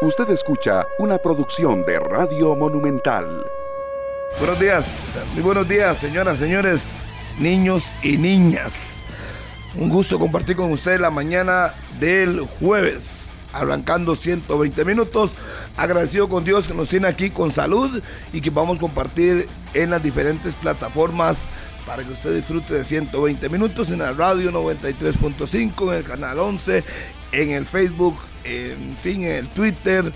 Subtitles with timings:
[0.00, 3.44] Usted escucha una producción de Radio Monumental.
[4.38, 6.82] Buenos días, muy buenos días, señoras, señores,
[7.40, 9.02] niños y niñas.
[9.74, 15.34] Un gusto compartir con ustedes la mañana del jueves, arrancando 120 minutos.
[15.76, 18.00] Agradecido con Dios que nos tiene aquí con salud
[18.32, 21.50] y que vamos a compartir en las diferentes plataformas
[21.84, 26.84] para que usted disfrute de 120 minutos en la radio 93.5, en el canal 11,
[27.32, 28.16] en el Facebook,
[28.48, 30.12] en fin, en el Twitter,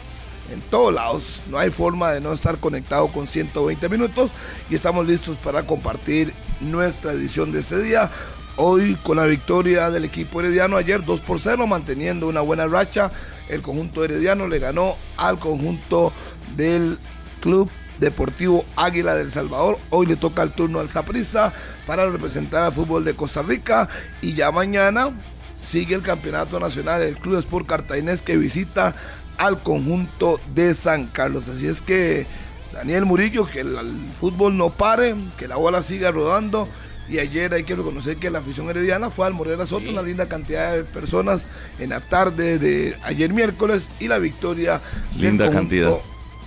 [0.51, 1.43] en todos lados.
[1.49, 4.33] No hay forma de no estar conectado con 120 minutos
[4.71, 8.11] y estamos listos para compartir nuestra edición de ese día.
[8.57, 13.11] Hoy con la victoria del equipo herediano ayer 2 por 0, manteniendo una buena racha.
[13.49, 16.13] El conjunto herediano le ganó al conjunto
[16.57, 16.99] del
[17.41, 19.79] Club Deportivo Águila del Salvador.
[19.91, 21.53] Hoy le toca el turno al Saprissa
[21.87, 23.89] para representar al fútbol de Costa Rica.
[24.21, 25.13] Y ya mañana
[25.63, 28.95] sigue el campeonato nacional, el Club Sport Cartaginés que visita
[29.39, 31.49] al conjunto de San Carlos.
[31.49, 32.27] Así es que
[32.73, 33.77] Daniel Murillo, que el,
[34.19, 36.69] fútbol no pare, que la bola siga rodando.
[37.09, 40.29] Y ayer hay que reconocer que la afición herediana fue al Morera Soto, una linda
[40.29, 44.81] cantidad de personas en la tarde de ayer miércoles y la victoria
[45.19, 45.99] linda cantidad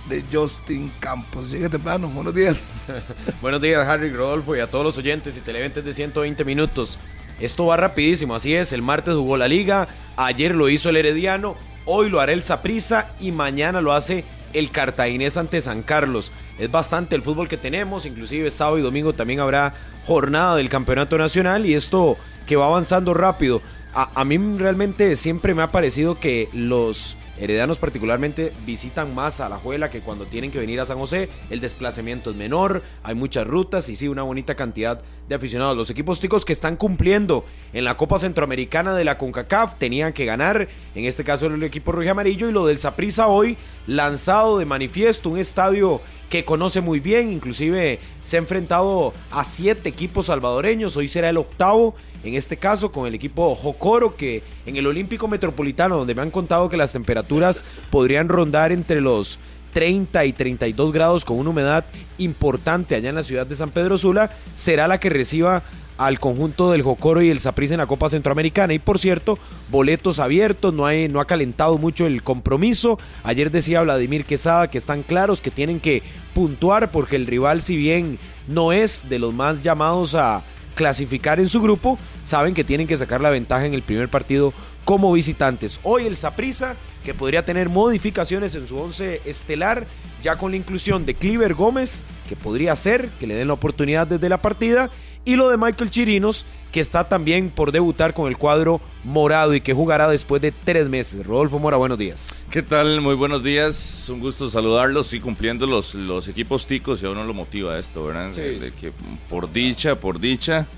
[0.08, 1.48] de Justin Campos.
[1.48, 2.82] Sigue temprano, buenos días.
[3.42, 6.98] buenos días, Harry Rodolfo, y a todos los oyentes y televidentes de 120 minutos.
[7.40, 8.72] Esto va rapidísimo, así es.
[8.72, 13.10] El martes jugó la liga, ayer lo hizo el Herediano, hoy lo hará el Saprissa
[13.20, 16.32] y mañana lo hace el Cartaginés ante San Carlos.
[16.58, 19.74] Es bastante el fútbol que tenemos, inclusive sábado y domingo también habrá
[20.06, 23.60] jornada del Campeonato Nacional y esto que va avanzando rápido.
[23.92, 29.48] A, a mí realmente siempre me ha parecido que los Heredianos particularmente visitan más a
[29.48, 31.28] la Juela que cuando tienen que venir a San José.
[31.50, 35.76] El desplazamiento es menor, hay muchas rutas y sí, una bonita cantidad de aficionados.
[35.76, 40.24] Los equipos ticos que están cumpliendo en la Copa Centroamericana de la CONCACAF tenían que
[40.24, 44.64] ganar, en este caso el equipo rojo amarillo y lo del Saprissa hoy lanzado de
[44.64, 50.96] manifiesto, un estadio que conoce muy bien, inclusive se ha enfrentado a siete equipos salvadoreños,
[50.96, 55.28] hoy será el octavo, en este caso con el equipo Jocoro, que en el Olímpico
[55.28, 59.38] Metropolitano, donde me han contado que las temperaturas podrían rondar entre los
[59.72, 61.84] 30 y 32 grados con una humedad
[62.18, 65.62] importante allá en la ciudad de San Pedro Sula, será la que reciba
[65.98, 68.74] al conjunto del Jocoro y el Saprissa en la Copa Centroamericana.
[68.74, 69.38] Y por cierto,
[69.70, 72.98] boletos abiertos, no, hay, no ha calentado mucho el compromiso.
[73.22, 76.02] Ayer decía Vladimir Quesada que están claros que tienen que
[76.34, 80.42] puntuar porque el rival, si bien no es de los más llamados a
[80.74, 84.52] clasificar en su grupo, saben que tienen que sacar la ventaja en el primer partido
[84.84, 85.80] como visitantes.
[85.82, 89.86] Hoy el Saprissa, que podría tener modificaciones en su once estelar,
[90.22, 94.06] ya con la inclusión de Cliver Gómez, que podría ser que le den la oportunidad
[94.06, 94.90] desde la partida,
[95.26, 99.60] y lo de Michael Chirinos, que está también por debutar con el cuadro morado y
[99.60, 101.26] que jugará después de tres meses.
[101.26, 102.28] Rodolfo Mora, buenos días.
[102.48, 103.00] ¿Qué tal?
[103.00, 104.08] Muy buenos días.
[104.08, 108.06] Un gusto saludarlos y cumpliendo los, los equipos ticos y a uno lo motiva esto,
[108.06, 108.30] ¿verdad?
[108.30, 108.92] De, que
[109.28, 110.68] por dicha, por dicha,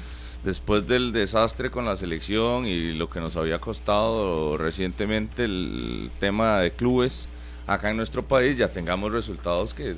[0.45, 6.61] después del desastre con la selección y lo que nos había costado recientemente el tema
[6.61, 7.29] de clubes
[7.67, 9.95] acá en nuestro país, ya tengamos resultados que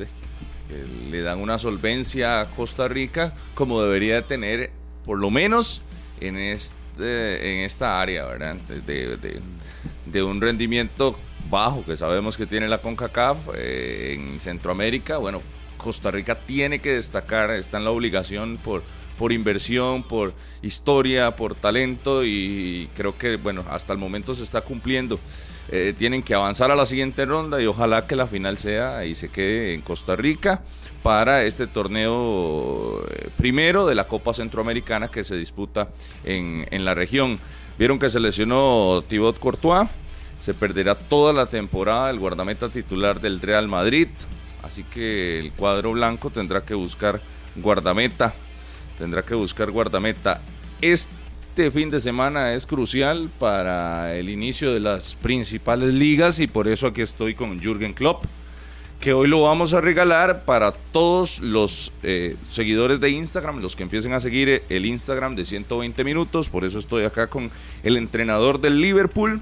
[1.11, 4.71] le dan una solvencia a Costa Rica como debería de tener,
[5.05, 5.83] por lo menos
[6.21, 8.57] en, este, en esta área, ¿verdad?
[8.57, 15.19] De, un rendimiento bajo que sabemos que tiene la CONCACAF eh, en Centroamérica.
[15.19, 15.41] Bueno,
[15.77, 18.83] Costa Rica tiene que destacar, está en la obligación por,
[19.19, 24.61] por inversión, por historia, por talento y creo que, bueno, hasta el momento se está
[24.63, 25.19] cumpliendo.
[25.73, 29.15] Eh, tienen que avanzar a la siguiente ronda y ojalá que la final sea y
[29.15, 30.63] se quede en Costa Rica
[31.05, 35.91] para este torneo eh, primero de la Copa Centroamericana que se disputa
[36.25, 37.39] en, en la región.
[37.79, 39.89] Vieron que se lesionó Thibaut Courtois,
[40.41, 44.09] se perderá toda la temporada el guardameta titular del Real Madrid,
[44.65, 47.21] así que el cuadro blanco tendrá que buscar
[47.55, 48.35] guardameta,
[48.99, 50.41] tendrá que buscar guardameta.
[50.81, 51.20] Este
[51.51, 56.69] este fin de semana es crucial para el inicio de las principales ligas y por
[56.69, 58.23] eso aquí estoy con Jürgen Klopp,
[59.01, 63.83] que hoy lo vamos a regalar para todos los eh, seguidores de Instagram, los que
[63.83, 67.51] empiecen a seguir el Instagram de 120 minutos, por eso estoy acá con
[67.83, 69.41] el entrenador del Liverpool.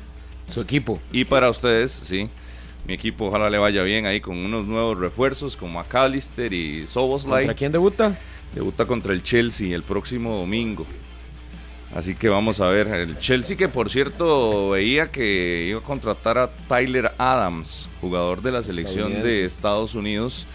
[0.48, 0.98] Su equipo.
[1.12, 2.30] Y para ustedes, sí.
[2.86, 7.42] Mi equipo ojalá le vaya bien ahí con unos nuevos refuerzos como McAllister y Soboslai.
[7.42, 8.18] ¿Contra quién debuta?
[8.54, 10.86] Debuta contra el Chelsea el próximo domingo.
[11.94, 12.86] Así que vamos a ver.
[12.88, 18.52] El Chelsea que por cierto veía que iba a contratar a Tyler Adams, jugador de
[18.52, 20.46] la selección de Estados Unidos.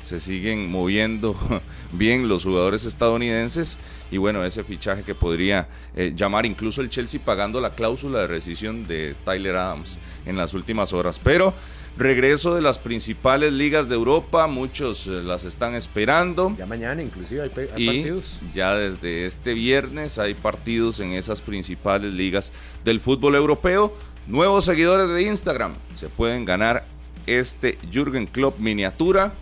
[0.00, 1.36] se siguen moviendo
[1.92, 3.76] bien los jugadores estadounidenses
[4.10, 8.26] y bueno, ese fichaje que podría eh, llamar incluso el Chelsea pagando la cláusula de
[8.26, 11.20] rescisión de Tyler Adams en las últimas horas.
[11.22, 11.52] Pero
[11.98, 16.54] regreso de las principales ligas de Europa, muchos eh, las están esperando.
[16.56, 18.40] Ya mañana inclusive hay, hay y partidos.
[18.54, 22.52] ya desde este viernes hay partidos en esas principales ligas
[22.84, 23.94] del fútbol europeo.
[24.26, 26.84] Nuevos seguidores de Instagram se pueden ganar
[27.26, 29.32] este Jürgen Klopp miniatura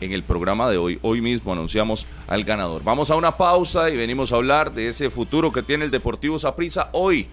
[0.00, 0.98] en el programa de hoy.
[1.02, 2.82] Hoy mismo anunciamos al ganador.
[2.84, 6.38] Vamos a una pausa y venimos a hablar de ese futuro que tiene el Deportivo
[6.38, 7.28] Saprissa hoy.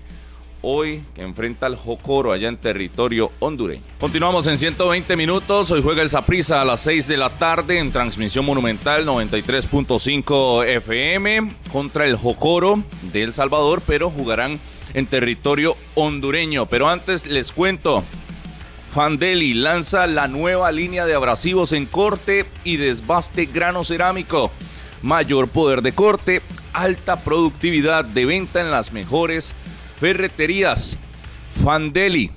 [0.64, 3.82] Hoy que enfrenta al Jocoro allá en territorio hondureño.
[4.00, 5.72] Continuamos en 120 minutos.
[5.72, 11.52] Hoy juega el Saprissa a las 6 de la tarde en transmisión monumental 93.5 FM
[11.72, 14.60] contra el Jocoro de El Salvador, pero jugarán
[14.94, 16.68] en territorio hondureño.
[16.68, 18.04] Pero antes les cuento
[18.92, 24.52] Fandeli lanza la nueva línea de abrasivos en corte y desbaste grano cerámico.
[25.02, 26.42] Mayor poder de corte,
[26.74, 29.56] alta productividad de venta en las mejores
[30.02, 30.98] ferreterías.
[31.64, 32.32] Fandeli.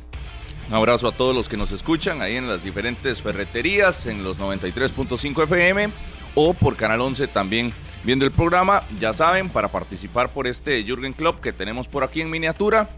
[0.68, 4.38] Un abrazo a todos los que nos escuchan ahí en las diferentes ferreterías, en los
[4.38, 5.88] 93.5 FM
[6.34, 7.72] o por Canal 11 también
[8.02, 8.82] viendo el programa.
[9.00, 12.90] Ya saben, para participar por este Jürgen Club que tenemos por aquí en miniatura,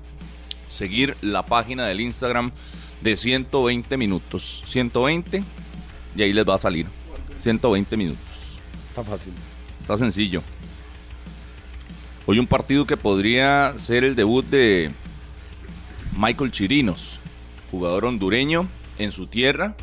[0.66, 2.50] seguir la página del Instagram
[3.02, 4.64] de 120 minutos.
[4.66, 5.44] 120
[6.16, 6.86] y ahí les va a salir.
[7.36, 8.58] 120 minutos.
[8.88, 9.32] Está fácil.
[9.78, 10.42] Está sencillo.
[12.28, 14.90] Hoy un partido que podría ser el debut de
[16.18, 17.20] Michael Chirinos,
[17.70, 18.66] jugador hondureño
[18.98, 19.76] en su tierra.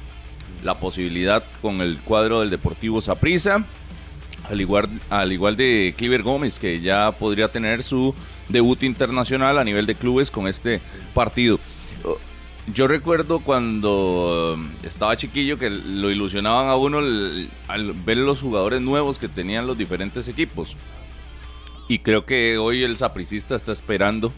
[0.62, 3.66] La posibilidad con el cuadro del Deportivo Saprissa.
[4.50, 8.14] Al igual, al igual de Cliver Gómez, que ya podría tener su
[8.50, 10.82] debut internacional a nivel de clubes con este
[11.14, 11.62] partido.
[12.74, 19.18] Yo recuerdo cuando estaba chiquillo que lo ilusionaban a uno al ver los jugadores nuevos
[19.18, 20.76] que tenían los diferentes equipos.
[21.88, 24.32] Y creo que hoy el sapricista está esperando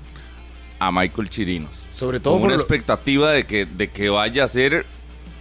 [0.79, 1.83] a Michael Chirinos.
[1.93, 4.85] Sobre todo con por una lo- expectativa de que, de que vaya a ser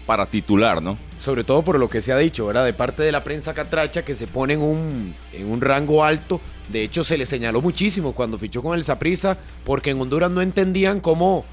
[0.07, 0.99] para titular, ¿no?
[1.19, 2.65] Sobre todo por lo que se ha dicho, ¿verdad?
[2.67, 6.41] De parte de la prensa catracha que se pone en un, en un rango alto.
[6.69, 10.43] De hecho, se le señaló muchísimo cuando fichó con el Saprissa, porque en Honduras no
[10.43, 11.45] entendían cómo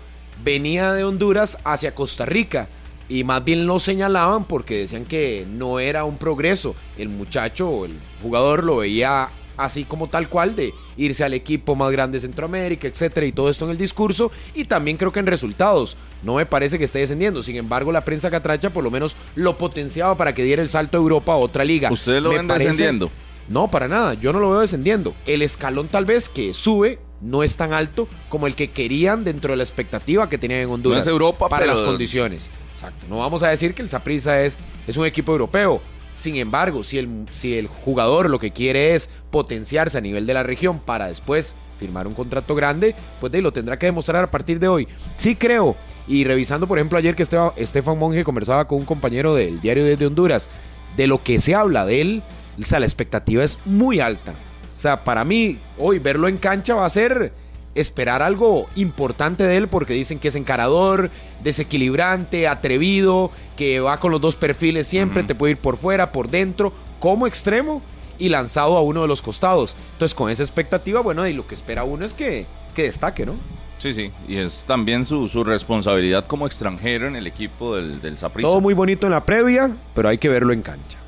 [0.43, 2.67] venía de Honduras hacia Costa Rica.
[3.07, 6.75] Y más bien lo señalaban porque decían que no era un progreso.
[6.97, 11.91] El muchacho el jugador lo veía así como tal cual de irse al equipo más
[11.91, 15.27] grande de Centroamérica, etcétera, y todo esto en el discurso y también creo que en
[15.27, 15.97] resultados.
[16.23, 17.41] No me parece que esté descendiendo.
[17.43, 20.97] Sin embargo, la prensa catracha por lo menos lo potenciaba para que diera el salto
[20.97, 21.91] a Europa a otra liga.
[21.91, 23.09] ¿Ustedes lo Me ven parece- descendiendo?
[23.49, 24.13] No, para nada.
[24.13, 25.13] Yo no lo veo descendiendo.
[25.25, 29.51] El escalón tal vez que sube no es tan alto como el que querían dentro
[29.51, 30.97] de la expectativa que tenían en Honduras.
[30.97, 32.49] No es Europa, para pero- las condiciones.
[32.73, 33.05] Exacto.
[33.09, 34.57] No vamos a decir que el Saprissa es,
[34.87, 35.81] es un equipo europeo.
[36.13, 40.33] Sin embargo, si el, si el jugador lo que quiere es potenciarse a nivel de
[40.33, 44.23] la región para después firmar un contrato grande, pues de ahí lo tendrá que demostrar
[44.23, 44.87] a partir de hoy.
[45.15, 45.75] Sí creo,
[46.07, 47.25] y revisando por ejemplo ayer que
[47.55, 50.49] Estefan Monge conversaba con un compañero del diario desde Honduras,
[50.95, 52.23] de lo que se habla de él,
[52.57, 54.33] o la expectativa es muy alta.
[54.77, 57.33] O sea, para mí, hoy verlo en cancha va a ser
[57.75, 61.09] esperar algo importante de él porque dicen que es encarador,
[61.43, 66.29] desequilibrante, atrevido, que va con los dos perfiles siempre, te puede ir por fuera, por
[66.29, 67.81] dentro, como extremo
[68.19, 69.75] y lanzado a uno de los costados.
[69.93, 72.45] Entonces, con esa expectativa, bueno, y lo que espera uno es que,
[72.75, 73.33] que destaque, ¿no?
[73.79, 74.11] Sí, sí.
[74.27, 78.15] Y es también su, su responsabilidad como extranjero en el equipo del, del.
[78.15, 81.00] Todo muy bonito en la previa, pero hay que verlo en cancha.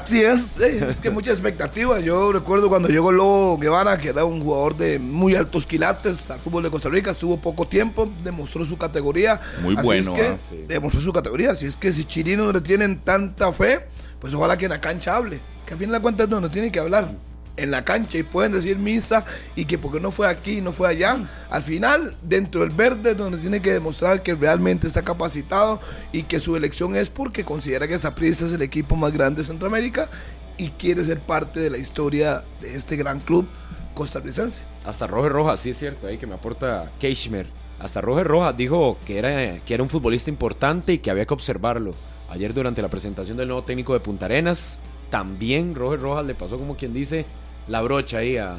[0.00, 2.00] Así es, es que mucha expectativa.
[2.00, 6.40] Yo recuerdo cuando llegó Lobo Guevara, que era un jugador de muy altos quilates al
[6.40, 9.40] fútbol de Costa Rica, estuvo poco tiempo, demostró su categoría.
[9.62, 10.38] Muy Así bueno, es que ¿ah?
[10.48, 10.64] Sí.
[10.66, 11.50] Demostró su categoría.
[11.50, 13.86] Así es que si Chirinos no le tienen tanta fe,
[14.20, 15.40] pues ojalá que en la cancha hable.
[15.66, 17.12] Que a fin de cuentas es donde tiene que hablar.
[17.58, 19.24] En la cancha y pueden decir misa
[19.56, 21.18] y que porque no fue aquí, no fue allá.
[21.50, 25.80] Al final, dentro del verde, donde tiene que demostrar que realmente está capacitado
[26.12, 29.46] y que su elección es porque considera que Saprissa es el equipo más grande de
[29.48, 30.08] Centroamérica
[30.56, 33.48] y quiere ser parte de la historia de este gran club
[33.94, 34.62] costarricense.
[34.84, 37.46] Hasta Roger Rojas, sí es cierto, ahí que me aporta Keishmer.
[37.78, 41.34] Hasta Roger Rojas dijo que era, que era un futbolista importante y que había que
[41.34, 41.94] observarlo.
[42.30, 46.58] Ayer durante la presentación del nuevo técnico de Punta Arenas, también Roger Rojas le pasó
[46.58, 47.24] como quien dice
[47.68, 48.56] la brocha ahí a-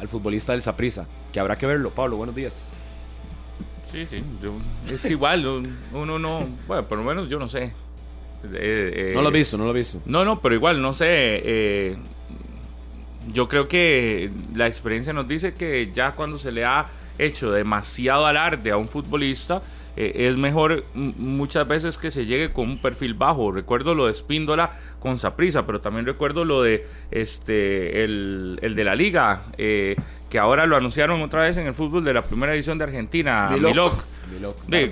[0.00, 1.90] al futbolista del Saprissa, que habrá que verlo.
[1.90, 2.70] Pablo, buenos días.
[3.82, 4.22] Sí, sí.
[4.42, 4.52] yo-
[4.92, 6.46] es que igual un- uno no.
[6.66, 7.64] Bueno, por lo menos yo no sé.
[7.64, 7.72] Eh,
[8.52, 10.00] eh, No lo has visto, no lo has visto.
[10.04, 11.06] No, no, pero igual, no sé.
[11.10, 11.96] eh,
[13.32, 16.86] yo creo que la experiencia nos dice que ya cuando se le ha
[17.18, 19.60] hecho demasiado alarde a un futbolista,
[20.00, 23.50] eh, es mejor muchas veces que se llegue con un perfil bajo.
[23.50, 28.94] Recuerdo lo de Espíndola con Saprisa, pero también recuerdo lo de este el, de la
[28.94, 29.96] liga, eh,
[30.30, 33.48] que ahora lo anunciaron otra vez en el fútbol de la primera edición de Argentina,
[33.50, 34.04] Milok.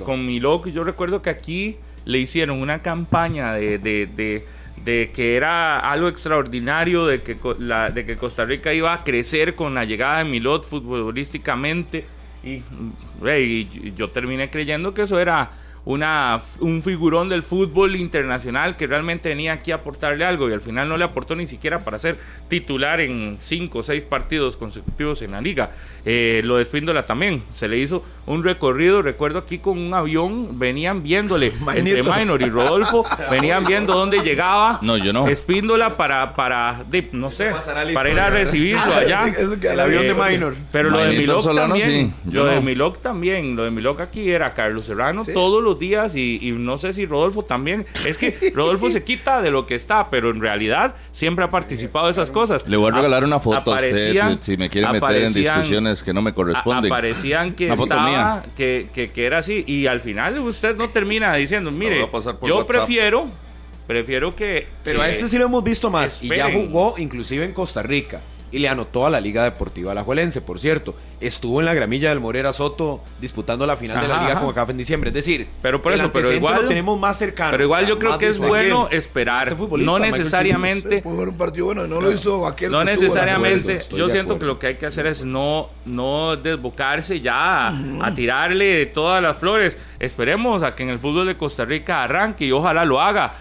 [0.01, 6.09] con Milok, yo recuerdo que aquí le hicieron una campaña de, de, que era algo
[6.09, 10.25] extraordinario, de que, la, de que Costa Rica iba a crecer con la llegada de
[10.25, 12.16] Milot futbolísticamente
[12.47, 15.51] y, yo terminé creyendo que eso era
[15.87, 20.61] una, un figurón del fútbol internacional que realmente venía aquí a aportarle algo y al
[20.61, 25.23] final no le aportó ni siquiera para ser titular en cinco o seis partidos consecutivos
[25.23, 25.71] en la liga.
[26.05, 30.59] Eh, lo de Espíndola también, se le hizo un recorrido, recuerdo aquí con un avión,
[30.59, 35.29] venían viéndole entre Minor y Rodolfo, venían viendo dónde llegaba no, yo no.
[35.29, 37.53] Espíndola para, para no sé,
[37.95, 39.27] para ir a recibirlo allá.
[39.63, 40.57] El avión de Minor.
[40.73, 44.87] Pero lo de Milok también, lo de Milok también, lo de Milok aquí era Carlos
[44.87, 47.87] Serrano todos los días y, no sé si Rodolfo también.
[48.07, 52.07] Es que Rodolfo se quita de lo que está, pero en realidad siempre ha participado
[52.07, 52.67] de esas cosas.
[52.67, 56.13] Le voy a regalar una foto a usted si me quiere meter en discusiones que
[56.13, 56.93] no me corresponden.
[56.93, 62.07] Aparecían que estaba, que, que, era así y al final usted no termina diciendo, mire,
[62.43, 63.29] yo prefiero,
[63.87, 64.67] prefiero que...
[64.85, 68.23] Pero a este sí lo hemos visto más y ya jugó inclusive en Costa Rica
[68.53, 70.95] y le anotó a la Liga Deportiva Alajuelense, por cierto.
[71.21, 74.71] Estuvo en la gramilla del Morera Soto disputando la final de la Liga con ACAF
[74.71, 75.09] en diciembre.
[75.09, 77.51] Es decir, pero por eso, pero igual lo tenemos más cercano.
[77.53, 79.49] Pero igual yo creo que es bueno esperar.
[79.49, 81.03] Este no necesariamente.
[81.03, 83.81] Puede un partido bueno, no lo hizo aquel No necesariamente.
[83.97, 88.87] Yo siento que lo que hay que hacer es no, no desbocarse ya a, tirarle
[88.87, 89.79] todas las flores.
[89.99, 93.35] Esperemos a que en el fútbol de Costa Rica arranque y ojalá lo haga.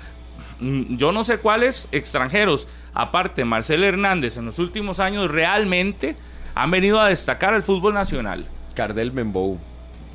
[0.60, 6.16] Mm, yo no sé cuáles extranjeros aparte Marcel Hernández en los últimos años realmente
[6.56, 8.46] han venido a destacar al fútbol nacional.
[8.74, 9.60] Cardel Membou.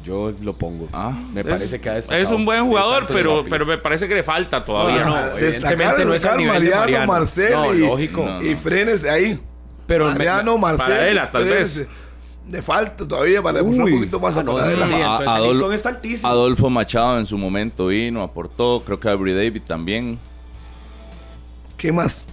[0.02, 0.88] Yo lo pongo.
[0.94, 2.22] Ah, me parece que ha destacado.
[2.22, 5.04] Es un buen jugador, pero, pero me parece que le falta todavía.
[5.04, 8.26] No, no, evidentemente no es el nivel Mariano, Marcel y, lógico.
[8.40, 9.38] y frenes ahí.
[9.86, 10.86] Pero Mariano, Marcel.
[10.86, 11.86] Para él, tal vez.
[12.46, 15.70] De falta todavía para demostrar un poquito más ah, no, Adolfo,
[16.26, 18.82] Adolfo Machado en su momento vino, aportó.
[18.84, 20.18] Creo que Avery David también.
[21.80, 22.26] ¿Qué más?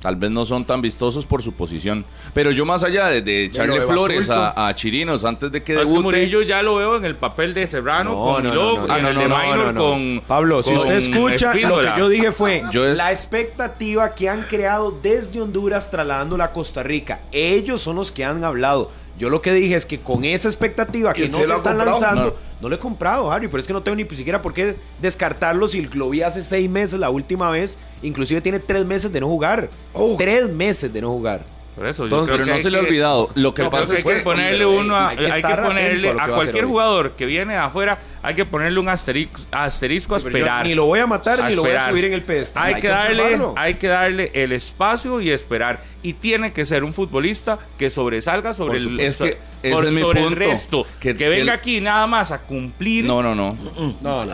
[0.00, 2.04] Tal vez no son tan vistosos por su posición.
[2.32, 6.00] Pero yo más allá de, echarle flores a, Chirinos antes de que debute...
[6.00, 9.74] Murillo ya lo veo en el papel de Serrano con Miló, en el de Minor
[9.74, 10.22] con...
[10.28, 15.40] Pablo, si usted escucha, lo que yo dije fue la expectativa que han creado desde
[15.40, 17.22] Honduras trasladándola a Costa Rica.
[17.32, 18.92] Ellos son los que han hablado.
[19.18, 22.68] Yo lo que dije es que con esa expectativa que no se están lanzando, no.
[22.68, 25.82] lo he comprado, Harry, pero es que no tengo ni siquiera por qué descartarlo si
[25.82, 29.70] lo vi hace seis meses la última vez, inclusive tiene tres meses de no jugar.
[29.92, 30.16] Oh.
[30.18, 31.44] Tres meses de no jugar.
[31.76, 33.30] Por eso, yo creo que no se le ha olvidado.
[33.34, 36.64] Lo que pasa es que hay que ponerle uno a, hay que, ponerle a, cualquier
[36.66, 40.64] jugador que viene de afuera, hay que ponerle un asterisco, asterisco a esperar.
[40.64, 42.64] Ni lo voy a matar ni lo voy a subir en el pedestal.
[42.64, 45.82] Hay, que, darle, hay que darle el espacio y esperar.
[46.02, 49.38] Y tiene que ser un futbolista que sobresalga sobre el es que
[49.72, 50.86] sobre el resto.
[51.00, 53.04] Que, venga aquí nada más a cumplir.
[53.04, 53.56] No, no, no.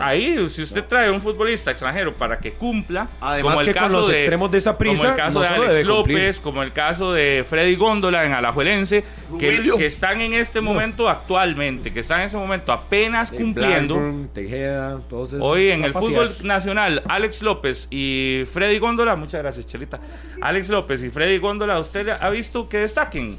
[0.01, 4.07] Ahí, si usted trae un futbolista extranjero para que cumpla, Además como el caso los
[4.07, 7.45] de, extremos de esa prisa, como el caso de Alex López, como el caso de
[7.49, 9.03] Freddy Góndola en Alajuelense,
[9.37, 13.80] que, que, están en este momento actualmente, que están en ese momento apenas cumpliendo.
[14.33, 15.01] Tejeda,
[15.39, 19.99] Hoy en el fútbol nacional, Alex López y Freddy Góndola, muchas gracias, Chelita.
[20.41, 23.37] Alex López y Freddy Góndola, ¿usted ha visto que destaquen?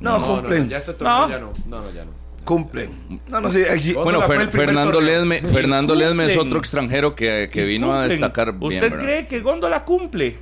[0.00, 0.68] No, cumplen.
[0.68, 1.52] ya este torneo ya no.
[1.66, 2.10] No, no, ya no.
[2.44, 2.90] Cumplen.
[3.28, 3.62] No, no, sí,
[3.94, 8.82] Bueno, Fernando Ledme, Fernando Ledme es otro extranjero que, que vino a destacar bien.
[8.84, 10.38] ¿Usted cree que Góndola cumple?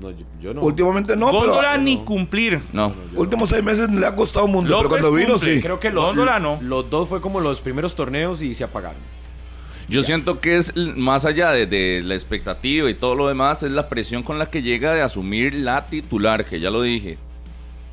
[0.00, 0.60] No, yo, no.
[0.60, 2.60] Últimamente no, Góndola ni cumplir.
[2.72, 2.94] No.
[3.14, 5.60] Últimos seis meses le ha costado un mundo, pero cuando vino sí.
[5.60, 6.58] Creo que Góndola no.
[6.62, 9.00] Los dos fue como los primeros torneos y se apagaron.
[9.88, 13.70] Yo siento que es más allá de, de, la expectativa y todo lo demás, es
[13.70, 17.16] la presión con la que llega de asumir la titular, que ya lo dije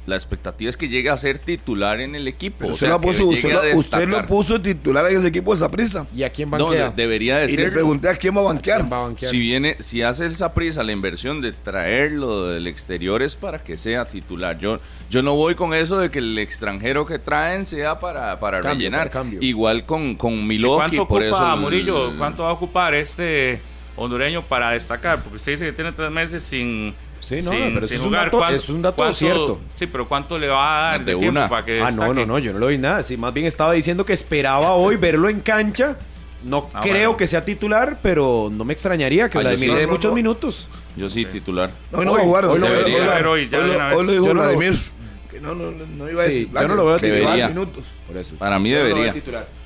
[0.05, 2.67] la expectativa es que llegue a ser titular en el equipo.
[2.67, 6.05] usted, lo, puso, titular en ese equipo de Saprisa.
[6.15, 6.89] ¿Y a quién banquea?
[6.89, 8.85] No, debería de y le pregunté a quién va a banquear.
[9.17, 13.77] Si viene, si hace el Saprisa la inversión de traerlo del exterior es para que
[13.77, 14.57] sea titular.
[14.59, 18.61] Yo, yo no voy con eso de que el extranjero que traen sea para, para
[18.61, 19.11] rellenar.
[19.39, 21.57] Igual con, con Milwaukee, por eso.
[21.57, 23.59] Murillo, ¿cuánto va a ocupar este
[23.95, 25.21] hondureño para destacar?
[25.21, 26.93] Porque usted dice que tiene tres meses sin
[27.25, 29.59] Sí, no, sin, pero sin es, jugar, un dato, es, un dato, cierto.
[29.73, 31.49] Sí, pero ¿cuánto le va a dar de, de tiempo una.
[31.49, 33.01] para que Ah, no, no, no, yo no lo vi nada.
[33.01, 35.97] Sí, más bien estaba diciendo que esperaba hoy verlo en cancha.
[36.43, 37.17] No ah, creo bueno.
[37.17, 40.15] que sea titular, pero no me extrañaría que ah, Vladimir sí, de muchos no.
[40.15, 40.69] minutos.
[40.95, 41.71] Yo sí, titular.
[41.91, 44.75] No, no, hoy, jugar, hoy, hoy, hoy lo dijo Vladimir.
[45.41, 47.49] No, no, no iba a sí, yo no lo veo titular.
[47.49, 47.85] Minutos.
[48.05, 48.35] Por eso.
[48.35, 49.15] Para mí debería.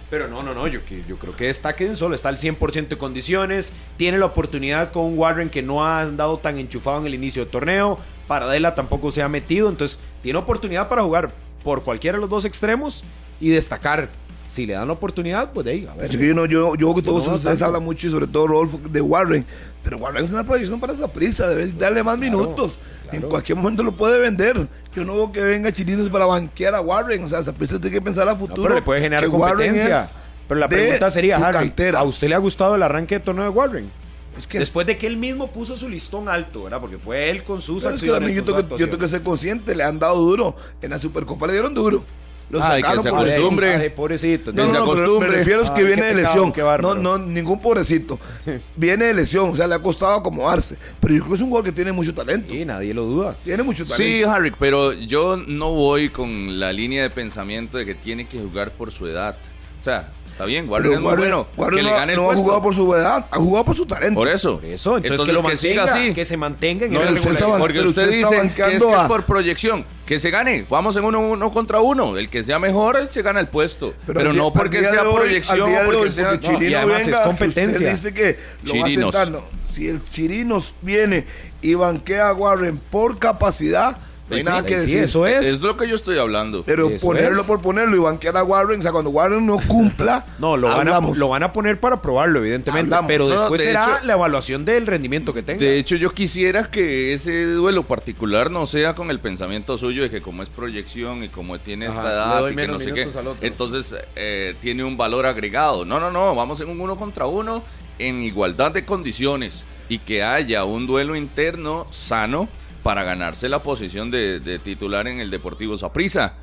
[0.09, 2.87] Pero no, no, no, yo, que- yo creo que está que solo está al 100%
[2.89, 7.05] de condiciones, tiene la oportunidad con un Warren que no ha andado tan enchufado en
[7.07, 11.31] el inicio del torneo, Paradela tampoco se ha metido, entonces tiene oportunidad para jugar
[11.63, 13.03] por cualquiera de los dos extremos
[13.39, 14.09] y destacar.
[14.47, 16.09] Si le dan la oportunidad, pues de ahí, a ver.
[16.09, 18.79] Que yo, no, yo, yo que todos No, ustedes hablan mucho y sobre todo Rodolfo
[18.89, 19.45] de Warren.
[19.83, 22.79] Pero Warren es una proyección para esa prisa, debes darle más minutos.
[23.11, 24.67] En cualquier momento lo puede vender.
[24.95, 27.23] Yo no veo que venga Chirinos para banquear a Warren.
[27.23, 28.63] O sea, esa prisa tiene que pensar a No, futuro.
[28.63, 30.07] pero le puede generar competencia.
[30.47, 31.99] Pero la pregunta sería, Harry, cantera.
[31.99, 33.91] ¿a usted le ha gustado el arranque de torneo de Warren?
[34.37, 36.79] Es que Después de que él mismo puso su listón alto, ¿verdad?
[36.79, 38.99] Porque fue él con sus Pero es que acciones, también yo tengo, que, yo tengo
[38.99, 40.55] que ser consciente, le han dado duro.
[40.81, 42.03] En la Supercopa le dieron duro.
[42.50, 43.75] Lo Ay, que sacaron se por acostumbre.
[43.75, 44.51] Ay, pobrecito.
[44.51, 46.53] No, no, se no, pero me refiero es que Ay, viene de lesión.
[46.82, 48.20] no, no, ningún pobrecito.
[48.75, 50.77] Viene de lesión, o sea, le ha costado acomodarse.
[51.00, 52.53] Pero yo creo que es un jugador que tiene mucho talento.
[52.53, 53.38] Y nadie lo duda.
[53.44, 54.03] Tiene mucho talento.
[54.03, 58.39] Sí, Harry, pero yo no voy con la línea de pensamiento de que tiene que
[58.39, 59.36] jugar por su edad.
[59.79, 61.48] O sea, está bien, Warren Pero es muy Warren- bueno.
[61.58, 63.75] Warren que le no, gane el no ha jugado por su edad, ha jugado por
[63.75, 64.17] su talento.
[64.17, 64.55] Por eso.
[64.60, 66.13] Por eso, entonces, que lo que siga mantenga, así.
[66.13, 67.22] que se mantenga en No, esa usted
[67.58, 69.86] porque- está usted, usted está dice que es, que es por proyección.
[70.05, 70.65] Que se gane.
[70.69, 72.17] Vamos en uno, uno contra uno.
[72.17, 73.93] El que sea mejor, él se gana el puesto.
[74.08, 76.39] Pero, no porque sea hoy- proyección porque sea...
[76.41, 77.91] porque y además venga, es competencia.
[77.93, 79.13] usted dice que lo Chirinos.
[79.15, 79.43] va a sentar.
[79.43, 81.25] No, si el Chirinos viene
[81.62, 83.98] y banquea a Warren por capacidad,
[84.29, 84.98] no hay Sí, nada que sí, decir.
[85.03, 85.45] eso es.
[85.48, 86.63] Es lo que yo estoy hablando.
[86.63, 87.48] Pero Eso ponerlo es.
[87.48, 90.77] por ponerlo y banquear a Warren, o sea, cuando Warren no cumpla, No, lo van,
[90.77, 91.17] a, hablamos.
[91.17, 92.93] lo van a poner para probarlo, evidentemente.
[92.93, 93.07] Hablamos.
[93.09, 95.59] Pero no, después de será hecho- la evaluación del rendimiento que tenga.
[95.59, 100.09] De hecho, yo quisiera que ese duelo particular no sea con el pensamiento suyo de
[100.09, 103.07] que como es proyección y como tiene Ajá, esta edad y que no sé qué,
[103.41, 105.86] entonces eh, tiene un valor agregado.
[105.86, 107.63] No, no, no, vamos en un uno contra uno
[107.98, 112.48] en igualdad de condiciones y que haya un duelo interno sano
[112.83, 116.36] para ganarse la posición de, titular en el Deportivo Saprissa.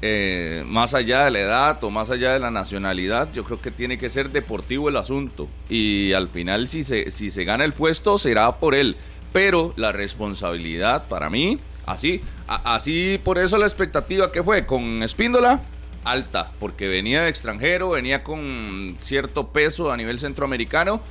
[0.00, 3.72] Eh, más allá de la edad o más allá de la nacionalidad, yo creo que
[3.72, 5.48] tiene que ser deportivo el asunto.
[5.68, 8.96] Y al final, si se, si se gana el puesto, será por él.
[9.32, 15.60] Pero la responsabilidad para mí, así, así por eso la expectativa que fue con Espíndola,
[16.04, 21.02] alta, porque venía de extranjero, venía con cierto peso a nivel centroamericano,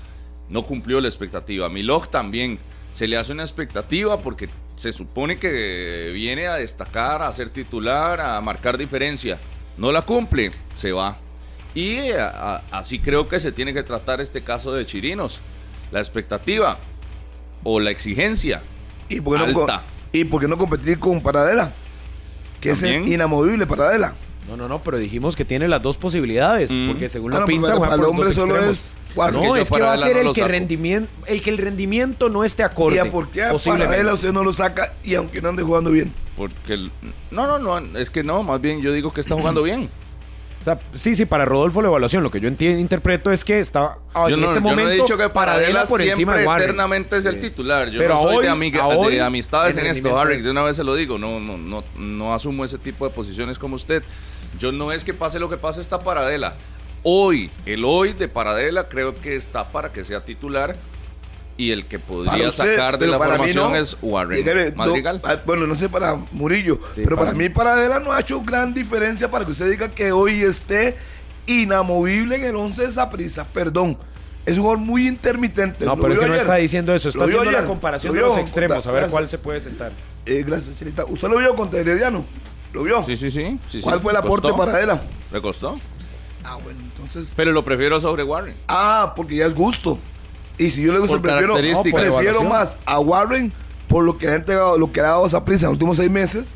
[0.49, 1.69] no cumplió la expectativa.
[1.69, 2.59] Milog también
[2.93, 8.21] se le hace una expectativa porque se supone que viene a destacar, a ser titular,
[8.21, 9.37] a marcar diferencia.
[9.77, 11.17] No la cumple, se va.
[11.75, 15.41] Y a- a- así creo que se tiene que tratar este caso de Chirinos.
[15.91, 16.77] La expectativa
[17.63, 18.61] o la exigencia.
[19.09, 19.81] ¿Y por, qué no, Alta.
[20.11, 21.71] ¿Y por qué no competir con Paradela?
[22.61, 24.15] Que es inamovible Paradela.
[24.47, 26.71] No, no, no, pero dijimos que tiene las dos posibilidades.
[26.71, 26.87] Mm.
[26.87, 28.77] Porque según Ah, la no, pinta, para el hombre solo extremos.
[28.77, 30.51] es que No, yo es que va a ser no el que, saco.
[30.51, 32.99] rendimiento, el que el rendimiento no esté ¿Y acorde.
[33.01, 33.87] a por qué a posiblemente.
[33.87, 36.13] Paradela usted no lo saca y aunque no ande jugando bien?
[36.37, 36.91] Porque el-
[37.31, 39.89] no, no, no, es que no, más bien yo digo que está jugando bien.
[40.61, 43.99] O sea, sí, sí, para Rodolfo la evaluación, lo que yo interpreto es que está
[44.13, 46.41] ah, Yo en no, este yo no momento he dicho que Paradela por encima siempre
[46.41, 46.63] de Warren.
[46.65, 47.41] eternamente es el Sí.
[47.41, 47.89] titular.
[47.89, 50.35] Yo Pero no soy hoy- de, amiga- a de hoy, amistades el en esto, Harry.
[50.35, 53.13] es- De una vez se lo digo, no, no, no, no asumo ese tipo de
[53.13, 54.03] posiciones como usted.
[54.59, 56.55] Yo no es que pase lo que pase, está Paradela.
[57.03, 60.75] Hoy, el hoy de Paradela creo que está para que sea titular
[61.57, 63.77] y el que podría usted, sacar de la formación no.
[63.77, 64.37] es Warren.
[64.37, 65.21] Dígame, Madrigal.
[65.23, 67.49] ah, bueno, no sé para Murillo, Sí, pero para para, mí.
[67.49, 70.97] Paradela no ha hecho gran diferencia para que usted diga que hoy esté
[71.47, 73.47] inamovible en el 11 de esa prisa.
[73.47, 73.97] Perdón.
[74.45, 75.83] Es un jugador muy intermitente.
[75.83, 78.27] No, Lo pero es no está diciendo eso, está Lo haciendo la comparación Lo de
[78.29, 79.11] los extremos, a ver Gracias.
[79.11, 79.91] cuál se puede sentar.
[80.25, 81.03] Eh, gracias, Chelita.
[81.05, 82.25] ¿Usted lo vio contra Herediano?
[82.77, 83.03] ¿Lo vio?
[83.03, 83.59] Sí, sí, sí.
[83.67, 84.03] sí, ¿Cuál sí.
[84.03, 85.01] fue el aporte costó, para Paradela?
[85.31, 85.75] Le costó.
[86.43, 87.33] Ah, bueno, entonces.
[87.35, 88.55] Pero lo prefiero sobre Warren.
[88.67, 89.97] Ah, porque ya es gusto.
[90.59, 93.51] Y si yo le gusto, prefiero, prefiero más a Warren
[93.87, 95.75] por lo que le ha entregado, lo que le ha dado esa prisa en los
[95.77, 96.49] últimos seis meses.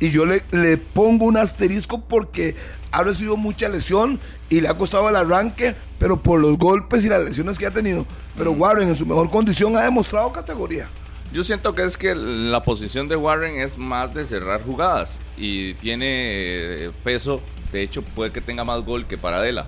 [0.00, 2.56] Y yo le, le pongo un asterisco porque
[2.90, 7.10] ha recibido mucha lesión y le ha costado el arranque, pero por los golpes y
[7.10, 8.06] las lesiones que ha tenido.
[8.38, 10.88] Pero Warren en su mejor condición ha demostrado categoría.
[11.32, 15.74] Yo siento que es que la posición de Warren es más de cerrar jugadas y
[15.74, 19.66] tiene eh, peso, de hecho puede que tenga más gol que Paradela.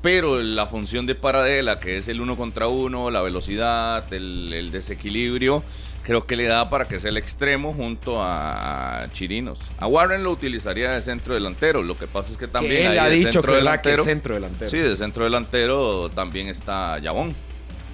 [0.00, 4.70] Pero la función de Paradela, que es el uno contra uno, la velocidad, el, el
[4.70, 5.62] desequilibrio,
[6.04, 9.58] creo que le da para que sea el extremo junto a, Chirinos.
[9.78, 12.92] A Warren lo utilizaría de centro delantero, lo que pasa es que también que él
[12.92, 14.70] ahí ha dicho centro que, delantero- es centro delantero.
[14.70, 17.34] Sí, de centro delantero también está Yabón.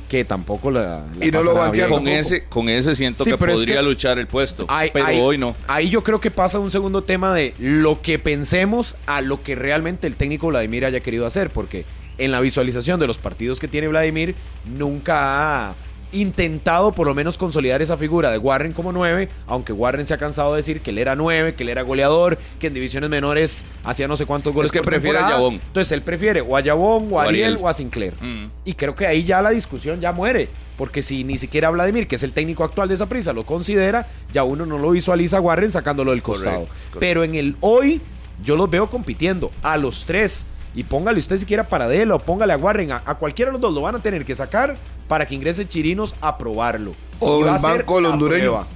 [0.08, 1.88] Que tampoco la, la Y no lo bien.
[1.88, 2.16] Con tampoco.
[2.16, 5.56] ese, con ese siento Sí, que es podría que- luchar el puesto, pero hoy no.
[5.66, 9.54] Ahí yo creo que pasa un segundo tema de lo que pensemos a lo que
[9.54, 11.84] realmente el técnico Vladimir haya querido hacer, porque
[12.18, 14.34] en la visualización de los partidos que tiene Vladimir
[14.78, 15.74] nunca ha
[16.14, 20.18] intentado por lo menos consolidar esa figura de Warren como 9, aunque Warren se ha
[20.18, 23.64] cansado de decir que él era 9, que él era goleador, que en divisiones menores
[23.84, 25.30] hacía no sé cuántos goles Es que por prefiere a.
[25.30, 25.54] Yabón.
[25.54, 27.58] Entonces él prefiere o a Yabón, o a Ariel, Ariel.
[27.62, 28.14] o a Sinclair.
[28.20, 28.46] Mm.
[28.64, 30.48] Y creo que ahí ya la discusión ya muere.
[30.76, 34.08] Porque si ni siquiera Vladimir, que es el técnico actual de esa prisa, lo considera,
[34.32, 36.66] ya uno no lo visualiza a Warren sacándolo del costado.
[36.98, 38.00] Pero en el hoy,
[38.42, 40.46] yo los veo compitiendo a los tres.
[40.74, 42.92] Y póngale usted siquiera para Adela o póngale a Warren.
[42.92, 44.76] A, a cualquiera de los dos lo van a tener que sacar
[45.08, 46.92] para que ingrese Chirinos a probarlo.
[47.20, 48.42] O el a banco del a hondureño.
[48.44, 48.66] prueba.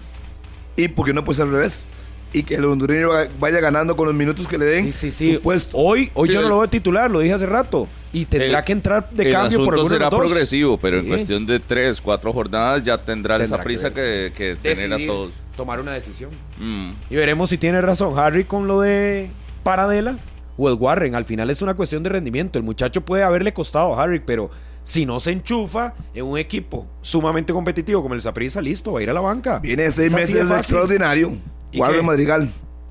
[0.77, 1.85] Y porque no puede ser al revés.
[2.33, 4.85] Y que el hondureño va- vaya ganando con los minutos que le den.
[4.85, 5.35] Sí, sí, sí.
[5.37, 5.77] su puesto.
[5.79, 7.89] Hoy, hoy Sí, yo no el- lo veo titular, lo dije hace rato.
[8.13, 10.21] Y tendrá El- que entrar de el cambio por alguno de será los dos.
[10.31, 11.05] progresivo, pero Sí.
[11.07, 14.93] en cuestión de tres, cuatro jornadas ya tendrá, Tendrá esa que prisa que, que tener
[14.93, 15.33] a todos.
[15.57, 16.31] Tomar una decisión.
[16.59, 16.91] Mm.
[17.11, 19.31] Y veremos si tiene razón Harry con lo de
[19.63, 20.17] Paradela
[20.59, 21.15] o el Warren.
[21.15, 22.59] Al final es una cuestión de rendimiento.
[22.59, 24.51] El muchacho puede haberle costado a Harry, pero
[24.83, 29.03] si no se enchufa en un equipo sumamente competitivo como el Saprissa, listo, va a
[29.03, 29.61] ir a la banca.
[29.61, 31.33] Viene seis meses de extraordinario.
[31.73, 32.07] ¿Y Warren qué?
[32.07, 32.51] Madrigal.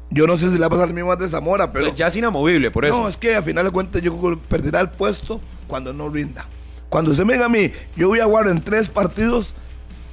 [0.09, 1.85] Yo no sé si le va a pasar lo mismo a de Zamora, pero.
[1.85, 2.95] Entonces ya es inamovible, por eso.
[2.97, 6.45] No, es que a final de cuentas yo perderá el puesto cuando no rinda.
[6.87, 9.53] Cuando se me diga a mí, yo voy a jugar en tres partidos,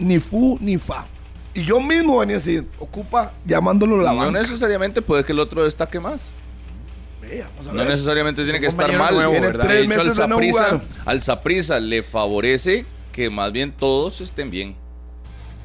[0.01, 1.07] ni fu ni fa.
[1.55, 4.41] Y yo mismo venía a decir, ocupa llamándolo la No banca.
[4.41, 6.33] necesariamente puede que el otro destaque más.
[7.29, 7.89] Vea, vamos a No ver.
[7.89, 9.15] necesariamente tiene que estar mal.
[9.15, 9.65] nuevo, Tiene ¿verdad?
[9.67, 10.81] tres De hecho, al meses de no jugar.
[11.07, 14.77] al le favorece que más bien todos estén bien.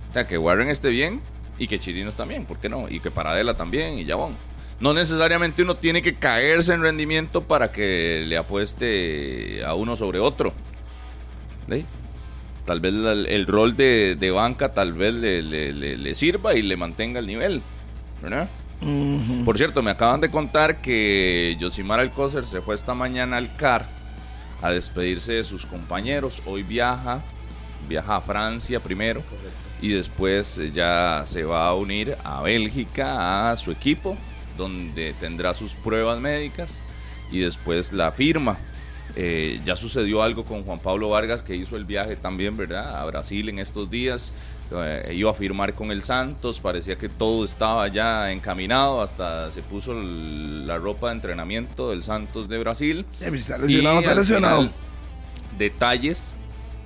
[0.10, 1.22] O sea, que Warren esté bien
[1.58, 2.88] y que Chirinos también, ¿por qué no?
[2.90, 4.36] Y que Paradela también y Yabón.
[4.80, 10.20] No necesariamente uno tiene que caerse en rendimiento para que le apueste a uno sobre
[10.20, 10.54] otro.
[11.70, 11.86] ¿Sí?
[12.66, 16.62] Tal vez el, rol de, de banca tal vez le, le- le- le sirva y
[16.62, 17.62] le mantenga el nivel.
[18.22, 18.50] ¿Verdad?
[19.46, 23.86] Por cierto, me acaban de contar que Josimar Alcócer se fue esta mañana al CAR
[24.62, 26.42] a despedirse de sus compañeros.
[26.46, 27.22] Hoy viaja,
[27.88, 29.22] viaja a Francia primero
[29.82, 34.16] y después eh, ya se va a unir a Bélgica, a su equipo,
[34.58, 36.84] donde tendrá sus pruebas médicas
[37.32, 38.58] y después la firma.
[39.16, 43.02] Eh, ya sucedió algo con Juan Pablo Vargas que hizo el viaje también, ¿verdad?
[43.02, 44.34] A Brasil en estos días.
[44.72, 49.62] Eh, iba a firmar con el Santos, parecía que todo estaba ya encaminado, hasta se
[49.64, 53.06] puso el- la ropa de entrenamiento del Santos de Brasil.
[53.18, 54.58] Si está lesionado, Y está lesionado.
[54.62, 54.74] final,
[55.58, 56.34] detalles,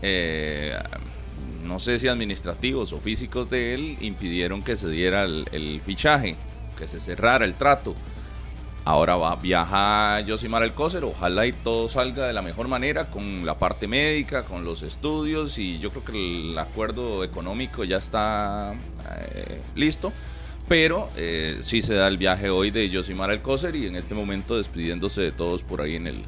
[0.02, 0.78] eh,
[1.63, 6.36] no sé si administrativos o físicos de él, impidieron que se diera el, el fichaje,
[6.78, 7.96] que se cerrara el trato.
[8.86, 13.58] Ahora va, viaja Josimar Alcócer, ojalá y todo salga de la mejor manera con la
[13.58, 16.12] parte médica, con los estudios y yo creo que
[16.52, 18.74] el acuerdo económico ya está
[19.34, 20.12] eh, listo.
[20.67, 24.58] Pero eh, sí se da el viaje hoy de Josimar Alcócer y en este momento
[24.58, 26.26] despidiéndose de todos por ahí en el,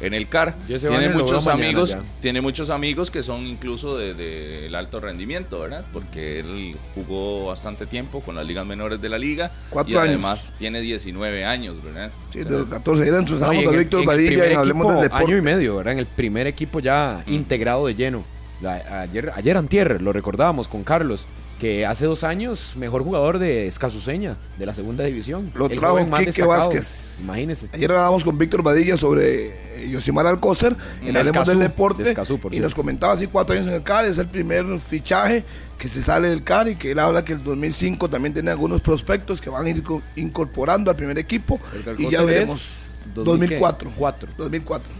[0.00, 0.54] en el CAR.
[0.66, 2.02] Tiene muchos amigos, ya.
[2.20, 5.84] tiene muchos amigos que son incluso del de, del alto rendimiento, ¿verdad?
[5.92, 10.08] Porque él jugó bastante tiempo con las ligas menores de la liga Cuatro y años.
[10.08, 12.10] además tiene 19 años, ¿verdad?
[12.30, 13.04] Sí, O de los 14.
[13.04, 15.30] Ahí dentro No, y a el- Víctor Vadilla primer en Hablemos del equipo, Año y
[15.34, 15.56] Deporte.
[15.56, 15.92] medio, ¿verdad?
[15.94, 17.32] En el primer equipo ya Mm.
[17.32, 18.24] integrado de lleno.
[18.60, 21.26] La- ayer, ayer antier, lo recordábamos con Carlos,
[21.60, 25.50] que hace dos años, mejor jugador de Escasuseña, de la segunda división.
[25.54, 26.48] Lo El trajo Quique destacado.
[26.50, 27.20] Vázquez.
[27.24, 27.68] Imagínese.
[27.72, 32.02] Ayer hablábamos con Víctor Vadilla sobre eh, Yosimar Alcócer en De Hablemos del Deporte.
[32.02, 34.04] de Escazú, por y nos comentaba así cuatro años en el CAR.
[34.04, 35.44] Es el primer fichaje
[35.78, 38.82] que se sale del CAR y que él habla que el 2005 también tiene algunos
[38.82, 41.58] prospectos que van a ir co- incorporando al primer equipo.
[41.96, 42.56] Y ya veremos.
[42.56, 43.92] es 2004.
[43.96, 44.28] Cuatro.
[44.36, 44.92] 2004.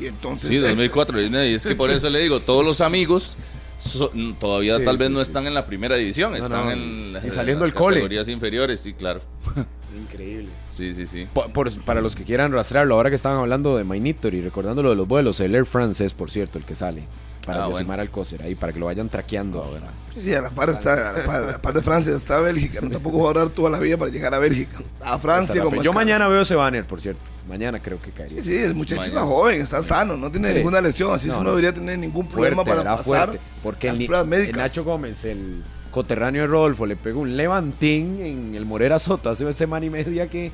[0.00, 0.48] Y entonces.
[0.48, 1.20] Sí, eh, 2004.
[1.22, 3.36] Y es que por eso le digo, todos los amigos
[3.80, 5.48] so- todavía Sí, tal vez sí, no están sí.
[5.48, 7.96] en la primera división, No, están no, en, las- y saliendo las cole.
[7.96, 9.20] categorías inferiores, sí, claro.
[9.96, 10.48] Increíble.
[10.68, 11.26] Sí, sí, sí.
[11.32, 14.82] Por- por- para los que quieran rastrearlo, ahora que estaban hablando de Mainitor y recordando
[14.82, 17.04] lo de los vuelos, el Air France es, por cierto, el que sale.
[17.44, 17.90] Para Ah, bueno.
[17.94, 19.88] Alcócer, ahí, para que lo vayan traqueando ahora.
[20.14, 22.38] Sí, sí, a la par está, a la par, a la par de Francia está
[22.40, 22.80] Bélgica.
[22.82, 24.78] No tampoco va a ahorrar toda la vida para llegar a Bélgica.
[25.02, 27.22] A Francia, como Yo mañana veo ese banner, por cierto.
[27.50, 28.40] Mañana creo que caería.
[28.42, 29.20] Sí, sí, el muchacho Mañana.
[29.20, 30.54] está joven, está sano, no tiene Sí.
[30.54, 31.50] ninguna lesión, así No, no, no.
[31.50, 33.40] debería tener ningún problema fuerte, para pasar fuerte.
[33.62, 34.56] Porque el, las pruebas el médicas.
[34.56, 39.52] Nacho Gómez, el coterráneo de Rodolfo, le pegó un levantín en el Morera Soto hace
[39.52, 40.52] semana y media que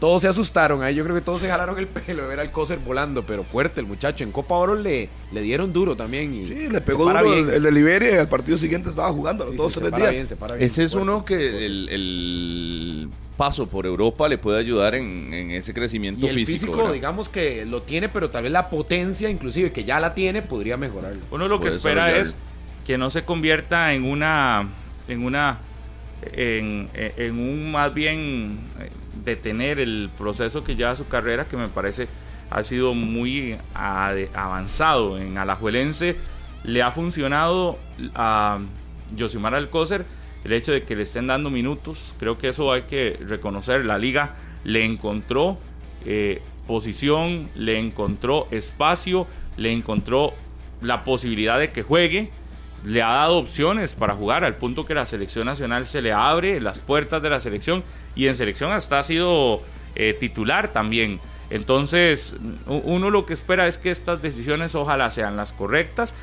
[0.00, 0.82] todos se asustaron.
[0.82, 3.44] Ahí yo creo que todos se jalaron el pelo de ver al Coser volando, pero
[3.44, 4.24] fuerte el muchacho.
[4.24, 6.32] En Copa Oro le, le dieron duro también.
[6.32, 7.50] Y Sí, le pegó duro bien.
[7.50, 9.90] el, de Liberia y al partido siguiente estaba jugando, los Sí, dos sí, se tres
[9.90, 10.12] para días.
[10.14, 10.66] bien, se para bien.
[10.66, 11.02] Ese es Fuerte.
[11.10, 13.08] uno que el, el
[13.40, 16.52] paso por Europa le puede ayudar en, en ese crecimiento Y el físico.
[16.52, 16.92] físico, ¿verdad?
[16.92, 20.76] digamos que lo tiene, pero tal vez la potencia, inclusive que ya la tiene, podría
[20.76, 21.22] mejorarlo.
[21.30, 22.36] Uno lo que espera es
[22.86, 24.68] que no se convierta en una
[25.08, 25.56] en una
[26.34, 28.90] en, en un más bien eh,
[29.24, 32.08] detener el proceso que lleva su carrera que me parece
[32.50, 33.56] ha sido muy
[34.34, 36.16] avanzado en Alajuelense
[36.64, 37.78] le ha funcionado
[38.14, 38.58] a
[39.18, 40.04] Josimar Alcócer
[40.44, 42.14] el hecho de que le estén dando minutos.
[42.18, 43.84] Creo que eso hay que reconocer.
[43.84, 45.58] La liga le encontró
[46.04, 49.26] eh, posición, le encontró espacio,
[49.56, 50.32] le encontró
[50.80, 52.30] la posibilidad de que juegue.
[52.84, 56.60] Le ha dado opciones para jugar al punto que la selección nacional se le abre
[56.60, 59.60] las puertas de la selección y en selección hasta ha sido
[59.94, 61.20] eh, titular también.
[61.50, 66.14] Entonces, uno lo que espera es que estas decisiones ojalá sean las correctas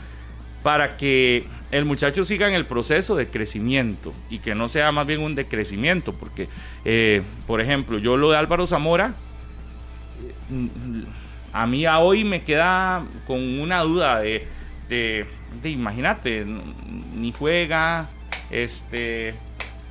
[0.63, 5.05] para que el muchacho siga en el proceso de crecimiento y que no sea más
[5.05, 6.47] bien un decrecimiento, porque,
[6.85, 9.15] eh, por ejemplo, yo lo de Álvaro Zamora,
[11.53, 14.47] a mí a hoy me queda con una duda de,
[14.89, 15.25] de,
[15.61, 16.45] de imagínate,
[17.15, 18.09] ni juega,
[18.49, 19.35] este,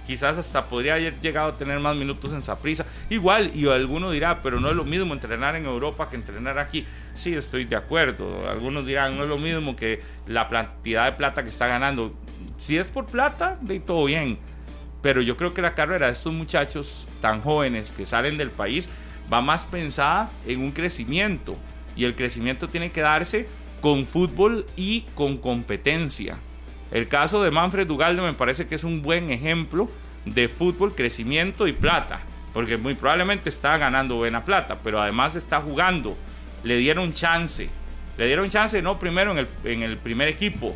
[0.07, 2.87] quizás hasta podría haber llegado a tener más minutos en Saprisa.
[3.11, 6.87] Igual, y alguno dirá, pero no es lo mismo entrenar en Europa que entrenar aquí.
[7.15, 8.49] Sí, estoy de acuerdo.
[8.49, 12.15] Algunos dirán, no es lo mismo que la cantidad de plata que está ganando.
[12.59, 14.39] Si es por plata, de todo bien.
[15.03, 18.89] Pero yo creo que la carrera de estos muchachos tan jóvenes que salen del país
[19.33, 21.57] va más pensada en un crecimiento.
[21.97, 23.49] Y el crecimiento tiene que darse
[23.81, 26.39] con fútbol y con competencia.
[26.91, 29.91] El caso de Manfred Dugalde me parece que es un buen ejemplo
[30.25, 32.21] de fútbol, crecimiento y plata.
[32.53, 36.17] Porque muy probablemente está ganando buena plata, pero además está jugando.
[36.63, 37.69] Le dieron chance.
[38.17, 40.75] Le dieron chance no primero en el, en el primer equipo.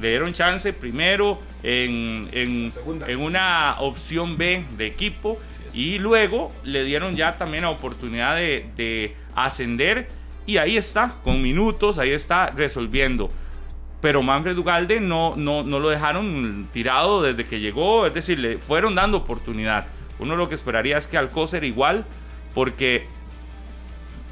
[0.00, 2.72] Le dieron chance primero en, en,
[3.08, 5.40] en una opción B de equipo.
[5.72, 10.08] Y luego le dieron ya también la oportunidad de, de ascender.
[10.46, 13.28] Y ahí está, con minutos, ahí está resolviendo
[14.00, 18.58] pero Manfred Ugalde no, no, no lo dejaron tirado desde que llegó, es decir, le
[18.58, 19.86] fueron dando oportunidad.
[20.18, 22.04] Uno lo que esperaría es que Alcócer igual,
[22.54, 23.06] porque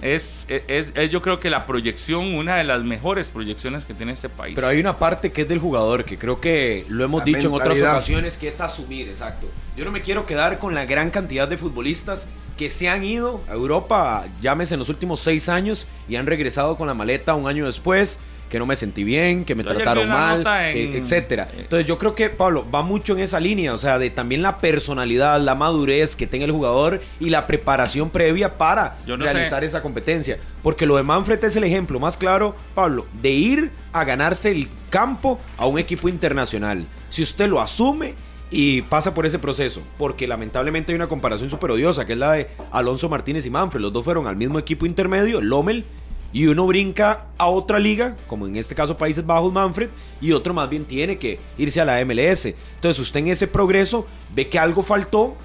[0.03, 4.29] es, es, yo creo que la proyección, una de las mejores proyecciones que tiene este
[4.29, 4.55] país.
[4.55, 7.55] Pero hay una parte que es del jugador, que creo que lo hemos dicho en
[7.55, 9.49] otras ocasiones, que es asumir, exacto.
[9.77, 13.43] Yo no me quiero quedar con la gran cantidad de futbolistas que se han ido
[13.49, 17.49] a Europa, llámese en los últimos seis años, y han regresado con la maleta un
[17.49, 21.49] año después que no me sentí bien, que me trataron mal, etcétera.
[21.53, 21.63] Eh.
[21.63, 24.59] Entonces yo creo que Pablo va mucho en esa línea, o sea, de también la
[24.59, 30.39] personalidad, la madurez que tenga el jugador y la preparación previa para realizar esa competencia.
[30.63, 34.69] Porque lo de Manfred es el ejemplo más claro, Pablo, de ir a ganarse el
[34.91, 36.87] campo a un equipo internacional.
[37.09, 38.15] Si usted lo asume
[38.51, 42.33] y pasa por ese proceso, porque lamentablemente hay una comparación súper odiosa, que es la
[42.33, 43.81] de Alonso Martínez y Manfred.
[43.81, 45.85] Los dos fueron al mismo equipo intermedio, Lommel
[46.33, 49.89] y uno brinca a otra liga, como en este caso Países Bajos Manfred,
[50.21, 52.47] y otro más bien tiene que irse a la MLS.
[52.47, 55.37] Entonces usted en ese progreso ve que algo faltó,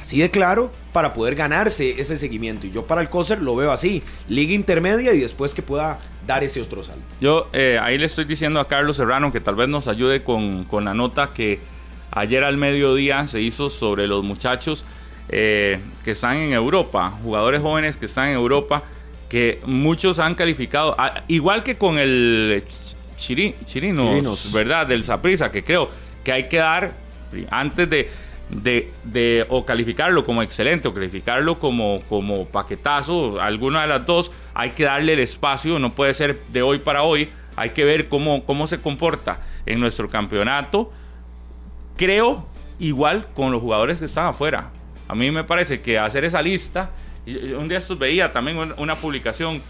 [0.00, 2.66] así de claro, para poder ganarse ese seguimiento.
[2.66, 6.42] Y yo para el COSER lo veo así, liga intermedia y después que pueda dar
[6.42, 7.02] ese otro salto.
[7.20, 10.64] Yo eh, ahí le estoy diciendo a Carlos Serrano que tal vez nos ayude con,
[10.64, 11.60] con la nota que
[12.10, 14.84] ayer al mediodía se hizo sobre los muchachos
[15.28, 18.82] eh, que están en Europa, jugadores jóvenes que están en Europa
[19.30, 20.96] que muchos han calificado,
[21.28, 22.64] igual que con el
[23.16, 24.88] Chirinos, ¿verdad?
[24.88, 25.88] Del Saprisa, que creo
[26.24, 26.92] que hay que dar,
[27.48, 28.10] antes de,
[29.04, 34.70] de, o calificarlo como excelente o calificarlo como, como paquetazo, alguna de las dos, hay
[34.70, 38.44] que darle el espacio, no puede ser de hoy para hoy, hay que ver cómo,
[38.44, 40.92] cómo se comporta en nuestro campeonato.
[41.96, 42.48] Creo
[42.80, 44.72] igual con los jugadores que están afuera.
[45.06, 46.90] A mí me parece que hacer esa lista
[47.26, 49.62] un día estos veía también una publicación,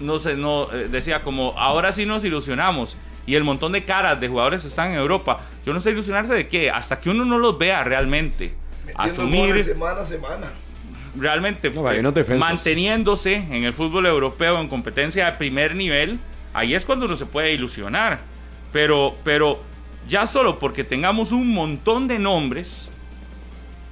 [0.00, 2.96] no sé, no, eh, decía como, ahora sí nos ilusionamos.
[3.26, 5.40] Y el montón de caras de jugadores están en Europa.
[5.64, 8.54] Yo no sé ilusionarse de qué, hasta que uno no los vea realmente.
[8.94, 9.64] asumir.
[9.64, 10.52] Semana a semana.
[11.18, 11.72] Realmente
[12.38, 16.20] manteniéndose en el fútbol europeo en competencia de primer nivel,
[16.52, 18.20] ahí es cuando uno se puede ilusionar.
[18.72, 19.60] Pero, pero
[20.06, 22.92] ya solo porque tengamos un montón de nombres,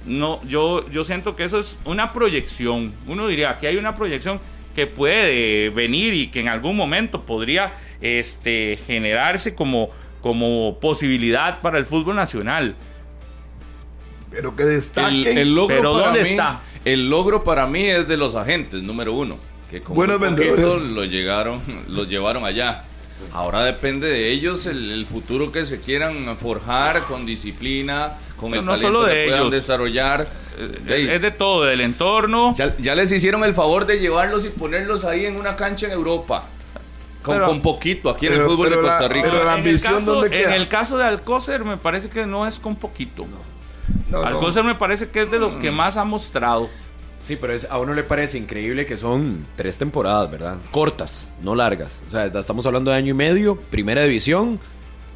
[0.05, 2.93] no, yo, yo siento que eso es una proyección.
[3.07, 4.39] Uno diría que hay una proyección
[4.75, 9.89] que puede venir y que en algún momento podría este, generarse como,
[10.21, 12.75] como posibilidad para el fútbol nacional.
[14.29, 15.41] Pero que destaque.
[15.41, 16.59] El, logro Pero para ¿dónde mí, está?
[16.83, 19.37] El logro para mí es de los agentes, número uno.
[19.71, 20.91] Que como Buenos vendedores.
[20.91, 22.83] Lo, llegaron, los llevaron allá.
[23.31, 28.81] Ahora depende de ellos el, futuro que se quieran forjar con disciplina, con el talento
[28.81, 30.27] solo de que puedan desarrollar.
[30.87, 32.53] Eh, es de todo, del entorno.
[32.55, 36.45] Ya, les hicieron el favor de llevarlos y ponerlos ahí en una cancha en Europa.
[37.21, 39.29] Con, poquito aquí en el fútbol de Costa Rica.
[39.31, 42.45] Pero la ambición, en, el caso, en el caso de Alcócer me parece que no
[42.45, 43.25] es con poquito.
[44.23, 46.69] Alcócer me parece que es de los que más ha mostrado.
[47.17, 50.57] Sí, pero es, a uno le parece increíble que son tres temporadas, ¿verdad?
[50.71, 52.03] Cortas, no largas.
[52.07, 54.59] O sea, estamos hablando de año y medio, primera división,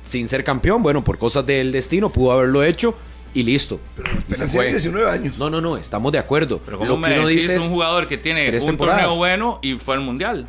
[0.02, 0.82] sin ser campeón.
[0.82, 2.96] Bueno, por cosas del destino pudo haberlo hecho
[3.34, 3.80] y listo.
[3.96, 4.64] Pero Y se apenas fue.
[4.66, 5.38] tiene 19 años.
[5.38, 6.60] No, no, no, estamos de acuerdo.
[6.66, 8.70] Pero como Lo me que uno decís dice es un jugador que tiene tres un
[8.72, 9.02] temporadas.
[9.04, 10.48] torneo bueno y fue al mundial.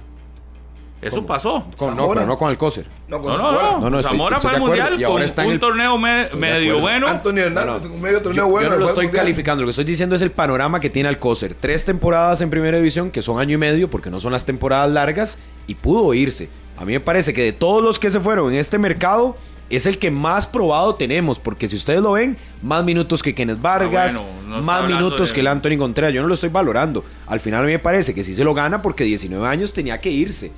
[1.02, 1.64] Eso pasó.
[1.76, 2.86] con, no, pero no con Alcócer.
[3.08, 3.70] No, con No, no, Zamora.
[3.72, 3.80] no.
[3.80, 5.96] No, no, estoy- Zamora estoy fue al mundial Y ahora está en un el- torneo
[5.98, 7.06] me- medio bueno.
[7.08, 8.68] Anthony Hernández, un medio torneo Yo, bueno.
[8.68, 9.24] yo no lo estoy Mundial.
[9.24, 11.54] calificando, lo que estoy diciendo es el panorama que tiene Alcócer.
[11.58, 14.90] Tres temporadas en primera división, que son año y medio, porque no son las temporadas
[14.90, 16.48] largas, y pudo irse.
[16.76, 19.36] A mí me parece que de todos los que se fueron en este mercado,
[19.70, 23.60] es el que más probado tenemos, porque si ustedes lo ven, más minutos que Kenneth
[23.62, 26.12] Vargas, Ah, bueno, no está más minutos de- que el Anthony Contreras.
[26.12, 27.04] Yo no lo estoy valorando.
[27.28, 30.00] Al final a mí me parece que sí se lo gana porque 19 años tenía
[30.00, 30.50] que irse.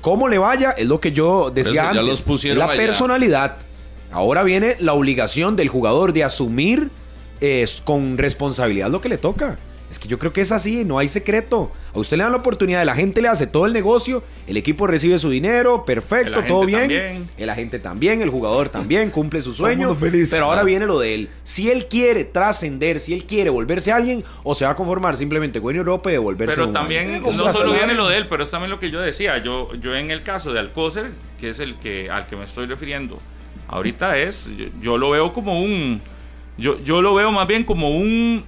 [0.00, 2.26] Cómo le vaya es lo que yo decía eso, antes.
[2.26, 2.76] los la allá.
[2.76, 3.56] personalidad.
[4.10, 6.90] Ahora viene la obligación del jugador de asumir
[7.40, 9.58] eh, con responsabilidad lo que le toca.
[9.90, 11.72] Es que yo creo que es así, no hay secreto.
[11.92, 14.86] A usted le dan la oportunidad, la gente le hace todo el negocio, el equipo
[14.86, 16.80] recibe su dinero, perfecto, todo bien.
[16.82, 17.26] también.
[17.36, 19.96] El agente también, el jugador también, cumple su sueño.
[19.96, 20.30] feliz.
[20.30, 20.64] Pero ahora Ah.
[20.64, 21.28] viene lo de él.
[21.42, 25.60] Si él quiere trascender, si él quiere volverse alguien, o se va a conformar simplemente
[25.60, 28.50] con Europa y devolverse Pero un también no solo viene lo de él, pero es
[28.50, 29.38] también lo que yo decía.
[29.38, 32.66] Yo, yo en el caso de Alcócer, que es el que al que me estoy
[32.66, 33.18] refiriendo,
[33.66, 36.00] ahorita es, yo, yo lo veo como un,
[36.58, 38.44] yo, yo lo veo más bien como un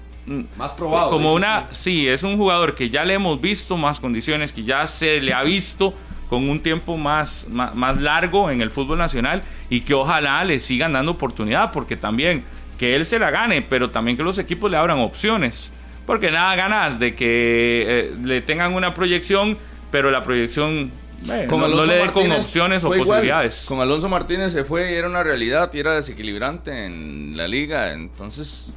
[0.56, 4.52] Más probado, Como una, sí, es un jugador que ya le hemos visto más condiciones,
[4.52, 5.94] que ya se le ha visto
[6.28, 10.61] con un tiempo más, más, más largo en el fútbol nacional y que ojalá le
[10.61, 12.44] sigan dando oportunidad, porque también
[12.78, 15.72] que él se la gane, pero también que los equipos le abran opciones.
[16.06, 19.56] Porque nada ganas de que eh, le tengan una proyección,
[19.90, 20.90] pero la proyección
[21.28, 23.00] eh, no, no Alonso le dé con opciones o igual.
[23.00, 23.66] posibilidades.
[23.68, 27.92] Con Alonso Martínez se fue y era una realidad y era desequilibrante en la liga.
[27.92, 28.74] Entonces,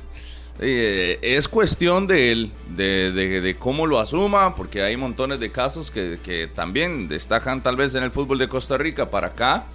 [0.59, 5.51] eh, es cuestión de él, de, de- de cómo lo asuma, porque hay montones de
[5.51, 9.65] casos que, que también destacan tal vez en el fútbol de Costa Rica para acá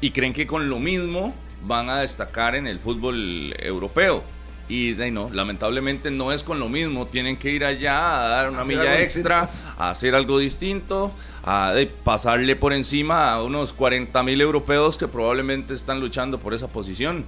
[0.00, 4.22] y creen que con lo mismo van a destacar en el fútbol europeo.
[4.70, 8.50] Y de no, lamentablemente no es con lo mismo, tienen que ir allá a dar
[8.50, 11.10] una Hacer milla extra, a hacer algo distinto,
[11.42, 16.52] a de, pasarle por encima a unos 40 mil europeos que probablemente están luchando por
[16.52, 17.24] esa posición.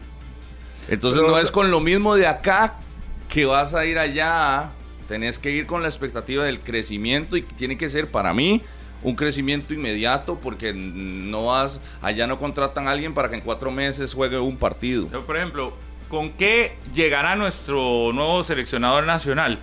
[0.88, 2.74] Entonces Pero, no es con lo mismo de acá
[3.28, 4.70] que vas a ir allá,
[5.08, 8.62] tenés que ir con la expectativa del crecimiento y tiene que ser para mí
[9.02, 13.70] un crecimiento inmediato porque no vas, allá no contratan a alguien para que en cuatro
[13.70, 15.08] meses juegue un partido.
[15.10, 15.72] Yo, por ejemplo,
[16.08, 19.58] ¿con qué llegará nuestro nuevo seleccionador nacional?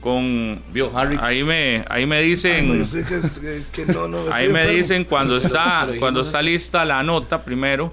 [0.00, 1.18] Con Vio, Harry.
[1.20, 4.60] ahí me ahí me Ay, dicen no, yo sé que, que- no, no, ahí me
[4.62, 4.72] enfermo.
[4.78, 7.92] dicen cuando está cuando está lista la nota primero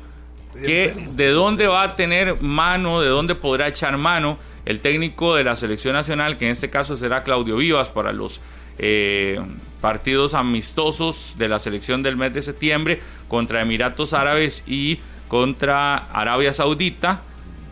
[0.65, 5.43] que de dónde va a tener mano, de dónde podrá echar mano el técnico de
[5.43, 8.41] la selección nacional, que en este caso será Claudio Vivas para los
[8.77, 9.39] eh,
[9.81, 16.51] partidos amistosos de la selección del mes de septiembre contra Emiratos Árabes y contra Arabia
[16.53, 17.21] Saudita,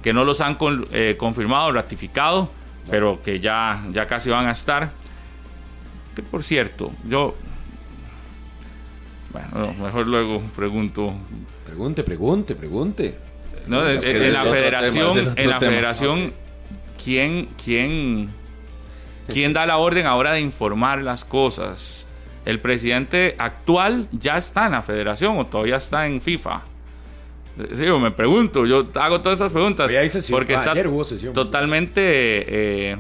[0.03, 2.49] que no los han con- eh, confirmado, ratificado,
[2.89, 4.91] pero que ya, ya casi van a estar.
[6.15, 7.35] Que por cierto, yo...
[9.51, 11.13] Bueno, no, mejor luego pregunto
[11.65, 13.15] Pregunte, pregunte, pregunte.
[13.67, 15.71] no, en, la federación, tema, en la tema.
[15.71, 16.33] federación,
[17.03, 18.29] ¿quién, quién,
[19.27, 22.05] quién da la orden ahora de informar las cosas?
[22.45, 26.61] ¿El presidente actual ya está en la federación o todavía está en FIFA?
[27.73, 30.37] Sí, yo me pregunto, yo hago todas estas preguntas sesión.
[30.37, 31.33] porque Ah, está ayer hubo sesión.
[31.33, 32.01] totalmente
[32.91, 32.97] eh,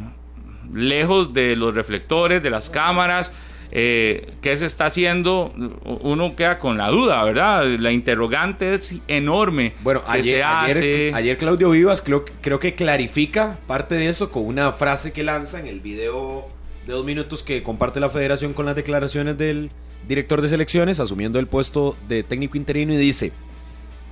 [0.73, 3.31] lejos de los reflectores, de las cámaras.
[3.71, 5.53] Eh, ¿Qué se está haciendo?
[6.01, 7.65] Uno queda con la duda, ¿verdad?
[7.79, 9.73] La interrogante es enorme.
[9.81, 14.45] Bueno, ¿Qué ayer, ayer, ayer Claudio Vivas creo, creo que clarifica parte de eso con
[14.45, 16.47] una frase que lanza en el video
[16.85, 19.71] de dos minutos que comparte la federación con las declaraciones del
[20.07, 23.31] director de selecciones, asumiendo el puesto de técnico interino y dice,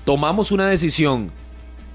[0.05, 1.31] tomamos una decisión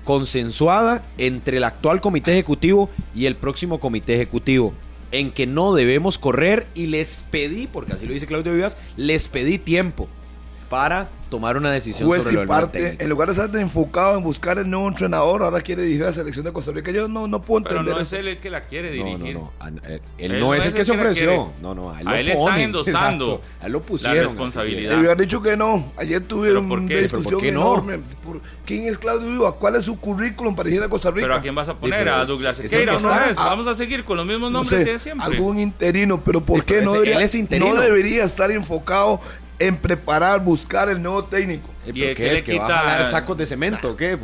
[0.04, 4.72] consensuada entre el actual comité ejecutivo y el próximo comité ejecutivo
[5.12, 9.28] en que no debemos correr y les pedí, porque así lo dice Claudio Vivas, les
[9.28, 10.08] pedí tiempo
[10.68, 13.04] para tomar una decisión Juez sobre y lo nuevo parte, técnico.
[13.04, 16.12] en lugar de estar enfocado en buscar el nuevo entrenador, ahora quiere dirigir a la
[16.14, 16.90] selección de Costa Rica.
[16.90, 18.16] Yo no, no puedo Pero entender no es eso.
[18.16, 19.34] él el que la quiere No, dirigir.
[19.34, 19.52] no, no.
[19.60, 21.52] A- eh, Él, Él no es el que se la ofreció.
[21.60, 21.90] No, no.
[21.90, 22.60] A él, A lo él le están ponen.
[22.62, 23.42] endosando Exacto.
[23.60, 24.24] A él lo la pusieron.
[24.24, 24.90] responsabilidad.
[24.92, 25.92] Le hubieran dicho que no.
[25.98, 27.48] Ayer tuvieron ¿Pero una ¿Pero por discusión no?
[27.60, 27.98] enorme.
[28.24, 29.52] Por- ¿Quién es Claudio Viva?
[29.56, 31.26] ¿Cuál es su currículum para dirigir a Costa Rica?
[31.26, 31.98] Pero ¿a quién vas a poner?
[31.98, 34.92] pero a Douglas es Sequeira que Vamos a seguir con los mismos no nombres sé,
[34.92, 35.26] de siempre.
[35.26, 39.20] algún interino, pero ¿por qué pero no debería, es no debería estar enfocado
[39.58, 41.68] en preparar, buscar el nuevo técnico?
[41.86, 42.42] ¿Y ¿pero qué qué le es?
[42.42, 44.18] ¿Que va quita- a jalar sacos de cemento qué?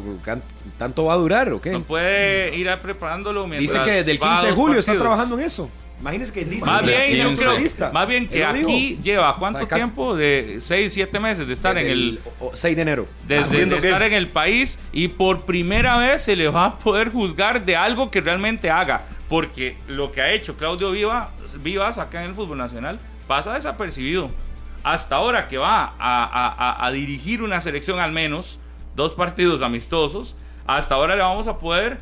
[0.78, 1.70] ¿Tanto va a durar o qué?
[1.70, 4.78] No puede ir a preparándolo mientras Dice que desde el va a 15 de julio
[4.78, 5.70] está trabajando en eso.
[6.00, 9.68] Imagínese que dice Más bien, yo un creo- más bien que aquí lleva cuánto O
[9.68, 13.06] sea, tiempo de 6, 7 meses de estar en el o- 6 de enero.
[13.26, 16.78] desde ¿Haciendo de estar en el país y por primera vez se le va a
[16.78, 21.30] poder juzgar de algo que realmente haga, porque lo que ha hecho Claudio Viva,
[21.62, 24.30] Vivas acá en el fútbol nacional pasa desapercibido.
[24.84, 28.58] Hasta ahora que va a, a- a- a dirigir una selección al menos,
[28.94, 31.98] dos partidos amistosos, hasta ahora le vamos a poder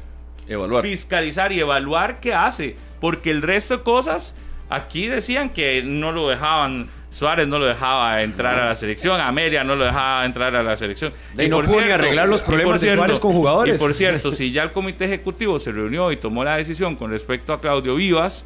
[0.48, 0.82] Evaluar.
[0.82, 4.34] fiscalizar y evaluar qué hace, porque el resto de cosas,
[4.68, 9.62] aquí decían que no lo dejaban, Suárez no lo dejaba entrar a la selección, Amelia
[9.64, 11.12] no lo dejaba entrar a la selección.
[11.38, 13.76] Y no pudo arreglar los problemas de Suárez con jugadores.
[13.76, 17.10] Y por cierto, si ya el comité ejecutivo se reunió y tomó la decisión con
[17.10, 18.44] respecto a Claudio Vivas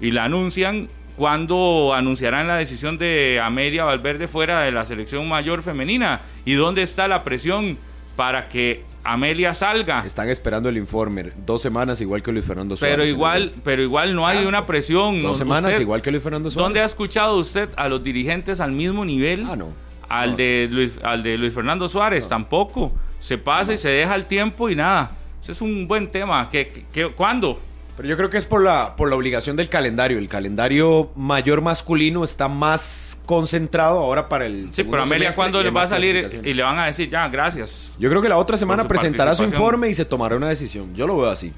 [0.00, 5.62] y la anuncian, ¿cuándo anunciarán la decisión de Amelia Valverde fuera de la selección mayor
[5.62, 6.20] femenina?
[6.44, 7.78] ¿Y dónde está la presión
[8.16, 10.02] para que Amelia salga?
[10.06, 11.32] Están esperando el informe.
[11.46, 12.96] Dos semanas igual que Luis Fernando Suárez.
[12.96, 15.22] Pero igual, pero igual no hay una presión.
[15.22, 16.64] Dos semanas Usted- igual que Luis Fernando Suárez.
[16.64, 19.46] ¿Dónde ha escuchado usted a los dirigentes al mismo nivel?
[19.48, 19.68] Ah, no.
[20.08, 22.92] Al, de Luis, al de Luis Fernando Suárez, tampoco.
[23.20, 25.12] Se pasa y se deja el tiempo y nada.
[25.42, 26.48] Ese es un buen tema.
[26.50, 27.60] ¿Qué, qué- qué- cuándo?
[27.96, 30.18] Pero yo creo que es por la, por la obligación del calendario.
[30.18, 34.72] El calendario mayor masculino está más concentrado ahora para el.
[34.72, 37.92] Sí, pero Amelia, ¿cuándo le va a salir y le van a decir ya, gracias?
[37.98, 40.92] Yo creo que la otra semana su presentará su informe y se tomará una decisión.
[40.94, 41.52] Yo lo veo así.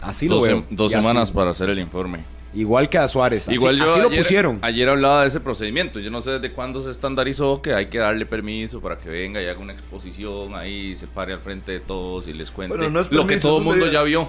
[0.00, 0.64] Así lo Dos, veo.
[0.70, 1.02] dos Y así.
[1.04, 2.20] semanas para hacer el informe.
[2.54, 3.46] Igual que a Suárez.
[3.46, 4.58] Así, Igual yo así lo pusieron.
[4.62, 6.00] Ayer hablaba de ese procedimiento.
[6.00, 9.40] Yo no sé desde cuándo se estandarizó que hay que darle permiso para que venga
[9.42, 12.90] y haga una exposición ahí, se pare al frente de todos y les cuente Bueno,
[12.90, 14.26] no es lo que permiso, todo el un mundo ya vio.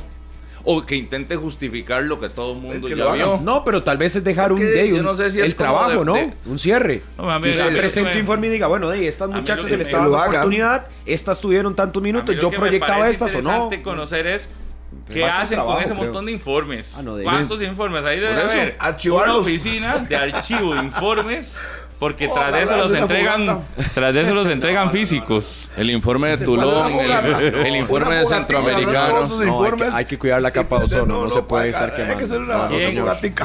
[0.64, 3.39] O que intente justificar lo que todo el mundo que ya vio.
[3.43, 5.55] No, pero tal vez es dejar un, Porque yo un- no sé si es el
[5.55, 6.14] trabajo, de- ¿no?
[6.14, 7.01] de- un cierre.
[7.18, 8.89] No, a mí- y usted a mí lo que presente me- informe y diga, bueno,
[8.89, 13.32] de estas muchachas se les estaba dando oportunidad, estas tuvieron tantos minutos, yo proyectaba estas
[13.36, 13.39] o no.
[13.39, 14.49] interesante conocer es
[15.12, 16.03] qué hacen trabajo, con ese creo.
[16.05, 16.95] montón de informes.
[16.97, 18.03] Ah, no, de- ¿Cuántos informes?
[18.05, 18.76] Ahí debe haber
[19.14, 21.57] una oficina de archivo de informes,
[22.01, 25.69] porque Oh, tras de eso los entregan, tras de eso los entregan físicos.
[25.77, 27.11] El informe de Tulón, el,
[27.67, 29.27] el informe de Centroamericano.
[29.27, 31.95] No, hay que- hay que cuidar la capa de ozono, no se puede estar Hay
[31.95, 32.25] que quemando.
[32.25, 32.69] hacer una No,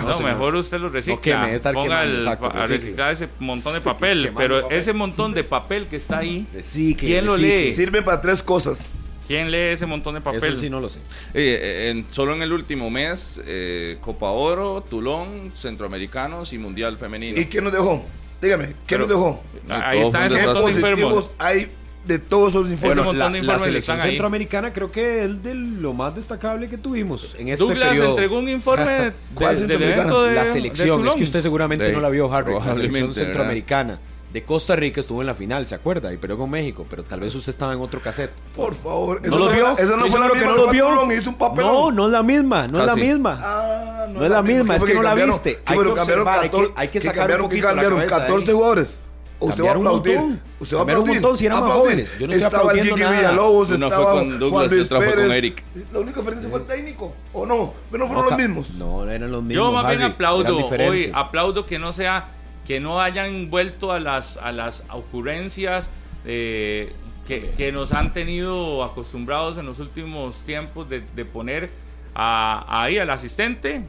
[0.03, 0.19] no.
[0.19, 1.17] No, mejor usted lo recicla.
[1.17, 2.77] No queme, estar Ponga quemando, el- exacto, a recicle.
[2.79, 4.19] reciclar ese montón de papel.
[4.23, 4.79] quemando Pero papel.
[4.79, 7.75] ese montón de papel que está ahí, Sí, que- ¿quién lo lee?
[7.75, 8.91] Sirve para tres cosas.
[9.27, 10.43] ¿Quién lee ese montón de papel?
[10.45, 11.01] Eso sí no lo sé.
[11.35, 16.97] Eh, eh, en- solo en el último mes, eh, Copa Oro, Tulón, Centroamericanos y Mundial
[16.97, 17.39] Femenino.
[17.39, 18.03] ¿Y quién nos dejó?
[18.41, 19.43] Dígame, ¿quién Pero- nos dejó?
[19.69, 20.75] Ahí están esos ¿Qué de desastre.
[20.93, 21.33] enfermos.
[21.39, 21.71] hay
[22.07, 22.97] de todos esos informes?
[23.17, 24.13] la, de selección están ahí.
[24.13, 28.11] centroamericana creo que es de lo más destacable que tuvimos en este Douglas periodo.
[28.11, 30.03] entregó un informe de- ¿Cuál del centroamericana?
[30.03, 32.55] evento de la selección, de es que usted seguramente no la vio, Harry.
[32.55, 34.01] La selección ¿verdad?
[34.37, 36.13] De Costa Rica estuvo en la final, ¿se acuerda?
[36.13, 38.33] Y perdió con México, pero tal vez usted estaba en otro cassette.
[38.55, 39.27] Por favor.
[39.27, 39.73] ¿No los vio?
[39.79, 41.13] Esa no fue la seguro misma no que vio.
[41.19, 41.73] Hizo un papelón.
[41.73, 43.01] No, no es la misma, no es la Casi.
[43.07, 43.41] misma.
[43.43, 45.55] Ah, No es la misma, es ¿Cómo que no la viste.
[45.57, 47.99] ¿Qué Hay que observar, hay que- 14 hay que sacar un cambiaron, poquito la cambiaron
[48.01, 48.55] cabeza de 14 ahí.
[48.57, 49.01] jugadores.
[49.39, 50.19] Usted va a un aplaudir.
[50.19, 50.41] montón.
[50.61, 51.23] Usted va a Cambiaron un aplaudir.
[51.23, 51.91] montón, si eran más Aplaudir.
[51.93, 52.11] jóvenes.
[52.19, 53.17] Yo no estoy estaba el aplaudiendo Kiki nada.
[53.17, 55.33] Villalobos, Una fue estaba con Douglas Juan y Luis otra fue con.
[55.33, 55.65] Eric.
[55.93, 57.15] La única diferencia fue el técnico.
[57.33, 57.75] ¿O no?
[57.91, 58.71] Pero no fueron los mismos.
[58.77, 59.65] No, eran los mismos.
[59.67, 60.57] Yo más bien Harry, aplaudo
[60.89, 62.29] hoy, aplaudo que no sea,
[62.67, 65.91] que no hayan vuelto a las, a las ocurrencias
[66.25, 66.93] eh,
[67.27, 71.71] que, que nos han tenido acostumbrados en los últimos tiempos de, de poner
[72.15, 73.83] a- ahí al asistente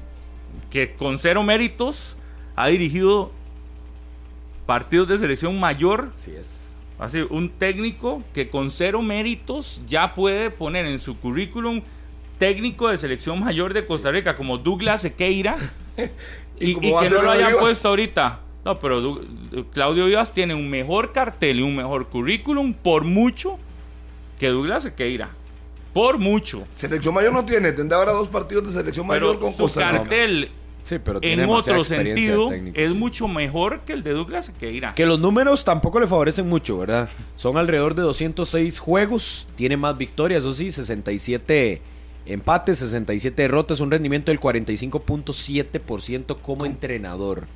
[0.70, 2.18] que con cero méritos
[2.56, 3.32] ha dirigido
[4.66, 6.74] partidos de selección mayor Así es.
[7.00, 11.82] Así, un técnico que con cero méritos ya puede poner en su currículum
[12.40, 15.56] técnico de selección mayor de Costa Rica como Douglas Sequeira
[16.60, 18.40] ¿Y que no lo hayan puesto ahorita.
[18.68, 19.22] No, pero Du-
[19.72, 23.58] Claudio Vivas tiene un mejor cartel y un mejor currículum por mucho
[24.38, 25.30] que Douglas Sequeira.
[25.94, 26.64] Por mucho.
[26.76, 27.72] Selección mayor no tiene.
[27.72, 30.04] Tendrá ahora dos partidos de selección mayor con su Costa Rica.
[30.04, 30.52] cartel
[30.84, 32.98] Sí, pero tiene en otro sentido técnica, es sí.
[32.98, 34.94] mucho mejor que el de Douglas Sequeira.
[34.96, 37.10] Que los números tampoco le favorecen mucho, ¿verdad?
[37.36, 41.82] Son alrededor de 206 juegos, tiene más victorias, eso sí, 67
[42.26, 47.48] empates, 67 derrotas, un rendimiento del 45.7% como entrenador.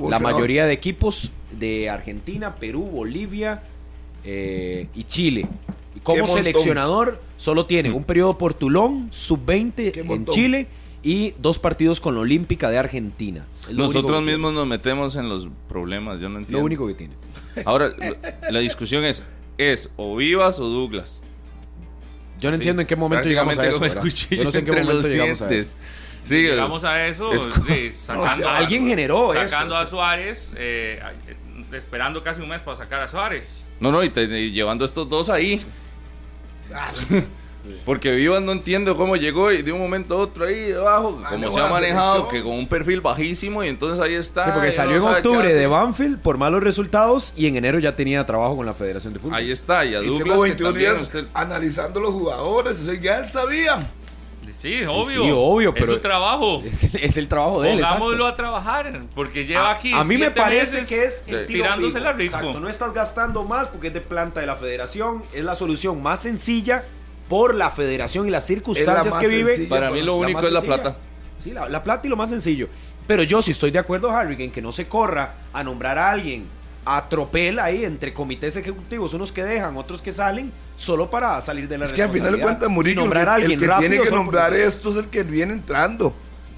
[0.00, 3.62] Como La mayoría de equipos de Argentina, Perú, Bolivia
[4.24, 5.46] eh, y Chile.
[5.94, 10.34] Y como seleccionador solo tiene un periodo por Tulón, sub-20 Qué en montón.
[10.34, 10.66] Chile
[11.02, 13.46] y dos partidos con la Olímpica de Argentina.
[13.72, 14.32] Nosotros tiene.
[14.32, 16.58] mismos nos metemos en los problemas, yo no entiendo.
[16.58, 17.14] Lo único que tiene.
[17.64, 17.92] Ahora,
[18.50, 19.22] la- discusión es,
[19.58, 21.22] ¿es o Vivas o Douglas?
[22.38, 23.84] Yo no Sí, entiendo en qué momento llegamos a eso.
[24.30, 25.76] Yo no sé en qué entre momento los llegamos a eso.
[26.30, 29.82] Sí, Llegamos a eso, es sí, sacando, sea, Alguien generó sacando eso.
[29.82, 31.02] a Suárez, eh,
[31.72, 33.66] esperando casi un mes para sacar a Suárez.
[33.80, 35.60] No, no, y, te- y llevando estos dos ahí.
[37.84, 41.30] Porque Vivas no entiendo cómo llegó y de un momento a otro ahí debajo, Ah,
[41.32, 44.46] como no, se ha manejado, que con un perfil bajísimo y entonces ahí está.
[44.46, 47.78] Sí, porque y salió no en octubre de Banfield por malos resultados y en enero
[47.78, 49.34] ya tenía trabajo con la Federación de Fútbol.
[49.34, 52.80] Ahí está, y a Y Douglas tengo que 21 también días usted- analizando los jugadores.
[52.80, 53.76] o sea, ya él sabía.
[54.60, 55.22] Sí, obvio.
[55.24, 56.62] Sí, obvio, Es pero- su trabajo.
[56.66, 57.80] Es, el- es el trabajo de él.
[57.80, 59.92] Pongámoslo a trabajar, porque lleva A- aquí.
[59.94, 62.04] A, mí me parece que es el tiro tirándose fijo.
[62.04, 62.36] la rico.
[62.36, 65.22] Exacto, no estás gastando más porque es de planta de la federación.
[65.32, 66.84] Es la solución más sencilla
[67.28, 69.46] por la federación y las circunstancias que vive.
[69.54, 70.96] sencilla, Para mí lo único más es la plata.
[71.42, 72.68] Sí, la, la plata y lo más sencillo.
[73.06, 76.10] Pero yo sí estoy de acuerdo, Harry, en que no se corra a nombrar a
[76.10, 76.44] alguien
[76.84, 81.68] a tropel ahí entre comités ejecutivos, unos que dejan, otros que salen, solo para salir
[81.68, 84.90] de la Es que al final de cuentas, Murillo, el, que tiene que nombrar esto
[84.90, 86.14] es el que viene entrando.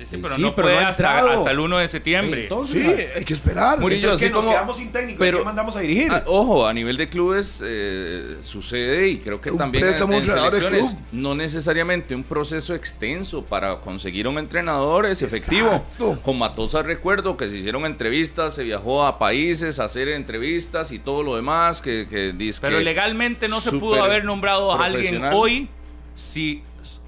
[0.06, 2.42] Sí, pero Sí, no pero puede no hasta, hasta el 1 de septiembre.
[2.42, 3.78] Entonces, Sí, hay que esperar.
[3.80, 5.18] Murillo, entonces, ¿qué, así nos como- quedamos sin técnico.
[5.18, 6.12] pero- ¿A quién mandamos a dirigir?
[6.26, 10.96] Ojo, a nivel de clubes eh, sucede y creo que Un también en, en selecciones
[11.12, 15.68] no necesariamente un proceso extenso para conseguir un entrenador es efectivo.
[15.68, 16.18] Exacto.
[16.22, 20.98] Con Matosa recuerdo que se hicieron entrevistas, se viajó a países a hacer entrevistas y
[20.98, 24.84] todo lo demás que, que dice Pero que legalmente no se pudo haber nombrado a
[24.84, 25.68] alguien hoy
[26.14, 26.62] si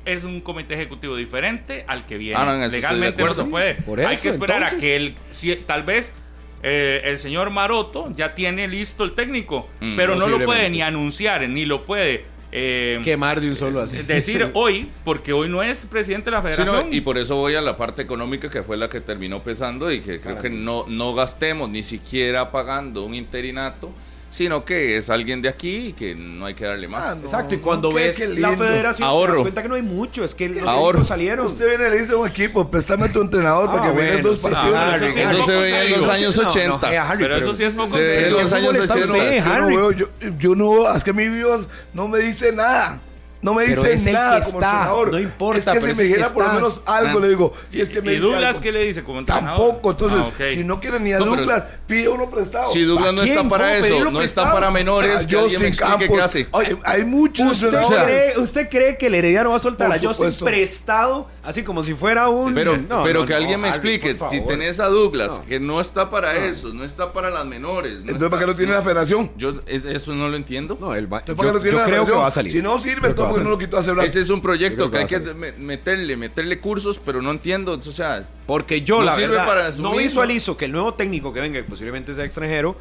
[0.05, 2.36] es un comité ejecutivo diferente al que viene.
[2.38, 3.74] Ah, no, legalmente no se puede.
[3.74, 4.78] Por Hay eso, que esperar entonces.
[4.78, 6.12] a que el si, tal vez
[6.62, 10.82] eh, el señor Maroto ya tiene listo el técnico, Mm, pero no lo puede ni
[10.82, 12.24] anunciar ni lo puede
[12.57, 13.96] eh, Quemar de un solo así.
[13.98, 16.94] decir hoy, porque hoy no es presidente de la Sí, no, federación.
[16.94, 20.00] y por eso voy a la parte económica que fue la que terminó pesando y
[20.00, 23.90] que creo que no, no gastemos ni siquiera pagando un interinato,
[24.35, 27.05] sino que es alguien de aquí y que no hay que darle más.
[27.05, 27.20] Ah, no.
[27.22, 29.32] Exacto, y cuando qué- ves qué la federación, te Ahorro.
[29.35, 30.24] das cuenta que no hay mucho.
[30.24, 31.05] Es que los Ahorro.
[31.05, 31.47] salieron.
[31.47, 33.97] Usted viene y le dice a un equipo, préstame a tu entrenador para Ah, que
[33.97, 34.76] me des bueno, dos sí, partidos.
[35.37, 36.93] eso se veía en los años No, no, 80.
[36.93, 38.26] eh, Harry, pero, eso sí es poco serio.
[38.26, 39.12] en los ¿Cómo años le está 80.
[39.12, 39.76] usted, Yo no Harry?
[39.76, 40.07] veo, yo,
[40.41, 43.01] yo no, es que mi vivos no me dice nada.
[43.45, 45.12] No me Pero dice es el nada que como está, entrenador.
[45.12, 47.20] no importa, Es que pero si es me dijera por lo menos algo, Ah.
[47.20, 47.53] le digo.
[47.68, 48.61] Si es que me ¿Y Douglas algo.
[48.62, 49.59] qué le dice como entrenador?
[49.68, 52.72] Tampoco, entonces, Ah, si no quiere ni a No, Douglas, pide uno prestado.
[52.72, 56.20] Si Douglas no está para ¿Cómo eso, no está para menores, alguien me explique qué
[56.22, 56.49] hace.
[56.53, 60.32] Hay, hay muchos ¿Usted cree, ¿Usted cree que el Herediano va a soltar a Justin
[60.45, 62.55] prestado así como si fuera un...
[62.55, 65.80] Pero, No, pero no, que no, alguien me explique, si tenés a Douglas, que no
[65.82, 67.92] está para eso, no está para las menores.
[67.97, 69.30] no Entonces, ¿para qué lo tiene la federación?
[69.36, 70.78] Yo eh, eso no lo entiendo.
[70.80, 72.22] No, él va- Entonces, yo, ¿para qué lo tiene yo la creo que federación?
[72.22, 72.53] va a salir.
[72.53, 73.68] Si no sirve, entonces ¿por qué no lo salir.
[73.68, 74.07] quitó hace rato?
[74.07, 75.18] Ese es un proyecto que hay que
[75.59, 77.72] meterle, meterle cursos, pero no entiendo.
[77.72, 81.32] O sea, Porque yo, No la sirve verdad, para no visualizo que el nuevo técnico
[81.32, 82.76] que venga, que posiblemente sea extranjero,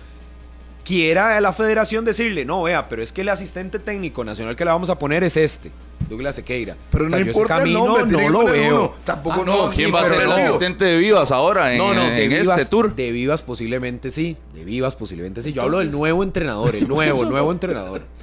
[0.84, 4.66] quiera a la federación decirle, no, vea, pero es que el asistente técnico nacional que
[4.66, 5.72] le vamos a poner es este,
[6.10, 6.76] Douglas Sequeira.
[6.92, 8.76] Pero O sea, no importa el camino nombre, tiene no lo veo.
[8.76, 8.94] uno.
[9.04, 11.78] Tampoco ah, no, no, ¿quién sí, va a ser el asistente de Vivas ahora en,
[11.78, 12.96] No, no, de en Vivas, este tour?
[12.96, 15.54] De Vivas posiblemente sí, de Vivas posiblemente sí.
[15.54, 18.02] Yo hablo del nuevo entrenador, el nuevo, el nuevo entrenador.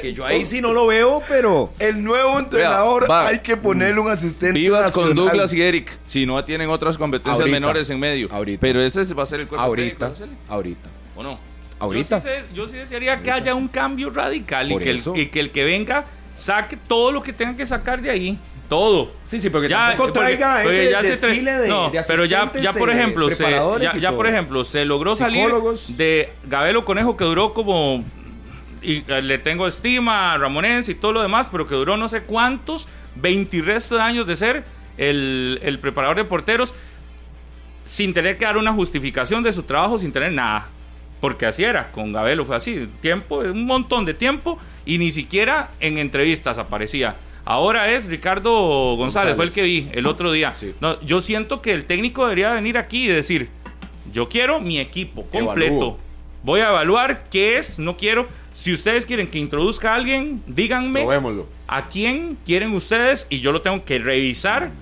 [0.00, 1.72] Que yo ahí sí no lo veo, pero...
[1.78, 3.28] El nuevo entrenador Vea, va.
[3.28, 5.14] hay que ponerle un asistente Vivas con.
[5.14, 7.54] Douglas y Eric, si no tienen otras competencias Ahorita.
[7.60, 8.28] menores en medio.
[8.30, 8.60] Ahorita.
[8.60, 10.54] Pero ese va a ser el cuerpo Ahorita, técnico, ¿no?
[10.54, 11.38] ahorita, ¿o no?
[11.80, 12.18] ahorita.
[12.18, 15.26] Yo sí, sé- yo sí desearía que haya un cambio radical y que, el, y
[15.26, 18.38] que el que venga saque todo lo que tenga que sacar de ahí.
[18.68, 19.10] Todo.
[19.24, 21.88] Sí, sí, porque Ya, tampoco porque- traiga porque ese ya se tra- desfile de, no,
[21.90, 23.44] de pero ya, por eh, ejemplo, se,
[24.00, 25.48] ya, por ejemplo, se logró salir
[25.96, 28.04] de Gabelo Conejo que duró como
[28.82, 32.08] y eh, le tengo estima a Ramonense y todo lo demás, pero que duró no
[32.08, 34.64] sé cuántos, 20 y resto de años de ser
[34.96, 36.74] el, el preparador de porteros
[37.84, 40.68] sin tener que dar una justificación de su trabajo, sin tener nada.
[41.20, 45.70] Porque así era, con Gabelo fue así, tiempo, un montón de tiempo y ni siquiera
[45.80, 47.16] en entrevistas aparecía.
[47.44, 50.52] Ahora es Ricardo González, fue el que vi el otro día.
[50.52, 50.74] Sí.
[50.80, 53.48] No, yo siento que el técnico debería venir aquí y decir,
[54.12, 55.74] yo quiero mi equipo completo.
[55.74, 55.98] Evalúo.
[56.42, 58.28] Voy a evaluar qué es, no quiero.
[58.58, 61.46] Si ustedes quieren que introduzca a alguien, díganme Probémoslo.
[61.68, 64.72] a quién quieren ustedes y yo lo tengo que revisar.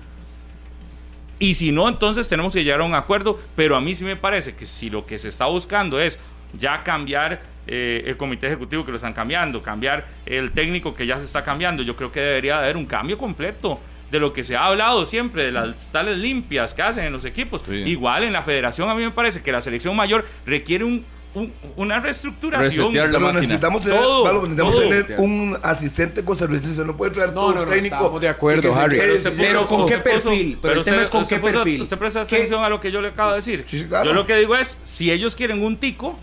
[1.37, 3.39] Y si no, entonces tenemos que llegar a un acuerdo.
[3.55, 6.17] Pero a mí sí me parece que si lo que se está buscando es
[6.57, 11.19] ya cambiar eh, el comité ejecutivo que lo están cambiando, cambiar el técnico que ya
[11.19, 14.55] se está cambiando, yo creo que debería haber un cambio completo de lo que se
[14.55, 17.61] ha hablado siempre, de las tales limpias que hacen en los equipos.
[17.63, 17.75] Sí.
[17.75, 21.05] Igual en la federación a mí me parece que la selección mayor requiere un,
[21.37, 22.91] un- una reestructuración.
[22.91, 24.89] Pero necesitamos tener, Todo, Pablo, necesitamos todo.
[24.89, 26.83] tener un asistente costarricense.
[26.85, 27.95] No puede traer No, todo no, no, técnico.
[27.95, 28.97] estamos de acuerdo, y que Harry.
[28.97, 30.57] Pero pero ¿con qué perfil?
[30.61, 31.81] Pero el tema usted- es con usted qué perfil.
[31.81, 32.35] Usted presta ¿Qué?
[32.35, 33.63] atención a lo que yo le acabo de decir.
[33.65, 34.05] Sí, sí, claro.
[34.05, 36.17] Yo lo que digo es, si ellos quieren un tico,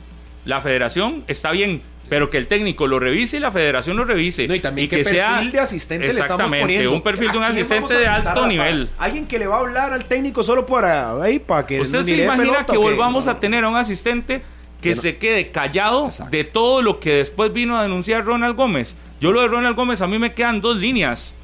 [0.45, 4.47] la federación está bien, pero que el técnico lo revise y la federación lo revise.
[4.47, 6.93] No, y también que qué perfil sea de asistente le estamos Exactamente, poniendo.
[6.93, 8.91] un perfil de un ¿A quién asistente de alto a- nivel.
[8.99, 12.15] Alguien que le va a hablar al técnico solo para ahí para que ¿Usted se
[12.23, 14.43] imagina pelota que volvamos No, a tener a un asistente
[14.85, 18.97] que se quede callado de todo lo que después vino a denunciar Ronald Gómez.
[19.21, 21.35] Yo lo de Ronald Gómez a mí me quedan dos líneas.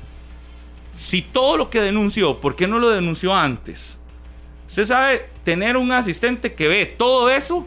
[0.97, 3.99] Si todo lo que denunció, ¿por qué no lo denunció antes?
[4.69, 7.67] Usted sabe tener un asistente que ve todo eso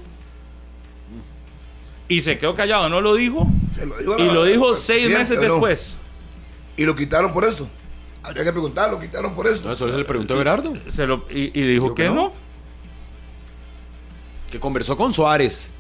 [2.08, 3.48] y se quedó callado, no lo dijo.
[4.20, 6.00] y lo dijo seis meses después.
[6.78, 7.68] Y lo quitaron por eso.
[8.22, 9.66] Habría que preguntar, lo quitaron por eso.
[9.66, 10.74] No, eso se le preguntó a Berardo.
[11.30, 12.32] y, dijo que, no.
[14.54, 15.74] Que conversó con Suárez.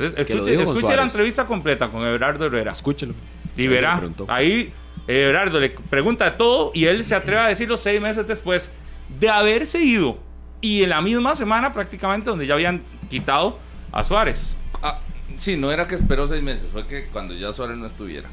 [0.00, 2.72] escuche, la entrevista completa con Everardo Herrera.
[2.72, 3.12] Escúchelo.
[3.54, 4.00] Y verá.
[4.28, 4.72] Ahí
[5.06, 8.72] Everardo le pregunta todo y él se atreve a decirlo seis meses después
[9.20, 10.16] de haberse ido.
[10.62, 13.58] Y en la misma semana prácticamente donde ya habían quitado
[13.92, 14.56] a Suárez.
[14.82, 15.00] Ah,
[15.36, 18.30] sí, no era que esperó seis meses, fue que cuando ya Suárez no estuviera.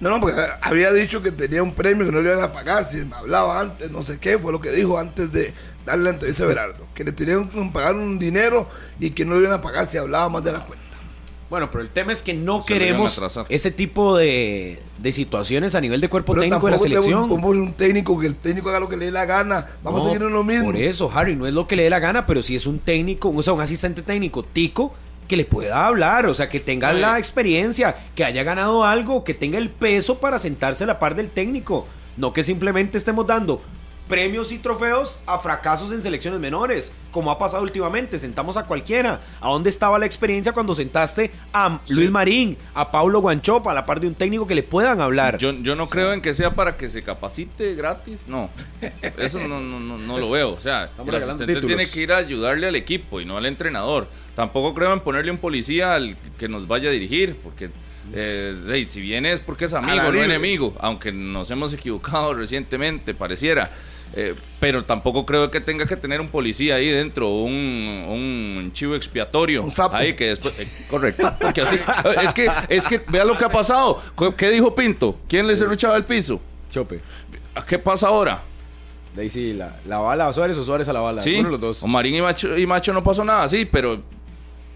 [0.00, 2.84] No, no, porque había dicho que tenía un premio que no le iban a pagar.
[2.84, 5.52] Si me hablaba antes, no sé qué, fue lo que dijo antes de
[5.84, 6.86] darle la entrevista a Berardo.
[6.94, 8.68] Que le tenían que pagar un dinero
[8.98, 10.82] y que no le iban a pagar si hablaba más de la cuenta.
[11.52, 13.20] Bueno, pero el tema es que no queremos
[13.50, 14.80] ese tipo de,
[15.10, 17.28] situaciones a nivel de cuerpo técnico de la selección.
[17.28, 19.68] Como un técnico, que el técnico haga lo que le dé la gana.
[19.82, 20.72] Vamos a seguir en lo mismo.
[20.72, 22.78] Por eso, Harry, no es lo que le dé la gana, pero si es un
[22.78, 24.94] técnico, o sea, un asistente técnico tico
[25.28, 29.34] que le pueda hablar, o sea, que tenga la experiencia, que haya ganado algo, que
[29.34, 31.86] tenga el peso para sentarse a la par del técnico.
[32.16, 33.60] No que simplemente estemos dando
[34.08, 38.18] premios y trofeos a fracasos en selecciones menores, como ha pasado últimamente.
[38.18, 39.20] Sentamos a cualquiera.
[39.40, 43.86] ¿A dónde estaba la experiencia cuando sentaste a Luis Marín, a Paulo Guanchopa, a la
[43.86, 45.38] par de un técnico que le puedan hablar?
[45.38, 48.50] Yo, yo no creo en que sea para que se capacite gratis, no.
[49.16, 50.52] Eso no, no, no, lo veo.
[50.52, 54.08] O sea, el asistente tiene que ir a ayudarle al equipo y no al entrenador.
[54.34, 57.70] Tampoco creo en ponerle un policía al que nos vaya a dirigir, porque
[58.12, 63.70] eh, si viene es porque es amigo, no enemigo, aunque nos hemos equivocado recientemente, pareciera.
[64.14, 67.52] Eh, pero tampoco creo que tenga que tener un policía ahí dentro, un,
[68.08, 69.62] un chivo expiatorio.
[69.62, 69.96] Un sapo.
[69.96, 71.32] Ahí que después, eh, correcto.
[71.40, 71.78] Porque así,
[72.22, 74.02] es que, es que vea lo que ha pasado.
[74.36, 75.18] ¿Qué dijo Pinto?
[75.28, 76.40] ¿Quién le cerruchaba el piso?
[76.70, 77.00] Chope.
[77.66, 78.42] ¿Qué pasa ahora?
[79.14, 81.20] De ahí sí, la, la bala a Suárez o Suárez a la bala.
[81.20, 81.82] Sí, Uno los dos.
[81.82, 84.02] O Marín y Macho, y Macho no pasó nada, sí, pero.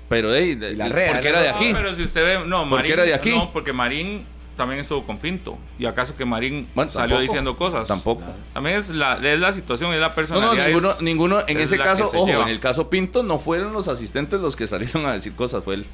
[0.09, 1.73] Pero de, de, la red, porque era de aquí.
[1.73, 3.31] No, pero si usted ve, no, Marín, era de aquí.
[3.31, 4.25] No, porque Marín
[4.57, 5.59] también estuvo con Pinto.
[5.79, 7.87] ¿Y acaso que Marín salió diciendo cosas?
[7.87, 8.23] Tampoco.
[8.53, 10.57] También es la, es la situación, es la personalidad.
[10.57, 14.41] No, ninguno, ninguno en ese caso, ojo, en el caso Pinto no fueron los asistentes
[14.41, 15.87] los que salieron a decir cosas, fue él.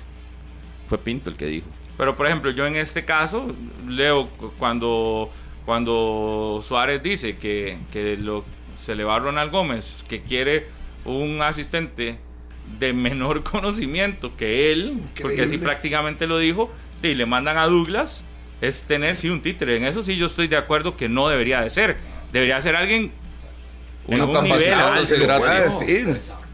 [0.86, 1.66] Fue Pinto el que dijo.
[1.98, 3.46] Pero por ejemplo, yo en este caso,
[3.86, 5.30] leo cuando,
[5.64, 8.44] cuando Suárez dice que, que lo,
[8.76, 10.68] se le va a Ronald Gómez, que quiere
[11.04, 12.18] un asistente
[12.78, 16.70] de menor conocimiento que él, porque así prácticamente lo dijo,
[17.02, 18.24] y le mandan a Douglas
[18.62, 19.76] es tener, sí, un títere.
[19.76, 21.96] En eso sí yo estoy de acuerdo que no debería de ser.
[22.32, 23.10] Debería ser alguien
[24.06, 25.14] en un nivel alto.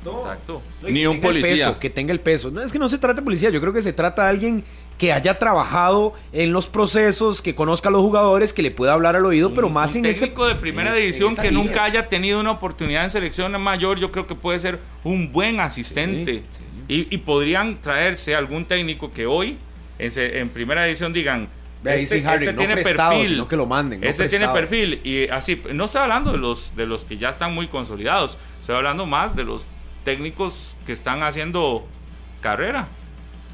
[0.09, 0.63] Exacto.
[0.83, 1.77] Ni un policía.
[1.79, 2.51] que tenga el peso.
[2.51, 4.65] No es que no se trata de policía, yo creo que se trata de alguien
[4.97, 9.15] que haya trabajado en los procesos, que conozca a los jugadores, que le pueda hablar
[9.15, 12.53] al oído, pero más un en técnico de primera división que nunca haya tenido una
[12.53, 16.43] oportunidad en selección mayor, yo creo que puede ser un buen asistente.
[16.89, 19.59] Y, podrían traerse algún técnico que hoy
[19.99, 21.49] en, en primera división digan,
[21.85, 24.03] este, este tiene perfil, sino que lo manden.
[24.03, 27.55] este tiene perfil y así, no estoy hablando de los de los que ya están
[27.55, 29.67] muy consolidados, estoy hablando más de los
[30.05, 31.87] técnicos que están haciendo
[32.41, 32.89] carrera.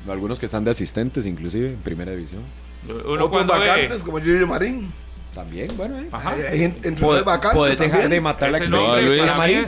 [0.09, 2.43] Algunos que están de asistentes, inclusive en primera división.
[2.89, 4.91] Uno Otros vacantes como Julio Marín.
[5.35, 6.09] También, bueno, eh.
[6.13, 6.31] Ajá.
[6.31, 6.77] Hay,
[7.25, 7.51] vacantes.
[7.55, 8.93] Puedes dejar de matar la experiencia.
[8.93, 9.67] No, a Luis, Marín,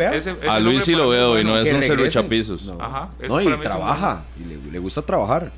[0.49, 2.67] a Luis sí lo veo y no es un cervechapisos.
[2.67, 4.25] No, Ajá, no y trabaja.
[4.39, 5.51] Y le, le gusta trabajar.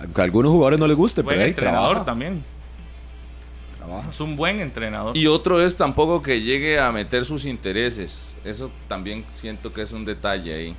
[0.00, 2.44] Aunque a algunos jugadores no les guste, buen pero entrenador también.
[3.76, 4.10] Trabaja.
[4.10, 5.16] Es un buen entrenador.
[5.16, 8.36] Y otro es tampoco que llegue a meter sus intereses.
[8.44, 10.76] Eso también siento que es un detalle ahí.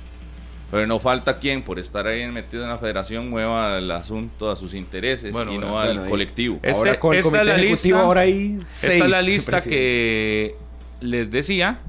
[0.70, 4.56] Pero no falta quien, por estar ahí metido en la federación, mueva el asunto a
[4.56, 6.60] sus intereses y no al colectivo.
[6.62, 10.54] Este, ahora con el esta, es la lista, ahora hay esta es la lista que
[11.00, 11.80] les decía,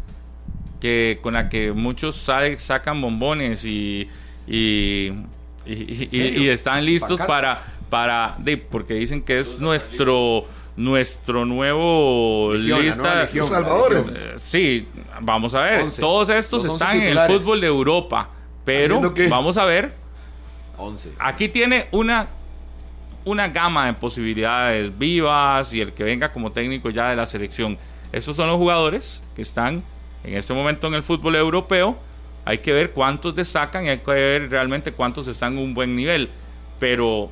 [0.79, 4.09] que con la que muchos sacan bombones y
[4.47, 5.11] y,
[5.65, 8.37] están listos para, para
[8.69, 10.45] porque dicen que es nuestro
[10.75, 13.29] nuestro nuevo lista.
[13.33, 14.07] Los Salvadores.
[14.15, 14.87] Eh, sí,
[15.21, 15.91] vamos a ver.
[15.99, 18.29] Todos estos están en el fútbol de Europa.
[18.63, 19.93] Pero vamos a ver.
[20.77, 21.13] 11.
[21.19, 22.27] Aquí tiene una,
[23.25, 27.77] una gama de posibilidades vivas y el que venga como técnico ya de la selección.
[28.11, 29.83] Estos son los jugadores que están
[30.23, 31.97] en este momento en el fútbol europeo
[32.45, 35.95] hay que ver cuántos destacan y hay que ver realmente cuántos están en un buen
[35.95, 36.29] nivel.
[36.79, 37.29] Pero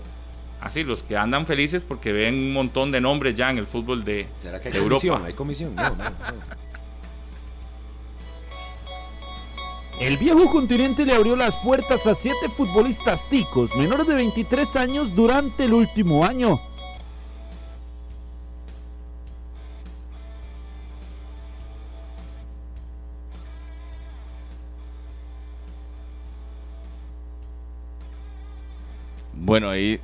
[0.62, 4.04] así, los que andan felices porque ven un montón de nombres ya en el fútbol
[4.04, 5.14] de, ¿Será que hay comisión?
[5.14, 5.26] Europa.
[5.26, 5.76] Hay comisión.
[5.76, 6.04] No, no,
[10.00, 15.14] El viejo continente le abrió las puertas a siete futbolistas ticos menores de 23 años
[15.14, 16.58] durante el último año.
[29.40, 30.00] Bueno, ahí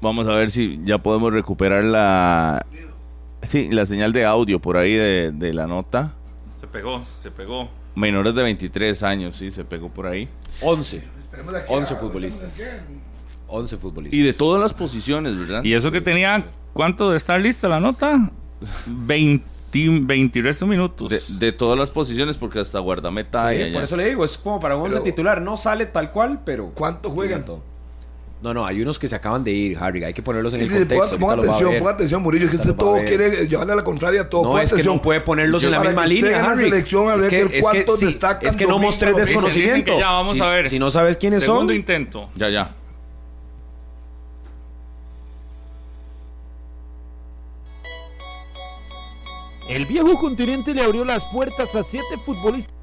[0.00, 2.64] vamos a ver si ya podemos recuperar la,
[3.42, 6.14] sí, la señal de audio por ahí de, de la nota.
[6.60, 7.68] Se pegó, se pegó.
[7.94, 10.28] Menores de 23 años, sí, se pegó por ahí.
[10.60, 11.02] 11.
[11.18, 12.60] Esperemos a que 11 a- futbolistas.
[13.46, 14.18] 11 futbolistas.
[14.18, 15.62] Y de todas las posiciones, ¿verdad?
[15.64, 18.30] Y eso que tenía, ¿cuánto de estar lista la nota?
[18.86, 19.44] 20,
[20.02, 21.10] 20 y resto minutos.
[21.38, 23.72] De, de todas las posiciones, porque hasta guardameta Sí, hay allá.
[23.74, 25.40] por eso le digo, es como para un once titular.
[25.40, 26.70] No sale tal cual, pero.
[26.74, 27.44] ¿Cuánto juegan?
[27.44, 27.62] todo.
[28.42, 30.04] No, no, hay unos que se acaban de ir, Harry.
[30.04, 31.18] Hay que ponerlos en Sí, el sí, contexto.
[31.18, 31.78] ponga, atención, ver.
[31.78, 33.06] ponga atención, Murillo, es que usted todo ver.
[33.06, 34.42] quiere llevarle a la contraria a todo.
[34.42, 34.96] No, Ponga es que atención.
[34.96, 36.60] no puede ponerlos en la misma que línea, en la Harry.
[36.64, 39.14] selección, a ver es que, que es que, cuántos sí, destacan es que no mostré
[39.14, 39.92] desconocimiento.
[39.94, 40.68] que ya vamos si, a ver.
[40.68, 41.76] si no sabes quiénes Segundo son.
[41.76, 42.28] intento.
[42.34, 42.74] Ya, ya.
[49.68, 52.74] El viejo continente le abrió las puertas a siete futbolistas.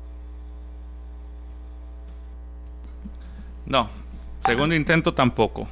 [3.65, 3.89] No.
[4.45, 5.67] Segundo intento tampoco.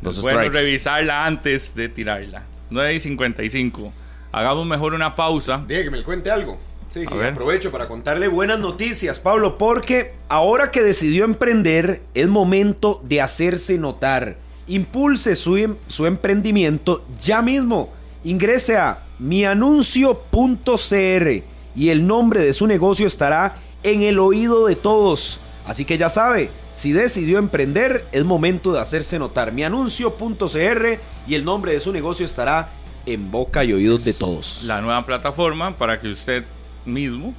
[0.00, 0.58] Dos Es bueno strikes.
[0.58, 2.44] revisarla antes de tirarla.
[2.70, 3.92] 9 y 55.
[4.32, 5.62] Hagamos mejor una pausa.
[5.66, 6.58] Diga que me cuente algo.
[6.88, 7.32] Sí, ver.
[7.32, 13.76] aprovecho para contarle buenas noticias, Pablo, porque ahora que decidió emprender, es momento de hacerse
[13.76, 14.38] notar.
[14.66, 17.90] Impulse su, em- su emprendimiento ya mismo.
[18.24, 21.42] Ingrese a mianuncio.cr
[21.76, 25.40] y el nombre de su negocio estará en el oído de todos.
[25.68, 29.52] Así que ya sabe, si decidió emprender, es momento de hacerse notar.
[29.52, 30.98] Mianuncio.cr
[31.28, 32.70] y el nombre de su negocio estará
[33.04, 34.62] en boca y oídos de todos.
[34.64, 36.42] La nueva plataforma para que usted
[36.86, 37.34] mismo,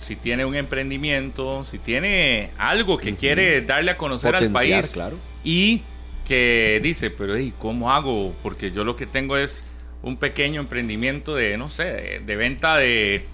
[0.00, 5.16] si tiene un emprendimiento, si tiene algo que quiere darle a conocer al país claro.
[5.42, 5.82] y
[6.28, 8.32] que dice, pero "Ey, ¿cómo hago?
[8.44, 9.64] Porque yo lo que tengo es
[10.02, 13.26] un pequeño emprendimiento de, no sé, de, de venta de,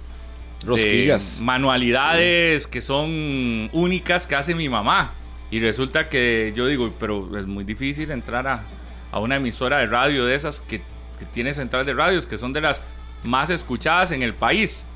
[0.65, 1.39] Rosquillas.
[1.39, 5.13] de manualidades que son únicas que hace mi mamá.
[5.51, 8.63] Y resulta que yo digo, pero es muy difícil entrar a,
[9.11, 10.81] a una emisora de radio de esas que,
[11.19, 12.81] que tiene central de radios, que son de las
[13.25, 14.87] más escuchadas en el país.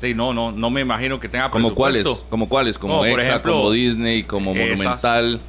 [0.00, 2.06] De, no, no, no me imagino que tenga ¿Como cuáles?
[2.28, 2.78] ¿Como cuáles?
[2.78, 4.78] Como No, por Exa, ejemplo, como Disney, como esas.
[4.78, 5.40] Monumental.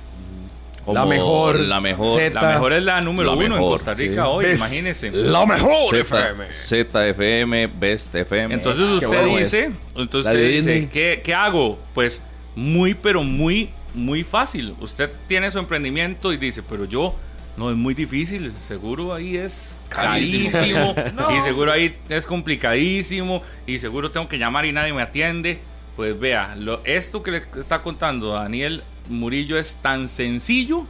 [0.85, 2.19] Como La mejor, La mejor.
[2.19, 2.41] Z.
[2.41, 4.29] La mejor es la número La uno en mejor, Costa Rica sí.
[4.31, 5.11] hoy, Ves- imagínense.
[5.11, 6.53] La mejor Z, FM.
[6.53, 8.53] ZFM, Best FM.
[8.53, 9.69] Entonces usted bueno dice, es.
[9.95, 10.89] entonces usted dice.
[10.91, 11.79] ¿qué, qué hago?
[11.93, 12.21] Pues
[12.55, 14.75] muy, pero muy, muy fácil.
[14.79, 17.15] Usted tiene su emprendimiento y dice, pero yo,
[17.57, 20.95] no es muy difícil, seguro ahí es carísimo,
[21.37, 25.59] y seguro ahí es complicadísimo, y seguro tengo que llamar y nadie me atiende.
[25.95, 30.85] Pues vea, lo, esto que le está contando Daniel Murillo es tan sencillo,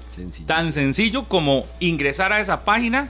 [0.46, 3.10] tan sencillo como ingresar a esa página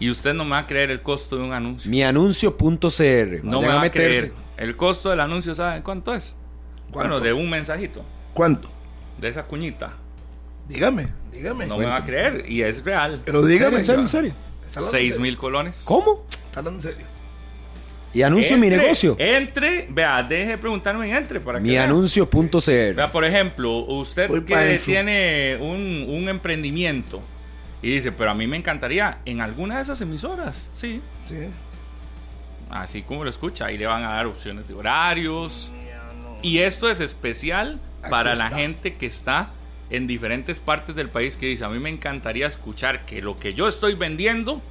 [0.00, 1.90] y usted no me va a creer el costo de un anuncio.
[1.90, 3.44] Mianuncio.cr.
[3.44, 4.32] No me va a creer.
[4.56, 6.34] El costo del anuncio, ¿saben cuánto es?
[6.90, 7.10] ¿Cuánto?
[7.14, 8.68] Bueno, de un mensajito, ¿Cuánto?
[9.18, 9.92] de esa cuñita.
[10.68, 11.66] Dígame, dígame.
[11.66, 13.20] No me va a creer y es real.
[13.24, 13.78] Pero dígame.
[13.78, 14.02] ¿En serio?
[14.02, 14.32] ¿En serio?
[14.66, 15.20] ¿Está hablando en 6 serio?
[15.22, 15.82] mil colones.
[15.84, 16.26] ¿Cómo?
[16.46, 17.06] ¿Está hablando en serio?
[18.16, 19.14] Y anuncio mi negocio.
[19.18, 21.60] Entre, vea, deje de preguntarme en entre para.
[21.60, 22.94] Mianuncio.cr.
[22.94, 27.20] Vea, por ejemplo, usted Voy que tiene un, un emprendimiento
[27.82, 31.46] y dice, pero a mí me encantaría en alguna de esas emisoras, sí, Sí.
[32.70, 35.70] así como lo escucha, ahí le van a dar opciones de horarios.
[36.40, 39.50] Y esto es especial Aquí para la gente que está
[39.90, 43.52] en diferentes partes del país que dice, a mí me encantaría escuchar que lo que
[43.52, 44.62] yo estoy vendiendo,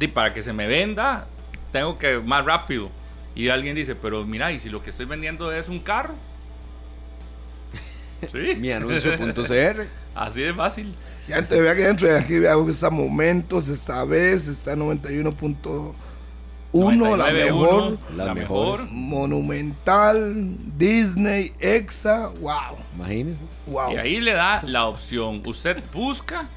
[0.00, 1.28] y para que se me venda,
[1.72, 2.90] tengo que más rápido.
[3.34, 6.14] Y alguien dice, pero mira, ¿y si lo que estoy vendiendo es un carro?
[8.32, 8.54] Sí.
[8.58, 9.86] Mianuncio.cr.
[10.14, 10.94] Así de fácil.
[11.28, 15.94] Ya te vea que dentro de aquí vea que está Momentos, esta vez está 91.1,
[16.72, 18.80] la 99.1, mejor, La mejor.
[18.92, 20.34] Monumental,
[20.78, 23.44] Disney, Exa, wow, Imagínese.
[23.66, 23.92] wow.
[23.92, 25.42] Y ahí le da la opción.
[25.44, 26.48] Usted busca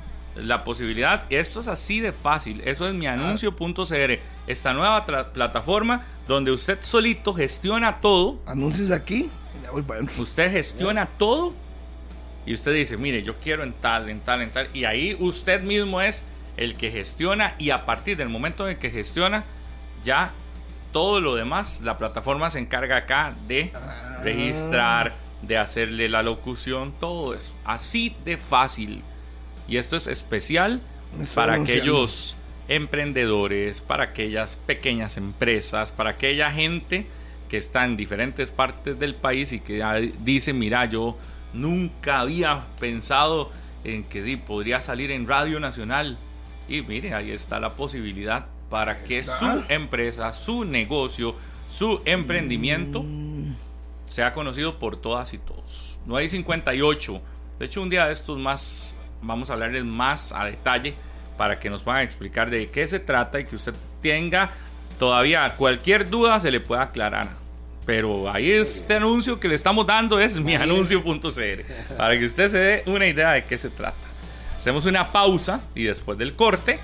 [0.44, 1.24] la posibilidad.
[1.30, 2.62] Esto es así de fácil.
[2.66, 4.20] Eso es mianuncio.cr.
[4.48, 8.40] Esta nueva plataforma donde usted solito gestiona todo.
[8.46, 9.30] Anuncios aquí.
[10.18, 11.54] Usted gestiona todo.
[12.46, 14.70] Y usted dice, mire, yo quiero en tal, en tal, en tal.
[14.74, 16.24] Y ahí usted mismo es
[16.58, 17.56] el que gestiona.
[17.60, 19.44] Y a partir del momento en el que gestiona,
[20.04, 20.32] ya
[20.92, 23.72] todo lo demás, la plataforma se encarga acá de
[24.24, 27.54] registrar, de hacerle la locución, todo eso.
[27.66, 29.04] Así de fácil.
[29.70, 30.82] Y esto es especial
[31.20, 31.84] estoy para anunciando.
[31.84, 32.36] aquellos
[32.68, 37.08] emprendedores, para aquellas pequeñas empresas, para aquella gente
[37.50, 41.18] que está en diferentes partes del país y que dice, mira, yo
[41.54, 43.52] nunca había pensado
[43.84, 46.18] en que podría salir en Radio Nacional.
[46.68, 51.36] Y mire, ahí está la posibilidad para que su empresa, su negocio,
[51.68, 53.04] su emprendimiento
[54.08, 55.98] sea conocido por todas y todos.
[56.06, 57.22] No hay 58.
[57.58, 60.96] De hecho, un día de estos más, vamos a hablarles más a detalle
[61.38, 64.52] para que nos puedan explicar de qué se trata y que usted tenga
[64.98, 67.30] todavía cualquier duda se le pueda aclarar.
[67.86, 72.58] Pero ahí este anuncio que le estamos dando es mi anuncio.cr para que usted se
[72.58, 73.98] dé una idea de qué se trata.
[74.60, 76.80] Hacemos una pausa y después del corte,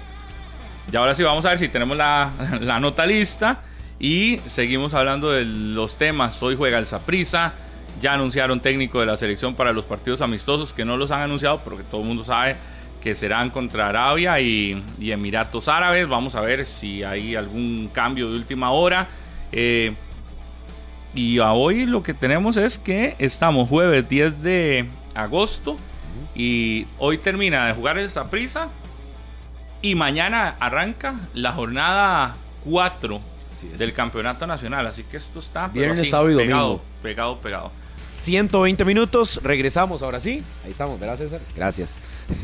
[0.89, 2.31] ya ahora sí vamos a ver si tenemos la,
[2.61, 3.61] la nota lista
[3.99, 6.41] y seguimos hablando de los temas.
[6.41, 7.53] Hoy juega el Saprisa.
[8.01, 11.61] Ya anunciaron técnico de la selección para los partidos amistosos que no los han anunciado,
[11.63, 12.55] pero que todo el mundo sabe
[13.01, 16.07] que serán contra Arabia y, Emiratos Árabes.
[16.07, 19.07] Vamos a ver si hay algún cambio de última hora.
[19.51, 19.93] Eh,
[21.13, 25.77] y hoy lo que tenemos es que estamos jueves 10 de agosto
[26.35, 28.69] y hoy termina de jugar el Saprisa
[29.81, 32.35] y mañana arranca la jornada
[32.65, 33.21] 4
[33.77, 34.87] del campeonato nacional.
[34.87, 36.83] Así que esto está Viernes, sábado y pegado, domingo.
[37.01, 37.71] pegado, pegado.
[38.25, 40.41] 120 minutos, regresamos ahora sí.
[40.63, 41.41] Ahí estamos, ¿verdad César?
[41.55, 41.99] Gracias.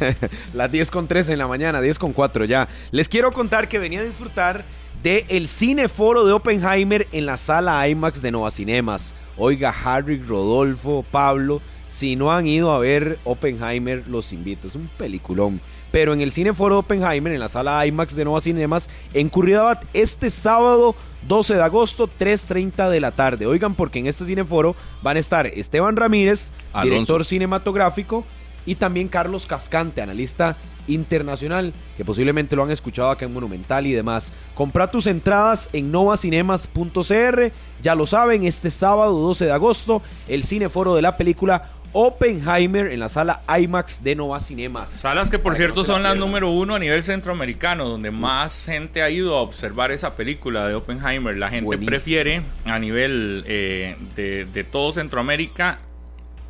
[0.53, 2.69] Las 10 con 13 en la mañana, 10 con 4 ya.
[2.91, 4.63] Les quiero contar que venía a disfrutar
[5.01, 9.15] del el Cineforo de Oppenheimer en la sala IMAX de Nova Cinemas.
[9.37, 14.67] Oiga, Harry, Rodolfo, Pablo, si no han ido a ver Oppenheimer, los invito.
[14.67, 15.59] Es un peliculón.
[15.91, 20.29] Pero en el Cineforo Oppenheimer, en la sala IMAX de Nova Cinemas, en Curridabat, este
[20.29, 20.95] sábado
[21.27, 23.45] 12 de agosto, 3.30 de la tarde.
[23.45, 28.25] Oigan, porque en este cineforo van a estar Esteban Ramírez, director cinematográfico,
[28.65, 30.55] y también Carlos Cascante, analista
[30.87, 34.31] internacional, que posiblemente lo han escuchado acá en Monumental y demás.
[34.53, 40.95] Compra tus entradas en novacinemas.cr, ya lo saben, este sábado 12 de agosto, el cineforo
[40.95, 44.89] de la película Oppenheimer en la sala IMAX de Nova Cinemas.
[44.89, 49.09] Salas que por cierto son las número uno a nivel centroamericano, donde más gente ha
[49.09, 51.35] ido a observar esa película de Oppenheimer.
[51.35, 55.79] La gente prefiere a nivel eh, de, todo Centroamérica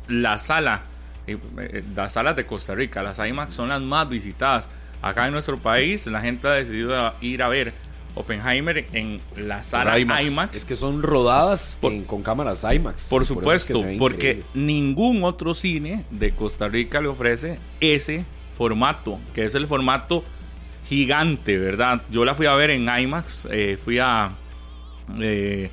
[0.08, 0.82] la sala,
[1.26, 4.70] eh, eh, las salas de Costa Rica, las IMAX son las más visitadas.
[5.00, 7.72] Acá en nuestro país la gente ha decidido ir a ver
[8.14, 10.56] Oppenheimer en la sala IMAX.
[10.56, 13.08] Es que son rodadas con cámaras IMAX.
[13.08, 18.24] Por supuesto, porque ningún otro cine de Costa Rica le ofrece ese
[18.56, 20.24] formato, que es el formato
[20.88, 22.02] gigante, ¿verdad?
[22.10, 24.32] Yo la fui a ver en IMAX, eh, fui a
[25.18, 25.70] eh,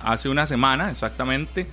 [0.00, 1.66] hace una semana exactamente.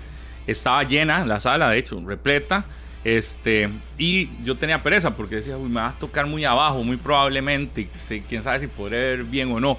[0.46, 2.66] Estaba llena la sala, de hecho, repleta.
[3.04, 7.88] Este, y yo tenía pereza porque decía, me va a tocar muy abajo, muy probablemente.
[8.28, 9.78] quién sabe si podré ver bien o no.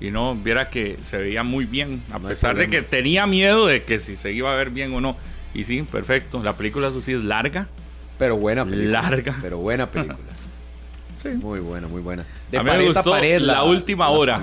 [0.00, 3.82] Y no, viera que se veía muy bien, a pesar de que tenía miedo de
[3.82, 5.16] que si se iba a ver bien o no.
[5.52, 6.42] Y sí, perfecto.
[6.42, 7.66] La película, eso sí, es larga.
[8.18, 9.02] Pero buena película.
[9.02, 9.36] Larga.
[9.42, 10.16] Pero buena película.
[11.22, 11.28] sí.
[11.28, 12.24] Muy buena, muy buena.
[12.50, 14.42] De a mí me gustó la, última hora.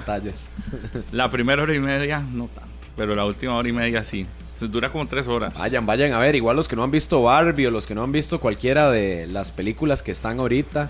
[1.12, 2.70] La primera hora y media, no tanto.
[2.96, 4.28] Pero la última hora y media sí
[4.60, 5.58] dura como tres horas.
[5.58, 6.36] Vayan, vayan a ver.
[6.36, 9.28] Igual los que no han visto Barbie o los que no han visto cualquiera de
[9.28, 10.90] las películas que están ahorita.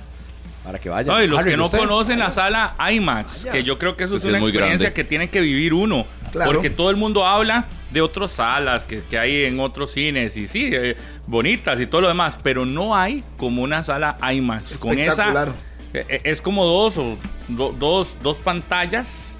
[0.63, 1.15] Para que vayan.
[1.15, 4.25] No, y los que no conocen la sala IMAX, que yo creo que eso es
[4.25, 6.05] una experiencia que tiene que vivir uno.
[6.45, 10.69] Porque todo el mundo habla de otras salas que, hay en otros cines y sí,
[10.73, 14.77] eh, bonitas y todo lo demás, pero no hay como una sala IMAX.
[14.79, 15.47] Con esa.
[15.93, 19.37] Eh, eh, es como dos o dos, dos pantallas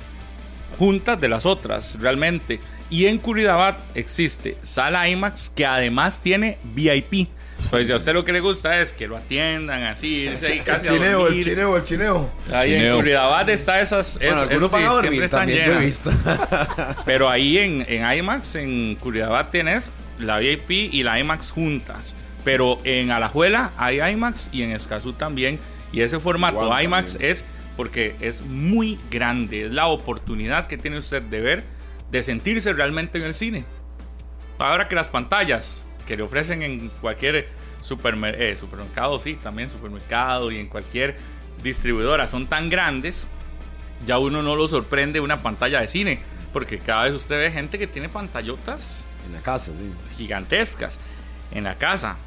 [0.77, 2.59] juntas de las otras, realmente.
[2.89, 7.29] Y en Curridabat existe sala IMAX que además tiene VIP.
[7.69, 10.87] Pues si a usted lo que le gusta es que lo atiendan así, ahí casi
[10.87, 12.31] el chineo, el chineo, el chineo.
[12.53, 16.03] Ahí en Curridabat está esas, bueno, eso sí, siempre están llenas.
[17.05, 22.15] Pero ahí en, en IMAX, en Curridabat tienes la VIP y la IMAX juntas.
[22.45, 25.59] Pero en Alajuela hay IMAX y en Escazú también.
[25.91, 27.43] Y ese formato IMAX es
[27.75, 29.65] porque es muy grande.
[29.65, 31.76] Es la oportunidad que tiene usted de ver
[32.11, 33.65] de sentirse realmente en el cine.
[34.59, 40.59] Ahora que las pantallas que le ofrecen en cualquier eh, supermercado, sí, también supermercado y
[40.59, 41.17] en cualquier
[41.61, 43.27] distribuidora son tan grandes,
[44.05, 46.19] ya uno no lo sorprende una pantalla de cine,
[46.53, 49.91] porque cada vez usted ve gente que tiene pantallotas en la casa, sí.
[50.15, 50.99] gigantescas
[51.51, 52.17] en la casa,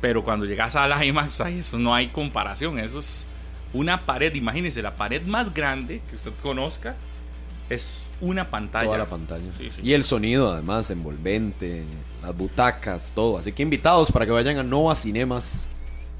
[0.00, 3.26] pero cuando llegas a la IMAX, eso no hay comparación, eso es
[3.72, 6.96] una pared, imagínese la pared más grande que usted conozca
[7.70, 8.84] es una pantalla.
[8.84, 9.44] Toda la pantalla.
[9.82, 11.84] Y el sonido, además, envolvente,
[12.20, 13.38] las butacas, todo.
[13.38, 15.68] Así que invitados para que vayan a Nova Cinemas.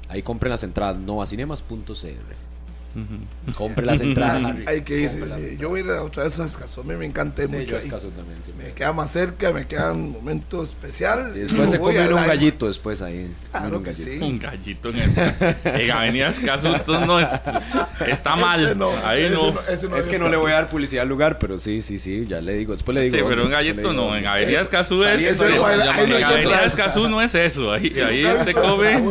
[0.09, 2.50] Ahí compren las entradas, novacinemas.cr.
[3.55, 4.55] Compre las entradas.
[4.67, 5.57] Hay que ir, sí, sí.
[5.59, 7.77] Yo voy a ir otra vez a Escazú, a mí me encanta Sí, mucho yo
[7.77, 7.83] ahí.
[7.85, 8.51] escaso también, sí.
[8.57, 11.31] Me queda más cerca, me queda un momento especial.
[11.35, 13.31] Y después se come un gallito después ahí.
[13.51, 14.11] Claro un que gallito.
[14.11, 14.19] sí.
[14.21, 15.35] Un gallito en esa.
[15.63, 17.27] En Avenida Escazú, entonces no es-
[18.07, 18.63] está mal.
[18.65, 19.61] Ese no, Ahí ese no.
[19.69, 22.25] ese Es que no le voy a dar publicidad al lugar, pero sí, sí, sí,
[22.27, 22.73] ya le digo.
[22.73, 23.17] Después le digo.
[23.17, 24.15] Sí, pero un gallito no.
[24.15, 24.25] En.
[24.27, 25.39] Avenida Es- Escazú es.
[25.41, 25.51] En
[26.23, 26.65] Avenida.
[26.65, 27.71] Escazú no es eso.
[27.71, 27.91] Ahí,
[28.45, 29.01] se come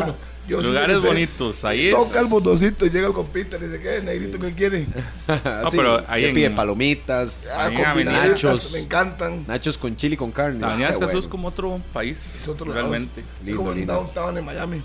[0.46, 1.06] sí lugares sé.
[1.06, 1.64] bonitos.
[1.64, 1.94] Ahí es.
[1.94, 4.00] Toca el botoncito y llega el compita y dice, ¿qué?
[4.02, 4.84] Negrito, ¿qué quiere?
[5.70, 7.70] Sí, pero ahí ¿qué en- pide palomitas, Ah,
[8.04, 8.72] Nachos.
[8.72, 9.44] me encantan.
[9.46, 10.60] nachos con chili con carne.
[10.60, 11.18] La Avenida Ah, Escazú bueno.
[11.20, 12.36] es como otro país.
[12.40, 13.20] Es otro realmente.
[13.20, 13.92] Es Lindo, como un lindo.
[13.94, 14.82] downtown en Miami.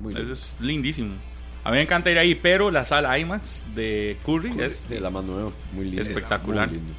[0.00, 0.32] Muy lindo.
[0.32, 1.14] es lindísimo.
[1.64, 4.84] A mí me encanta ir ahí, pero la sala IMAX de Curry, es.
[4.88, 6.02] Sí, la más nueva, muy linda.
[6.02, 6.68] Espectacular.
[6.68, 6.94] Muy lindo.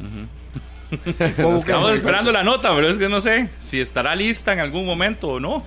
[1.34, 4.84] Fuego Estamos esperando la nota, pero es que no sé si estará lista en algún
[4.86, 5.64] momento o no.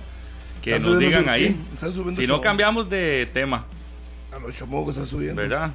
[0.68, 1.56] Que Están nos digan su- ahí.
[1.74, 3.64] están subiendo Si no cambiamos de tema,
[4.32, 5.40] A los chomogos está subiendo.
[5.42, 5.70] ¿verdad?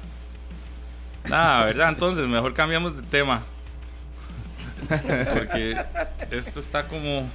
[1.28, 1.88] Nada, ¿verdad?
[1.88, 3.42] Entonces mejor cambiamos de tema.
[4.88, 5.76] Porque
[6.30, 7.28] esto está como...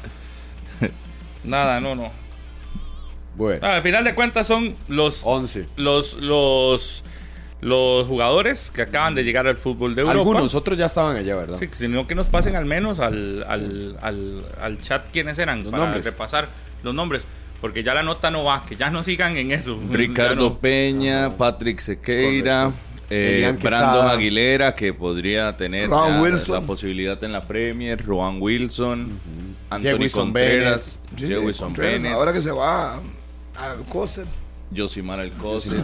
[1.43, 2.11] Nada, no, no.
[3.35, 5.67] Bueno, Ah, al final de cuentas son los 11.
[5.77, 7.03] los los
[7.61, 10.17] los jugadores que acaban de llegar al fútbol de Europa.
[10.17, 11.57] Algunos, otros ya estaban allá, ¿verdad?
[11.57, 15.71] Sí, sino que nos pasen al menos al, al, al, al chat quiénes eran Los
[15.71, 16.05] para nombres.
[16.05, 16.47] repasar
[16.83, 17.27] los nombres.
[17.61, 19.79] Porque ya la nota no va, que ya no sigan en eso.
[19.91, 20.57] Ricardo no.
[20.59, 22.71] Peña, Patrick Sequeira,
[23.09, 23.53] eh.
[23.61, 29.19] Brandon Aguilera, que podría tener ya la posibilidad en la Premier, Rowan Wilson,
[29.69, 33.01] Anthony Jewison Contreras, Sí, sí, Jewison Contreras, Bennett, Ahora que se va a-
[33.57, 34.25] al Coser,
[34.75, 35.83] Josimar Alcocer.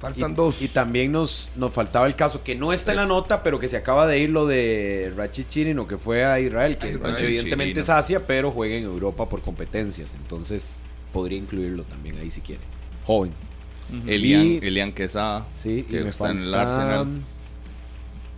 [0.00, 0.62] Faltan Y, dos.
[0.62, 3.68] y también nos, nos faltaba el caso que no está en la nota, pero que
[3.68, 7.80] se acaba de ir lo de Rachi Chirino, que fue a Israel, que evidentemente Chirino.
[7.80, 10.14] es Asia, pero juega en Europa por competencias.
[10.14, 10.76] Entonces
[11.12, 12.62] podría incluirlo también ahí si quiere.
[13.06, 13.32] Joven.
[14.06, 17.06] Elian, Y- Elian Quesada, Sí, que y me está en el faltan- Arsenal.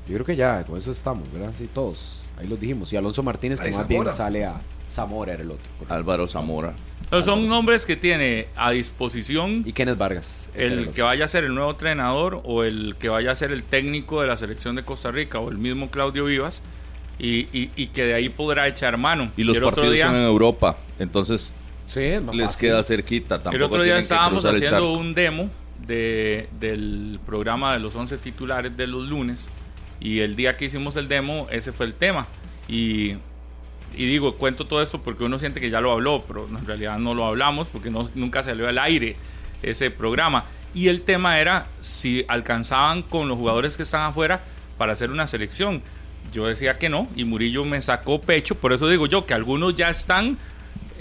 [0.08, 1.52] Yo creo que ya, con eso estamos, ¿verdad?
[1.56, 2.26] Sí, todos.
[2.38, 2.92] Ahí los dijimos.
[2.92, 4.04] Y Alonso Martínez, que más Zamora.
[4.04, 5.64] bien sale a Zamora, era el otro.
[5.78, 5.94] correcto.
[5.94, 6.72] Álvaro Zamora.
[7.10, 10.48] Son nombres que tiene a disposición Y Kenneth Vargas.
[10.54, 10.92] el otro.
[10.94, 14.20] que vaya a ser el nuevo entrenador o el que vaya a ser el técnico
[14.20, 16.62] de la selección de Costa Rica o el mismo Claudio Vivas
[17.18, 19.30] y, y- y que de ahí podrá echar mano.
[19.36, 21.52] Y los el otro partidos día, son en Europa, entonces
[21.88, 22.60] Sí, les fácil.
[22.68, 23.36] queda cerquita.
[23.42, 25.50] Tampoco el otro día estábamos el haciendo un demo
[25.86, 29.48] de, del programa de los 11 titulares de los lunes
[29.98, 32.28] y el día que hicimos el demo ese fue el tema
[32.68, 33.14] y,
[33.94, 36.98] y digo cuento todo esto porque uno siente que ya lo habló pero en realidad
[36.98, 39.16] no lo hablamos porque no, nunca salió al aire
[39.62, 40.44] ese programa.
[40.72, 44.40] Y el tema era si alcanzaban con los jugadores que están afuera
[44.78, 45.82] para hacer una selección.
[46.32, 49.74] Yo decía que no y Murillo me sacó pecho por eso digo yo que algunos
[49.74, 50.38] ya están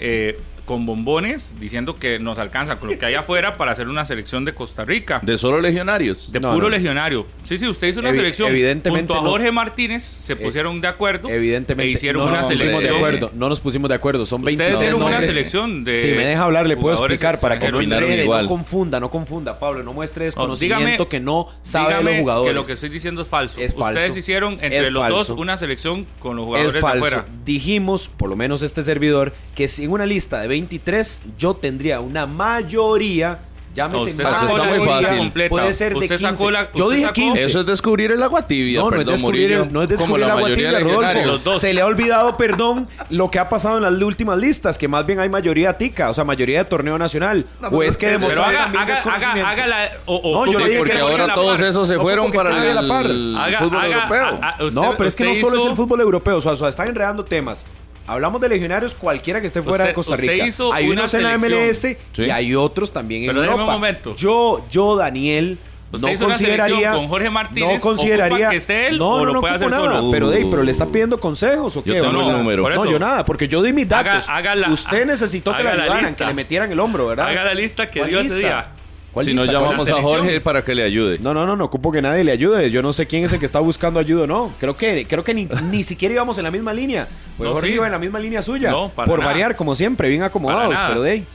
[0.00, 0.40] eh,
[0.70, 4.44] con bombones diciendo que nos alcanza con lo que hay afuera para hacer una selección
[4.44, 5.18] de Costa Rica.
[5.20, 6.30] De solo legionarios.
[6.30, 6.76] De No, puro no.
[6.76, 7.26] legionario.
[7.42, 8.50] Sí, sí, usted hizo una Evi- selección.
[8.50, 9.30] evidentemente Junto a no.
[9.30, 11.28] Jorge Martínez se pusieron de acuerdo.
[11.28, 11.90] Evidentemente.
[11.90, 12.80] E hicieron no una selección.
[12.84, 13.32] de acuerdo.
[13.34, 14.24] No nos pusimos de acuerdo.
[14.26, 17.58] Son Ustedes 23 tienen una selección de Si me deja hablar, le puedo explicar para
[17.58, 19.82] que no enrede, confunda, no confunda, Pablo.
[19.82, 22.48] No muestre No, desconocimiento dígame- que no sabe de los jugadores.
[22.50, 23.60] que lo que estoy diciendo es falso.
[23.60, 23.98] Es falso.
[24.00, 25.16] Ustedes hicieron entre Es los falso.
[25.16, 27.24] dos una selección con los es jugadores de afuera.
[27.44, 32.00] Dijimos, por lo menos este servidor, que si en una lista de 23 yo tendría
[32.00, 33.38] una mayoría,
[33.70, 35.18] No, llámese usted sacó la muy fácil.
[35.18, 35.48] completa.
[35.50, 36.36] Puede ser de Usted 15.
[36.36, 37.44] sacó la- Yo usted dije sacó- 15.
[37.44, 39.62] Eso es descubrir el agua tibia, No, no es perdón, descubrir, Murillo.
[39.62, 41.00] el, no es Como descubrir la el agua mayoría tibia, de Rodolfo.
[41.02, 41.32] legionarios.
[41.34, 41.60] Los dos.
[41.60, 45.06] Se le ha olvidado, perdón, lo que ha pasado en las últimas listas, que más
[45.06, 47.46] bien hay mayoría tica, o sea, mayoría de torneo nacional.
[47.60, 49.48] No, o pero es es que que- Pero demostró haga, también haga, haga, desconocimiento.
[49.50, 49.90] haga la.
[50.06, 51.64] O, o No, yo le que dije Porque que quieres ahora a la todos par.
[51.66, 53.06] esos se No, fueron porque para están a la par.
[53.06, 54.38] el Haga- fútbol haga- europeo.
[54.42, 56.40] a- a- usted- no, pero es que no usted solo es el fútbol europeo, o
[56.42, 57.64] sea, o sea, están enredando temas.
[58.12, 60.46] Hablamos de legionarios cualquiera que esté fuera Usted- de Costa Rica.
[60.46, 61.34] hizo hay una unos en la.
[61.38, 62.22] MLS Sí.
[62.24, 63.74] y hay otros también en Pero déjeme Europa.
[63.74, 64.16] un momento.
[64.16, 65.58] Yo, yo, Daniel,
[65.92, 68.98] Usted no hizo una selección consideraría con Jorge Martínez, no consideraría ¿ocupa que esté él
[68.98, 70.10] no, o no, lo no puede ocupo hacer nada, solo?
[70.12, 72.38] pero, dey, pero le está pidiendo consejos o qué Yo tengo ¿O el no?
[72.38, 72.68] número.
[72.68, 74.28] No, yo nada, porque yo di mis datos.
[74.28, 76.16] Haga- haga la- Usted necesitó que le ayudaran, lista.
[76.16, 77.28] que le metieran el hombro, ¿verdad?
[77.28, 78.38] Haga la lista que ¿Cuál dio ese lista?
[78.48, 78.66] día.
[79.12, 80.00] ¿Cuál Si no llamamos a?
[80.00, 81.18] Jorge para que le ayude.
[81.18, 82.70] No, no, no, no ocupo que nadie le ayude.
[82.70, 84.52] Yo no sé quién es el que está buscando ayuda o no.
[84.60, 87.08] Creo que, creo que ni, ni siquiera íbamos en la misma línea.
[87.36, 87.74] Pues No, Jorge sí.
[87.74, 88.70] iba en la misma línea suya.
[88.70, 89.32] No, para por nada.
[89.32, 91.26] variar, como siempre, bien acomodados, pero de ahí.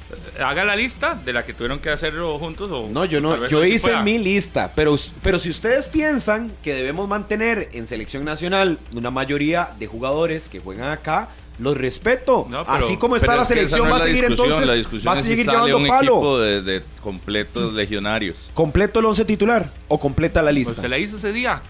[0.42, 2.70] Haga la lista de la que tuvieron que hacerlo juntos.
[2.72, 4.04] O No, yo no, yo hice pueda.
[4.04, 9.70] mi lista, pero, pero si ustedes piensan que debemos mantener en selección nacional una mayoría
[9.80, 12.46] de jugadores que juegan acá, los respeto.
[12.50, 14.66] No, pero- Así como está la es que esa selección, no va a seguir entonces,
[14.68, 16.12] La discusión va a es si seguir sale llevando un palo.
[16.14, 18.50] equipo de, de completos legionarios.
[18.54, 20.82] ¿Completo el once titular o completa la Pues lista?
[20.82, 21.62] se la hizo ese día.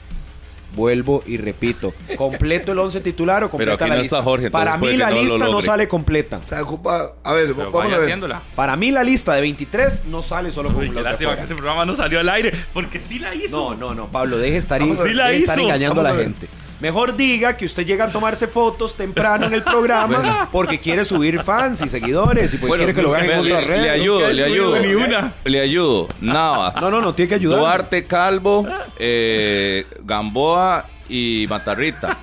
[0.75, 1.93] Vuelvo y repito.
[2.17, 4.17] ¿Completo el 11 titular o completa aquí la no lista?
[4.17, 6.41] está Jorge, Para mí la no lo lista no sale completa.
[6.43, 7.13] Se ocupa.
[7.23, 8.01] A ver, Pero vamos vaya a ver.
[8.07, 8.41] haciéndola.
[8.57, 11.95] Para mí la lista de 23 no sale solo con lástima que ese programa no
[11.95, 13.73] salió al aire, porque sí la hizo.
[13.73, 16.33] No, no, no, Pablo, deje estar, deje Sí la estar engañando a la a ver.
[16.81, 21.41] Mejor diga que usted llega a tomarse fotos temprano en el programa porque quiere subir
[21.41, 23.91] fans y seguidores y porque Bueno, quiere que lo vean en le, otras le redes.
[23.91, 24.79] ayudo, Nunca he le ayudo.
[24.81, 25.33] ni una.
[25.45, 26.07] Le ayudo.
[26.19, 26.75] Navas.
[26.81, 27.59] No, no, no, tiene que ayudar.
[27.59, 28.67] Duarte Calvo,
[28.99, 32.17] eh, Gamboa y Matarrita.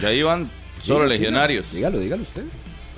[0.00, 0.50] Ya iban
[0.80, 1.72] solo legionarios.
[1.72, 2.42] Dígalo, dígalo usted.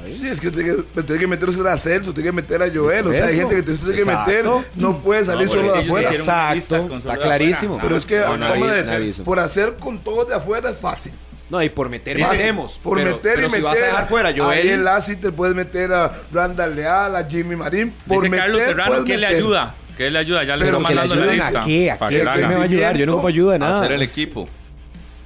[0.06, 2.66] Sí, es que usted tiene que, tiene que meterse a Celso, tiene que meter a
[2.72, 3.06] Joel.
[3.06, 4.46] O sea, hay gente que usted tiene que meter.
[4.76, 6.10] No puede salir No, solo de afuera.
[6.10, 7.78] Exacto, está clarísimo.
[7.80, 11.12] Pero es que, No, a decir, por hacer con todos de afuera es fácil.
[11.50, 12.38] No, y por meter Fácil.
[12.38, 12.80] metemos.
[12.82, 13.62] Por pero, meter pero y si meter.
[13.64, 14.70] vas a dejar fuera a Ahí Joel.
[14.70, 17.92] en Lassi te puedes meter a Randall Leal, a Jimmy Marín.
[18.08, 19.74] Por Dice meter, Carlos Serrano que le ayuda.
[19.96, 21.60] Que le ayuda, ya le Pero está que le mandando la lista.
[21.60, 22.96] a qué, a qué, ¿a qué me va a ayudar?
[22.96, 23.78] Yo no ocupo ayuda de nada.
[23.80, 24.48] Hacer el equipo.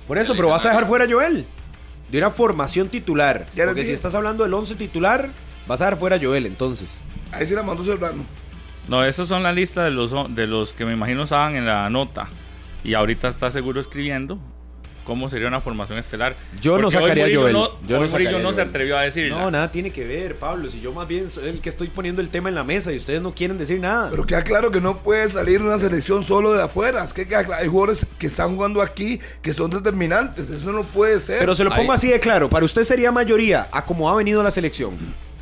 [0.08, 1.46] Por eso, pero vas a dejar fuera a Joel.
[2.10, 3.46] De una formación titular.
[3.54, 5.30] Ya Porque si estás hablando del 11 titular,
[5.66, 7.02] vas a dejar fuera a Joel entonces.
[7.32, 8.24] Ahí sí la mandó Serrano.
[8.88, 11.90] No, esos son la lista de los, de los que me imagino estaban en la
[11.90, 12.28] nota.
[12.82, 14.38] Y ahorita está seguro escribiendo
[15.08, 16.36] cómo sería una formación estelar.
[16.60, 17.52] Yo no Porque hoy sacaría a Joel.
[17.54, 19.38] No, Yo no hoy no se atrevió a decirla.
[19.38, 20.70] No, nada tiene que ver, Pablo.
[20.70, 22.98] Si yo más bien soy el que estoy poniendo el tema en la mesa y
[22.98, 24.10] ustedes no quieren decir nada.
[24.10, 27.02] Pero queda claro que no puede salir una selección solo de afuera.
[27.02, 30.50] Es que queda claro, hay jugadores que están jugando aquí que son determinantes.
[30.50, 31.38] Eso no puede ser.
[31.38, 31.96] Pero se lo pongo Ahí.
[31.96, 32.50] así de claro.
[32.50, 34.98] Para usted sería mayoría a como ha venido la selección.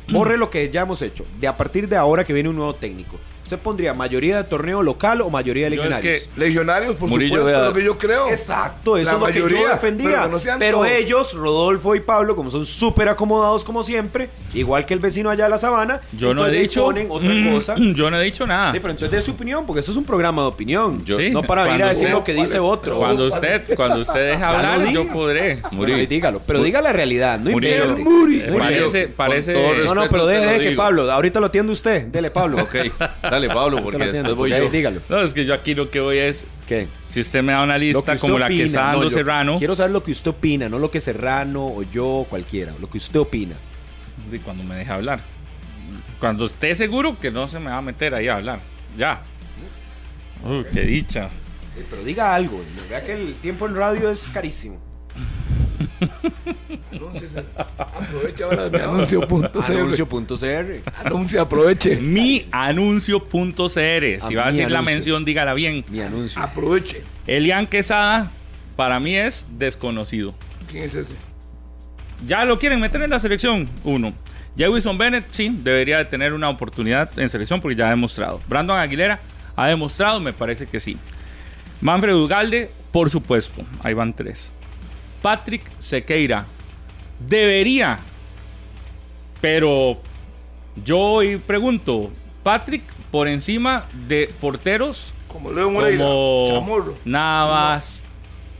[0.09, 1.25] Borre lo que ya hemos hecho.
[1.41, 3.19] De a partir de ahora que viene un nuevo técnico.
[3.47, 6.23] ¿Usted pondría mayoría de torneo local o mayoría de Yo es legionarios?
[6.33, 7.67] que Legionarios, por Murillo, supuesto, vea.
[7.69, 8.27] lo que yo creo.
[8.29, 10.29] Exacto, eso La es lo que mayoría, yo defendía.
[10.59, 14.93] pero que no ellos, Rodolfo y Pablo, como son súper acomodados como siempre, igual que
[14.93, 16.83] el vecino allá de la sabana, yo no he dicho.
[16.83, 17.75] ponen otra cosa.
[17.77, 18.73] Yo no he dicho nada.
[18.73, 21.05] Sí, pero entonces de su opinión, porque esto es un programa de opinión.
[21.05, 22.97] Yo- Sí, no para venir a decir usted- lo que dice otro.
[22.97, 25.61] Cuando usted, cuando usted lo hablar, yo podré.
[25.71, 26.05] Murillo.
[26.05, 27.85] dígalo, pero diga la realidad, no Murillo.
[27.85, 28.03] invente.
[28.03, 28.39] Muri.
[28.41, 29.53] Eh, Murillo, parece, parece.
[29.85, 30.75] No, no, pero deje, deje que.
[30.75, 32.07] Pablo, ahorita lo atiende usted.
[32.07, 32.57] Dele, Pablo.
[32.63, 32.75] Ok,
[33.41, 34.69] dale Pablo, porque después voy yo.
[34.69, 35.01] dígalo.
[35.09, 36.45] No, es que yo aquí lo que voy es.
[36.65, 36.87] ¿Qué?
[37.05, 39.57] Si usted me da una lista como la que está dando no, Serrano.
[39.57, 42.73] Quiero saber lo que usted opina, no lo que Serrano o yo, cualquiera.
[42.79, 43.55] Lo que usted opina.
[44.29, 45.21] de cuando me deje hablar.
[46.19, 48.59] Cuando esté seguro que no se me va a meter ahí a hablar.
[48.97, 49.21] Ya.
[50.43, 51.29] Uy, qué dicha.
[51.77, 52.61] Eh, Pero diga algo.
[52.89, 54.79] Vea que el tiempo en radio es carísimo.
[58.43, 59.71] Ahora mi anuncio.cr.
[59.71, 61.05] Anuncio.cr.
[61.05, 61.95] Anuncio, aproveche.
[61.97, 63.57] Mi anuncio.cr.
[63.57, 65.83] Si A va a decir la mención, dígala bien.
[65.89, 66.41] Mi anuncio.
[66.41, 67.03] Aproveche.
[67.25, 68.31] Elian Quesada,
[68.75, 70.33] para mí es desconocido.
[70.69, 71.15] ¿Quién es ese?
[72.25, 74.13] Ya lo quieren meter en la selección, uno.
[74.57, 78.39] Jewison Bennett, sí, debería de tener una oportunidad en selección porque ya ha demostrado.
[78.47, 79.19] Brandon Aguilera
[79.55, 80.97] ha demostrado, me parece que sí.
[81.79, 84.51] Manfred Ugalde, por supuesto, ahí van tres.
[85.21, 86.45] Patrick Sequeira,
[87.19, 87.99] debería,
[89.41, 89.97] pero
[90.83, 92.11] yo hoy pregunto,
[92.43, 96.03] Patrick por encima de porteros Como Leo Moreira.
[96.03, 96.95] como Chamorro.
[97.05, 98.03] Navas,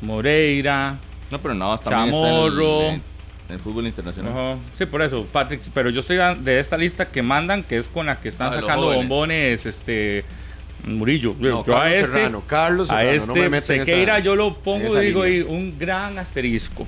[0.02, 0.98] Moreira,
[1.32, 2.74] No, pero Navas también Chamorro.
[2.82, 3.02] está en el,
[3.50, 4.58] en el fútbol internacional.
[4.78, 8.06] Sí, por eso, Patrick, pero yo estoy de esta lista que mandan, que es con
[8.06, 10.24] la que están Ah, sacando bombones, este
[10.86, 11.36] Murillo.
[11.40, 14.94] No, yo a este, Serrano, Carlos a este no me Sequeira esa- yo lo pongo
[15.00, 16.86] digo y un gran asterisco.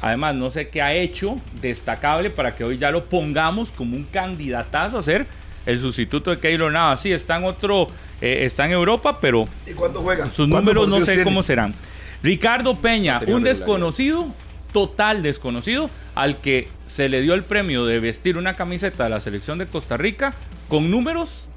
[0.00, 4.04] Además, no sé qué ha hecho destacable para que hoy ya lo pongamos como un
[4.04, 5.26] candidatazo a ser
[5.64, 7.00] el sustituto de Keylor Navas.
[7.00, 7.88] Sí, está en otro,
[8.20, 10.26] eh, está en Europa, pero ¿Y cuándo juega?
[10.26, 11.24] sus ¿Cuántos números no sé tiene?
[11.24, 11.74] cómo serán.
[12.22, 14.26] Ricardo Peña, un desconocido,
[14.72, 19.20] total desconocido, al que se le dio el premio de vestir una camiseta de la
[19.20, 20.34] selección de Costa Rica
[20.68, 21.48] con números.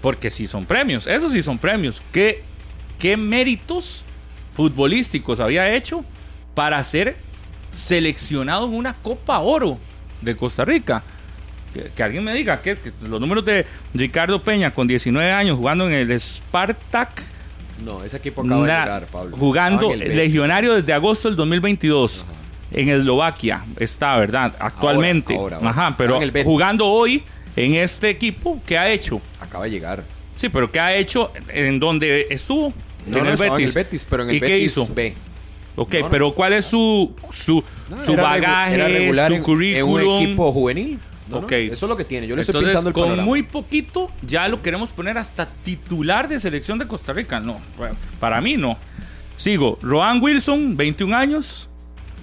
[0.00, 2.02] Porque sí son premios, esos sí son premios.
[2.12, 2.42] ¿Qué,
[2.98, 4.04] qué méritos
[4.52, 6.04] futbolísticos había hecho
[6.54, 7.16] para ser
[7.70, 9.78] seleccionado en una Copa Oro
[10.20, 11.02] de Costa Rica?
[11.74, 15.32] Que, que alguien me diga que es que los números de Ricardo Peña con 19
[15.32, 17.22] años jugando en el Spartak,
[17.82, 19.36] No, ese equipo acaba de na- llegar, Pablo.
[19.38, 22.26] jugando el legionario desde agosto del 2022
[22.72, 24.54] en Eslovaquia, está, ¿verdad?
[24.58, 25.34] Actualmente.
[25.34, 25.70] ahora, ahora.
[25.70, 27.22] Ajá, pero jugando hoy
[27.56, 29.20] en este equipo, ¿qué ha hecho?
[29.40, 30.04] Acaba de llegar.
[30.36, 32.72] Sí, pero ¿qué ha hecho en donde estuvo?
[33.06, 33.52] No, en, no, el Betis.
[33.58, 34.88] en el Betis, pero en el ¿Y Betis qué hizo?
[34.94, 35.14] B.
[35.74, 37.64] Ok, No, pero ¿cuál es su, su,
[38.04, 40.00] su era bagaje, era regular su currículum?
[40.00, 40.98] En un equipo juvenil.
[41.28, 41.52] No, no, Ok.
[41.52, 42.26] Eso es lo que tiene.
[42.26, 43.26] Yo le estoy Entonces, pintando el con panorama.
[43.26, 47.40] muy poquito ya lo queremos poner hasta titular de selección de Costa Rica.
[47.40, 47.58] No,
[48.20, 48.76] para mí no.
[49.36, 51.68] Sigo, Roan Wilson, 21 años.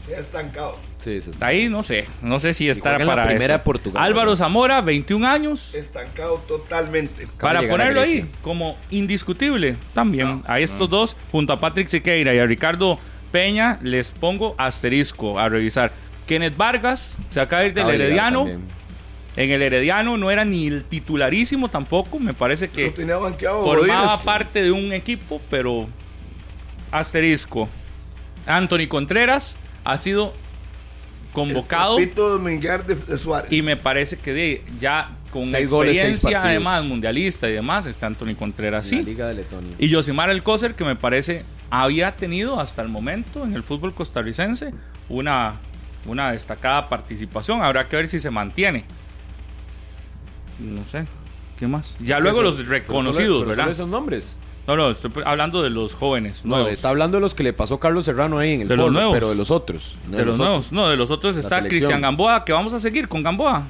[0.10, 0.76] Se ha estancado.
[0.98, 2.06] Sí, se Está ahí, no sé.
[2.24, 3.64] No sé si está juega en la para primera eso.
[3.64, 4.36] Portugal, Álvaro.
[4.36, 5.76] Zamora, 21 años.
[5.76, 7.28] Estancado totalmente.
[7.40, 10.42] Para ponerlo ahí como indiscutible también.
[10.48, 12.98] A estos dos, junto a Patrick Siqueira y a Ricardo
[13.32, 15.92] Peña, les pongo asterisco a revisar.
[16.26, 18.40] Kenneth Vargas se acaba de ir del Herediano.
[18.40, 18.80] también.
[19.36, 22.20] En el Herediano no era ni el titularísimo tampoco.
[22.20, 23.64] Me parece que tenía banqueado.
[23.64, 25.88] formaba parte de un equipo, pero
[26.92, 27.70] asterisco.
[28.48, 30.34] Anthony Contreras ha sido
[31.34, 33.52] convocado de, de Suárez.
[33.52, 38.34] y me parece que de- ya con Seis experiencia además mundialista y demás está Anthony
[38.38, 39.76] Contreras la sí Liga de Letonia.
[39.78, 44.74] y Josimar Alcócer que me parece había tenido hasta el momento en el fútbol costarricense
[45.08, 45.54] una
[46.06, 48.86] una destacada participación habrá que ver si se mantiene
[50.60, 51.06] no sé
[51.60, 54.36] qué más ya luego los reconocidos pero solo verdad esos nombres.
[54.68, 56.72] No no estoy hablando de los jóvenes No, nuevos.
[56.74, 58.92] está hablando de los que le pasó Carlos Serrano ahí en el De los foro,
[58.94, 59.14] nuevos.
[59.14, 59.96] pero de los otros.
[60.10, 60.48] no De los otros.
[60.48, 61.64] nuevos, no, de los otros está.
[61.64, 63.66] Cristian Gamboa, que vamos a seguir con Gamboa.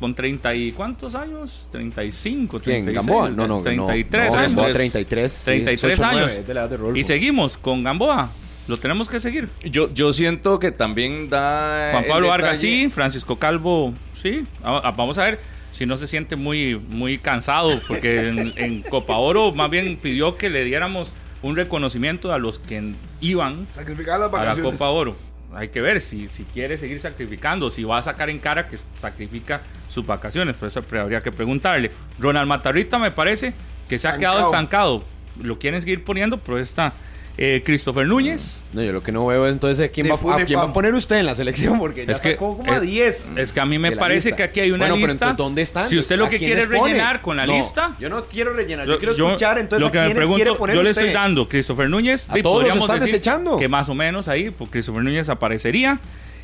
[0.00, 1.66] Con 30 y cuántos años?
[1.70, 2.84] 35, ¿Quién?
[2.84, 3.30] 36, Gamboa?
[3.30, 4.52] No, no, 33 no, años.
[4.54, 5.32] Gamboa 33.
[5.32, 6.34] sí, 33 es 8-9, años.
[6.36, 6.98] es de la edad de Rodolfo.
[6.98, 8.30] Y seguimos con Gamboa.
[8.66, 9.48] Lo tenemos que seguir.
[9.62, 11.90] Yo, yo siento que también da.
[11.92, 14.44] Juan Pablo Vargas sí, Francisco Calvo sí.
[14.62, 15.38] A- a- Vamos a ver
[15.74, 20.38] si no se siente muy, muy cansado, porque en, en Copa Oro más bien pidió
[20.38, 24.62] que le diéramos un reconocimiento a los que iban Sacrificar las a la.
[24.62, 25.16] Copa Oro.
[25.52, 28.78] Hay que ver si, si quiere seguir sacrificando, si va a sacar en cara que
[28.94, 30.56] sacrifica sus vacaciones.
[30.56, 31.90] Por eso habría que preguntarle.
[32.18, 33.52] Ronald Matarrita me parece
[33.88, 35.04] que se ha quedado estancado.
[35.42, 36.92] Lo quieren seguir poniendo, pero está.
[37.36, 38.62] Eh, Christopher Núñez.
[38.72, 40.94] No, yo lo que no veo es entonces quién, va, a quién va a poner
[40.94, 43.32] usted en la selección, porque ya Es que, sacó como a eh, 10.
[43.36, 44.36] Es que a mí me parece lista.
[44.36, 45.12] que aquí hay una Bueno, pero lista.
[45.30, 45.88] entonces, ¿dónde están?
[45.88, 47.96] Si usted lo ¿A que quiere es rellenar con la No, lista.
[47.98, 50.54] Yo no quiero rellenar, yo, quiero escuchar entonces lo a que me quiénes pregunto, quiere
[50.56, 51.02] poner yo le usted.
[51.02, 52.26] estoy dando Christopher Núñez.
[52.28, 53.56] A y todos los podríamos están decir desechando.
[53.56, 55.98] Que más o menos ahí, pues Christopher Núñez aparecería.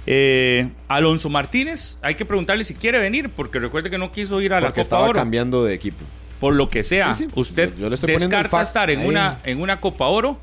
[0.06, 4.52] Eh, Alonso Martínez, hay que preguntarle si quiere venir, porque recuerde que no quiso ir
[4.54, 5.12] a la Copa estaba Oro.
[5.12, 6.04] cambiando de equipo.
[6.40, 9.06] Por lo que sea, Sí, sí, usted yo- yo le estoy descarta estar en ahí.
[9.08, 10.38] una, en una Copa Oro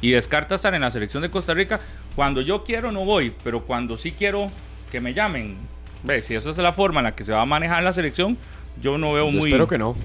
[0.00, 1.80] y descarta estar en la selección de Costa Rica.
[2.16, 4.48] Cuando yo quiero no voy, pero cuando sí quiero
[4.90, 5.56] que me llamen,
[6.02, 8.36] ve, si esa es la forma en la que se va a manejar la selección,
[8.80, 9.50] yo no veo Yo muy...
[9.50, 9.96] espero que no.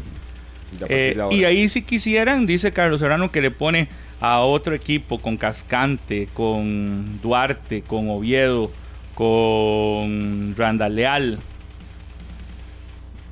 [0.90, 3.88] Eh, y ahí si quisieran, dice Carlos Serrano, que le pone
[4.20, 8.72] a otro equipo con Cascante, con Duarte, con Oviedo,
[9.14, 11.40] con Randall Leal.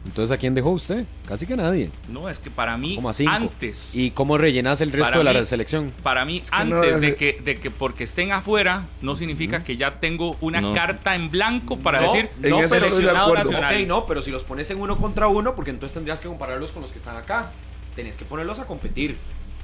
[0.05, 1.05] Entonces, ¿a quién dejó usted?
[1.25, 1.89] Casi que nadie.
[2.09, 3.31] No, es que para mí, Como a cinco.
[3.31, 5.93] antes, ¿Y cómo rellenas el resto Para de la mí- selección?
[6.03, 9.63] para mí, que antes no es- de, que, de que porque estén afuera, no significa
[9.63, 10.73] que ya tengo una No.
[10.73, 13.51] carta en blanco para No, decir no, de seleccionado acuerdo.
[13.51, 13.81] nacional.
[13.81, 16.71] Ok, no, pero si los pones en uno contra uno, porque entonces tendrías que compararlos
[16.73, 17.51] con los que están acá.
[17.95, 19.15] Tenés que ponerlos a competir.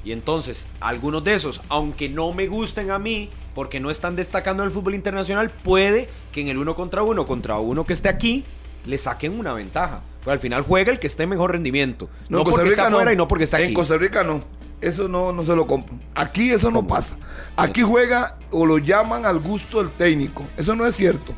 [0.05, 4.63] Y entonces, algunos de esos, aunque no me gusten a mí, porque no están destacando
[4.63, 8.07] en el fútbol internacional, puede que en el uno contra uno, contra uno que esté
[8.07, 8.45] aquí,
[8.89, 10.01] le saquen una ventaja.
[10.19, 12.09] Pero al final juega el que esté en mejor rendimiento.
[12.27, 13.67] No, Costa porque está afuera y no porque está aquí.
[13.67, 14.43] En Costa Rica no.
[14.81, 15.97] Eso no, no se lo compro.
[16.15, 17.17] Aquí eso no pasa.
[17.55, 20.45] Aquí juega o lo llaman al gusto del técnico.
[20.57, 21.33] Eso no es cierto.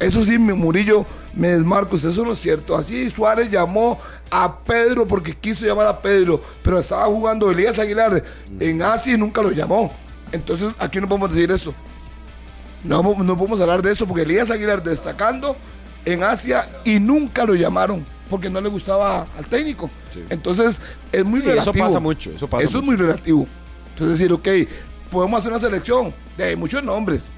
[0.00, 1.96] Eso sí, mi Murillo, me desmarco.
[1.96, 2.76] Eso no es cierto.
[2.76, 3.98] Así Suárez llamó
[4.30, 8.22] a Pedro porque quiso llamar a Pedro, pero estaba jugando Elías Aguilar
[8.58, 9.92] en Asia y nunca lo llamó.
[10.32, 11.74] Entonces aquí no podemos decir eso.
[12.82, 15.56] No, no podemos hablar de eso porque Elías Aguilar destacando
[16.04, 19.90] en Asia y nunca lo llamaron porque no le gustaba al técnico.
[20.12, 20.22] Sí.
[20.30, 20.80] Entonces
[21.12, 21.84] es muy Sí, eso relativo.
[21.86, 22.84] pasa mucho, eso pasa es mucho.
[22.84, 23.46] muy relativo.
[23.90, 24.48] Entonces decir, ok,
[25.10, 27.32] podemos hacer una selección de muchos nombres,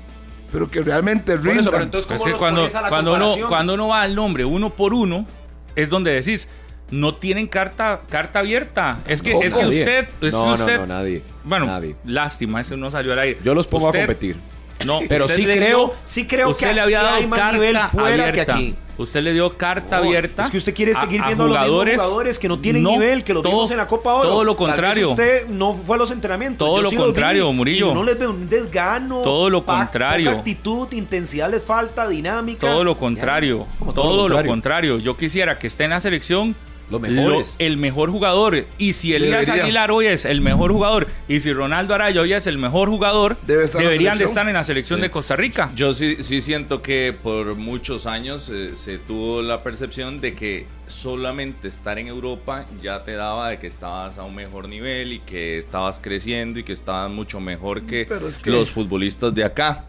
[0.51, 1.70] pero que realmente Por eso, rindan.
[1.72, 4.14] pero entonces, Es ¿cómo que los cuando, a la cuando, uno, cuando uno va al
[4.14, 5.26] nombre uno por uno,
[5.74, 6.48] es donde decís,
[6.90, 9.01] no tienen carta, carta abierta.
[9.09, 9.78] Es que, es que Nadie.
[9.80, 10.09] usted.
[10.22, 11.22] Es no, usted no, no, nadie.
[11.44, 11.97] Bueno, Nadie.
[12.05, 13.40] lástima, ese no salió al aire.
[13.44, 14.36] Yo los pongo Usted- a competir.
[14.85, 15.57] No, Pero sí creo-
[15.89, 18.55] dio- sí creo usted que le había dado hay más nivel fuera que abierta.
[18.55, 18.74] aquí.
[18.98, 20.43] Usted le dio carta abierta.
[20.44, 21.59] Es que usted quiere seguir viendo a, los
[21.97, 24.28] jugadores que no tienen No, nivel, que lo todo- vimos en la Copa Oro.
[24.28, 25.11] Todo lo Tal vez contrario.
[25.11, 26.66] usted no fue a los entrenamientos.
[26.66, 27.90] Todo yo lo sí los vi, contrario, Murillo.
[27.90, 29.20] Y no les veo un desgano.
[29.20, 30.31] Todo lo contrario.
[30.31, 32.66] actitud, intensidad les falta, dinámica.
[32.66, 33.66] Todo lo contrario.
[33.86, 34.98] Ya, todo, lo contrario.
[34.98, 36.57] Yo quisiera que esté en la selección
[36.90, 37.56] Los mejores.
[37.58, 38.64] lo- el mejor jugador.
[38.78, 39.48] Y si Elías.
[39.48, 43.36] Aguilar hoy es el mejor jugador y si Ronaldo Araya hoy es el mejor jugador,
[43.46, 45.70] Debe estar deberían de estar en la selección de Costa Rica.
[45.74, 50.66] Yo sí, sí siento que por muchos años eh, se tuvo la percepción de que
[50.86, 55.18] solamente estar en Europa ya te daba de que estabas a un mejor nivel y
[55.20, 59.44] que estabas creciendo y que estabas mucho mejor que, Pero es que- los futbolistas de
[59.44, 59.84] acá.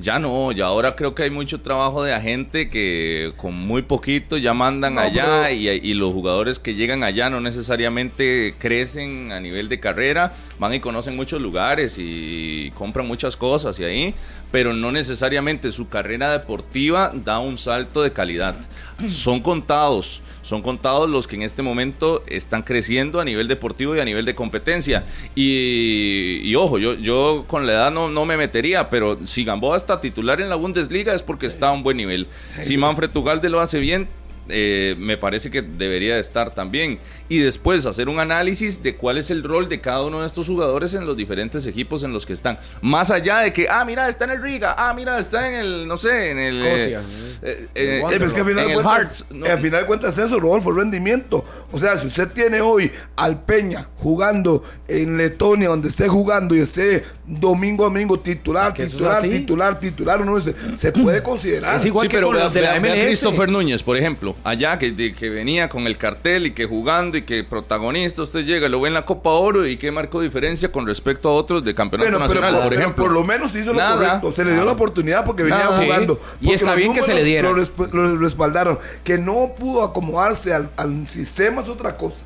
[0.00, 4.36] Ya no, ya ahora creo que hay mucho trabajo de agente que con muy poquito
[4.36, 9.32] ya mandan No, allá pero- y, y los jugadores que llegan allá no necesariamente crecen
[9.32, 14.14] a nivel de carrera, van y conocen muchos lugares y compran muchas cosas y ahí,
[14.50, 18.56] pero no necesariamente su carrera deportiva da un salto de calidad.
[19.08, 24.00] Son contados, son contados los que en este momento están creciendo a nivel deportivo y
[24.00, 25.04] a nivel de competencia.
[25.34, 29.76] Y, y ojo, yo, yo con la edad no, no me metería, pero si Gamboa
[29.76, 32.26] está titular en la Bundesliga es porque está a un buen nivel.
[32.60, 34.08] Si Manfred Ugalde lo hace bien,
[34.48, 36.98] eh, me parece que debería de estar también.
[37.28, 40.46] Y después hacer un análisis de cuál es el rol de cada uno de estos
[40.46, 42.58] jugadores en los diferentes equipos en los que están.
[42.80, 45.88] Más allá de que, ah, mira, está en el Riga, ah, mira, está en el,
[45.88, 46.66] no sé, en el...
[46.66, 47.00] Escocia,
[47.42, 49.26] eh, eh, Eh, es que al final, en de el cuentas, Hearts.
[49.30, 49.46] no.
[49.46, 51.44] al final de cuentas es eso, Rodolfo, rendimiento.
[51.70, 56.60] O sea, si usted tiene hoy al Peña jugando en Letonia, donde esté jugando y
[56.60, 61.76] esté domingo a domingo titular, es titular, titular, titular, uno dice, se puede considerar.
[61.76, 63.04] Es igual sí, que pero con vea, los de la a MLS.
[63.04, 67.18] Christopher Núñez, por ejemplo, allá que, de- que venía con el cartel y que jugando
[67.18, 70.72] y que protagonista, usted llega, lo ve en la Copa Oro y que marcó diferencia
[70.72, 73.04] con respecto a otros de campeonato Bueno, pero, nacional, por, ejemplo.
[73.04, 73.96] por lo menos hizo lo Nada.
[74.20, 74.32] correcto.
[74.32, 75.82] Se le dio la oportunidad porque venía Nada.
[75.82, 76.14] jugando.
[76.40, 77.50] Sí, y está bien que se le diera.
[77.50, 78.78] Lo, resp- lo respaldaron.
[79.04, 82.16] Que no pudo acomodarse al, al sistema es otra cosa.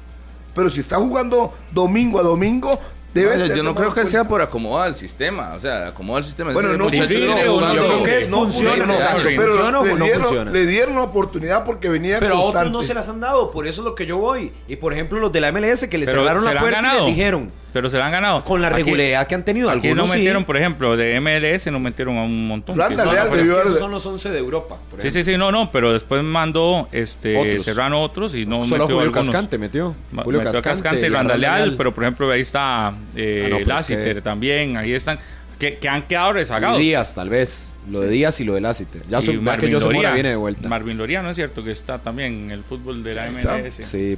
[0.54, 2.78] Pero si está jugando domingo a domingo,
[3.14, 6.52] debe yo no creo que sea por acomodar el sistema, o sea, acomodar el sistema.
[6.52, 8.94] Bueno, no funciona, viene yo creo que es no funciona, funciona, no,
[9.36, 10.50] pero ¿funciona o le no dieron, funciona?
[10.50, 12.70] le dieron la oportunidad porque venía Pero a otros constante.
[12.70, 14.52] no se las han dado, por eso es lo que yo voy.
[14.68, 17.52] Y por ejemplo, los de la MLS que le cerraron la puerta y les dijeron,
[17.72, 18.44] Pero se la han ganado.
[18.44, 20.18] con la Aquí- regularidad que han tenido, Aquí algunos no sí.
[20.18, 22.76] metieron, por ejemplo, de MLS no metieron a un montón.
[22.76, 24.78] Randa son- Pero es que haber- esos son los 11 de Europa.
[24.90, 27.64] por Sí, sí, sí, no, no, pero después mandó este Otros.
[27.64, 29.26] Serrano otros y no Solo metió Julio algunos.
[29.26, 29.94] Cascante metió.
[30.22, 33.56] Julio metió Cascante y a Randa Leal, pero por ejemplo ahí está eh, Ah, no,
[33.56, 35.18] pero es Lassiter que- también, ahí están,
[35.58, 36.78] que, que han quedado rezagados.
[36.78, 37.72] Díaz, tal vez.
[37.90, 39.02] Lo de Díaz y lo de Lassiter.
[39.08, 40.68] Ya ya que yo Loría, viene de vuelta.
[40.68, 41.64] Marvin Loría, ¿no es cierto?
[41.64, 43.26] Que está también en el fútbol de la.
[43.30, 43.82] MLS.
[43.84, 44.16] Sí.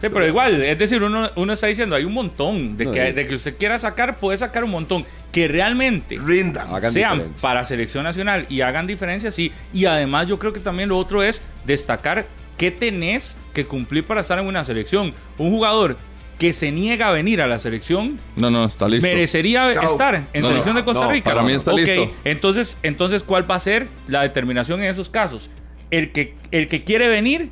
[0.00, 0.26] Sí, pero.
[0.26, 3.28] igual, es decir, uno, uno está diciendo, hay un montón, de, No, que, y- de
[3.28, 6.62] que usted quiera sacar, puede sacar un montón, que realmente Rinda.
[6.62, 7.42] Hagan sean diferencia.
[7.42, 9.52] para selección nacional y hagan diferencia, sí.
[9.72, 14.20] Y además yo creo que también lo otro es destacar qué tenés que cumplir para
[14.22, 15.14] estar en una selección.
[15.38, 15.96] Un jugador
[16.38, 19.06] que se niega a venir a la selección No, no, está listo.
[19.06, 19.84] merecería Chao.
[19.84, 21.30] estar en No, selección no, de Costa no, Rica.
[21.30, 22.10] para mí está Ok, listo.
[22.24, 25.50] Entonces, entonces, ¿cuál va a ser la determinación en esos casos?
[25.90, 27.50] El que, el que quiere venir,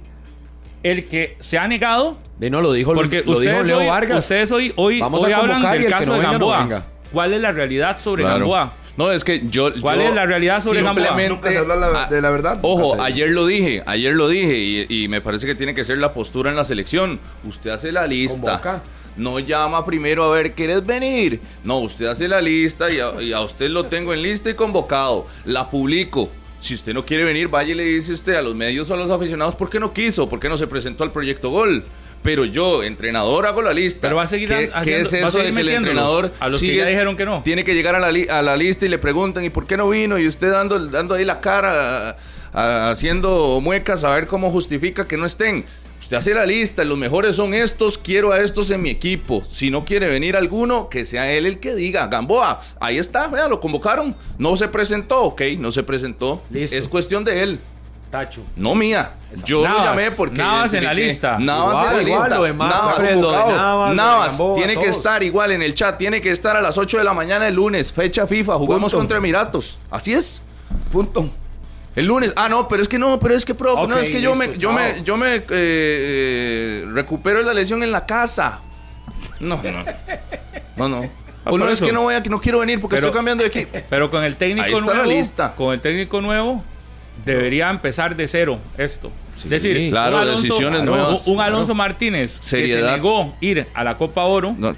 [0.83, 4.19] el que se ha negado, De no, lo dijo, porque lo dijo Leo hoy, Vargas.
[4.21, 6.39] ustedes hoy, hoy, Vamos hoy a hablan y del el caso no de venga, no
[6.39, 6.59] Gamboa.
[6.61, 6.87] venga.
[7.13, 8.39] ¿Cuál es la realidad sobre Claro.
[8.41, 8.73] Gamboa?
[8.97, 9.71] No, es que yo.
[9.81, 11.17] ¿Cuál yo es la realidad sobre Gamboa?
[11.29, 12.59] Nunca se habla la- de la verdad.
[12.63, 15.99] Ojo, ayer lo dije, ayer lo dije y, y me parece que tiene que ser
[15.99, 17.21] la postura en la selección.
[17.45, 18.41] Usted hace la lista.
[18.61, 18.83] Convoca.
[19.17, 21.41] No llama primero a ver, ¿quieres venir?
[21.65, 24.55] No, usted hace la lista y a, y a usted lo tengo en lista y
[24.55, 25.27] convocado.
[25.45, 26.29] La publico.
[26.61, 28.97] Si usted no quiere venir, vaya y le dice usted a los medios o a
[28.97, 31.85] los aficionados por qué no quiso, por qué no se presentó al proyecto Gol.
[32.21, 34.01] Pero yo, entrenador, hago la lista.
[34.09, 36.61] Pero va a seguir ¿Qué, haciendo- qué es eso de que el entrenador a los
[36.61, 37.43] que ya dijeron que no?
[37.43, 39.77] tiene que llegar a la, li- a la lista y le preguntan, ¿y por qué
[39.77, 40.19] no vino?
[40.19, 42.17] Y usted dando, dando ahí la cara,
[42.53, 45.65] a- haciendo muecas a ver cómo justifica que no estén.
[46.01, 49.43] Usted hace la lista, los mejores son estos, quiero a estos en mi equipo.
[49.49, 52.07] Si no quiere venir alguno, que sea él el que diga.
[52.07, 54.15] Gamboa, ahí está, vea, lo convocaron.
[54.39, 56.43] No se presentó, ok, no se presentó.
[56.51, 56.77] Listo.
[56.77, 57.61] Es cuestión de él,
[58.11, 58.43] Tacho.
[58.57, 59.15] no mía.
[59.45, 60.39] Yo Navas, lo llamé porque...
[60.39, 61.39] Navas en la lista.
[61.39, 62.43] Navas Igual, en la igual, lista.
[62.45, 62.99] demás, Navas.
[63.53, 66.79] Navas, Navas, Gamboa, tiene que estar igual en el chat, tiene que estar a las
[66.79, 68.99] 8 de la mañana el lunes, fecha FIFA, jugamos Punto.
[68.99, 69.79] contra Emiratos.
[69.91, 70.41] Así es.
[70.91, 71.29] Punto.
[71.99, 72.33] El lunes.
[72.37, 74.35] Ah, no, pero es que no, pero es que, profe, no, Ok, es que yo
[74.35, 78.61] me, yo me, yo me eh, eh, recupero la lesión en la casa.
[79.41, 79.85] No, no.
[80.77, 81.03] No, no.
[81.45, 83.09] Ah, O no por es que no voy a, que no quiero venir porque Pero-
[83.09, 83.79] estoy cambiando de equipo.
[83.91, 85.55] Pero con el técnico Ahí está la nuevo, lista.
[85.57, 86.63] con el técnico nuevo,
[87.25, 89.11] debería empezar de cero esto.
[89.37, 91.55] es decir, Claro, un Alonso, decisiones nuevas, Un, claro.
[91.55, 94.73] Alonso Martínez que se negó ir a la Copa Oro, No.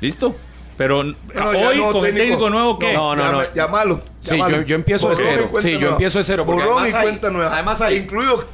[0.00, 0.34] ¿Listo?
[0.78, 2.94] pero No, hoy no, con el técnico nuevo, ¿qué?
[2.94, 3.54] No, no, no.
[3.54, 4.00] Llámalo.
[4.28, 5.48] Sí, yo- yo empiezo de cero.
[5.50, 5.94] cuenta Sí, yo nueva.
[5.94, 7.54] empiezo de cero, porque Borrón y además hay- cuenta nueva.
[7.54, 8.44] además hay- Incluido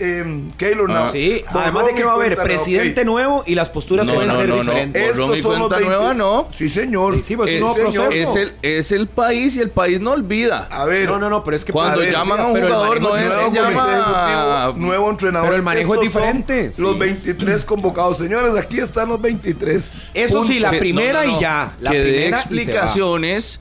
[0.00, 0.94] eh, Keylor Ah.
[0.94, 1.12] Navas.
[1.12, 4.06] Sí, Borrón además de que va a haber cuenta nueva, presidente nuevo y las posturas
[4.06, 4.62] No, pueden no, ser no, no.
[4.62, 5.02] diferentes.
[5.10, 6.48] Estos y son los cuenta 20 nueva, no.
[6.52, 7.22] Sí, señor.
[7.22, 8.08] Sí, pues es un nuevo proceso.
[8.10, 10.68] es el, es el país y el país no olvida.
[10.70, 11.06] A ver.
[11.08, 13.86] No, no, no, pero es que Cuando ver, llaman a un jugador no es llama
[13.88, 15.46] ejecutivo, nuevo entrenador.
[15.48, 16.72] Pero el manejo es diferente.
[16.76, 16.98] Los Sí.
[16.98, 18.18] 23 convocados.
[18.18, 19.92] Señores, aquí están los 23.
[20.14, 21.72] Eso sí, la Que- primera y ya.
[21.80, 23.60] La que primera explicaciones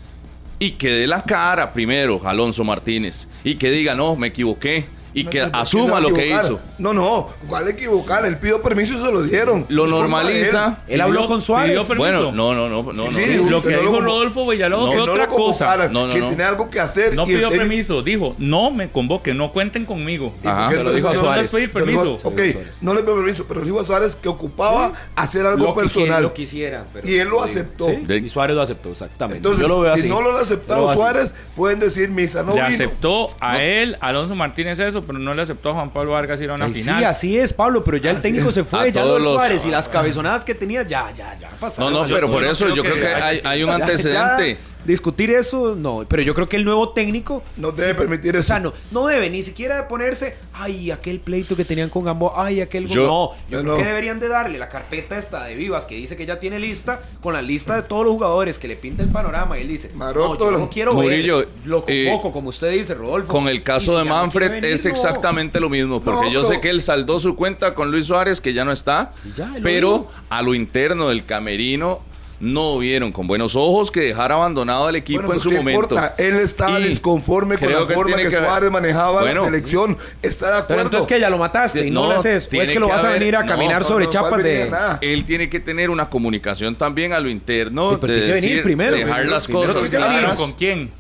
[0.64, 4.85] y, que dé la cara primero Alonso Martínez y que diga, no, me equivoqué.
[5.14, 6.60] Y No que asuma lo que hizo.
[6.77, 8.26] No, no, ¿cuál equivocar?
[8.26, 9.65] Él pidió permiso y se lo dieron.
[9.69, 10.80] Lo normaliza.
[10.88, 11.72] Él habló con Suárez.
[11.72, 11.98] pidió permiso.
[11.98, 13.11] Bueno, no, no, no, no, Sí, no.
[13.11, 13.49] sí, no.
[13.49, 15.38] Lo que dijo lo- Rodolfo Villalobos Que fue no otra cosa.
[15.65, 16.30] convocaran, No, no, que no.
[16.30, 17.15] tenía algo que hacer.
[17.15, 20.34] No y pidió permiso, dijo, no me convoquen, no cuenten conmigo.
[20.44, 20.72] ¿Y Ajá.
[20.72, 21.53] Se lo dijo a Suárez.
[21.53, 22.18] No les pedí permiso.
[22.23, 22.41] Ok,
[22.81, 26.23] no le pidió permiso, pero le dijo a Suárez que ocupaba hacer algo personal.
[26.23, 26.85] lo quisiera.
[26.94, 27.90] pero- Y él lo aceptó.
[27.91, 29.38] Y Suárez lo aceptó, exactamente.
[29.38, 30.94] Entonces, Yo lo veo si no lo han aceptado.
[30.94, 35.41] Suárez, pueden decir misa no le aceptó a él, Alonso Martínez eso, pero no le
[35.41, 37.05] aceptó a Juan Pablo Vargas ir a una Ay, sí, final.
[37.05, 39.88] así es, Pablo, pero ya el técnico se A fue, ya los- Suárez y las
[39.89, 41.93] cabezonadas que tenía, ya, ya, ya No, pasaron.
[41.93, 44.57] no, yo- pero por no eso yo creo que hay, hay un antecedente.
[44.85, 46.05] Discutir eso, no.
[46.07, 47.43] Pero yo creo que el nuevo técnico.
[47.57, 48.47] No debe permitir O eso.
[48.47, 50.35] sea, no, no debe ni siquiera ponerse.
[50.53, 52.34] Ay, aquel pleito que tenían con Gamboa.
[52.45, 52.88] Ay, aquel.
[52.88, 53.77] Yo- no, yo yo creo no.
[53.77, 57.01] que deberían de darle la carpeta esta de Vivas que dice que ya tiene lista.
[57.22, 59.57] Con la lista de todos los jugadores que le pinta el panorama.
[59.57, 61.49] Y él dice: Maroto, No, yo no quiero Murillo, ver.
[61.65, 63.27] Lo eh, como usted dice, Rodolfo.
[63.30, 64.91] Con el caso si de no Manfred venir, es no.
[64.91, 68.41] exactamente lo mismo, porque No, yo sé que él saldó su cuenta con Luis Suárez,
[68.41, 72.01] que ya no está, ya, pero a lo interno del camerino
[72.44, 75.56] no vieron con buenos ojos que dejara abandonado al equipo Bueno, en pero su ¿qué
[75.57, 75.82] momento.
[75.95, 76.14] importa?
[76.18, 79.41] Él estaba Y disconforme con la que forma que, Suárez manejaba Bueno.
[79.41, 79.98] la selección.
[80.22, 80.82] Está de Pero acuerdo.
[80.84, 82.49] entonces que ya lo mataste y no, No, lo haces.
[82.52, 84.44] O es que lo vas a haber- venir a caminar no, sobre no, ¿cuál chapas
[84.44, 84.70] de.
[85.02, 88.95] Él tiene que tener una comunicación también a lo interno, Sí, pero de venir primero,
[88.95, 90.38] dejar primero, las primero cosas claras.
[90.40, 90.91] ¿Con quién?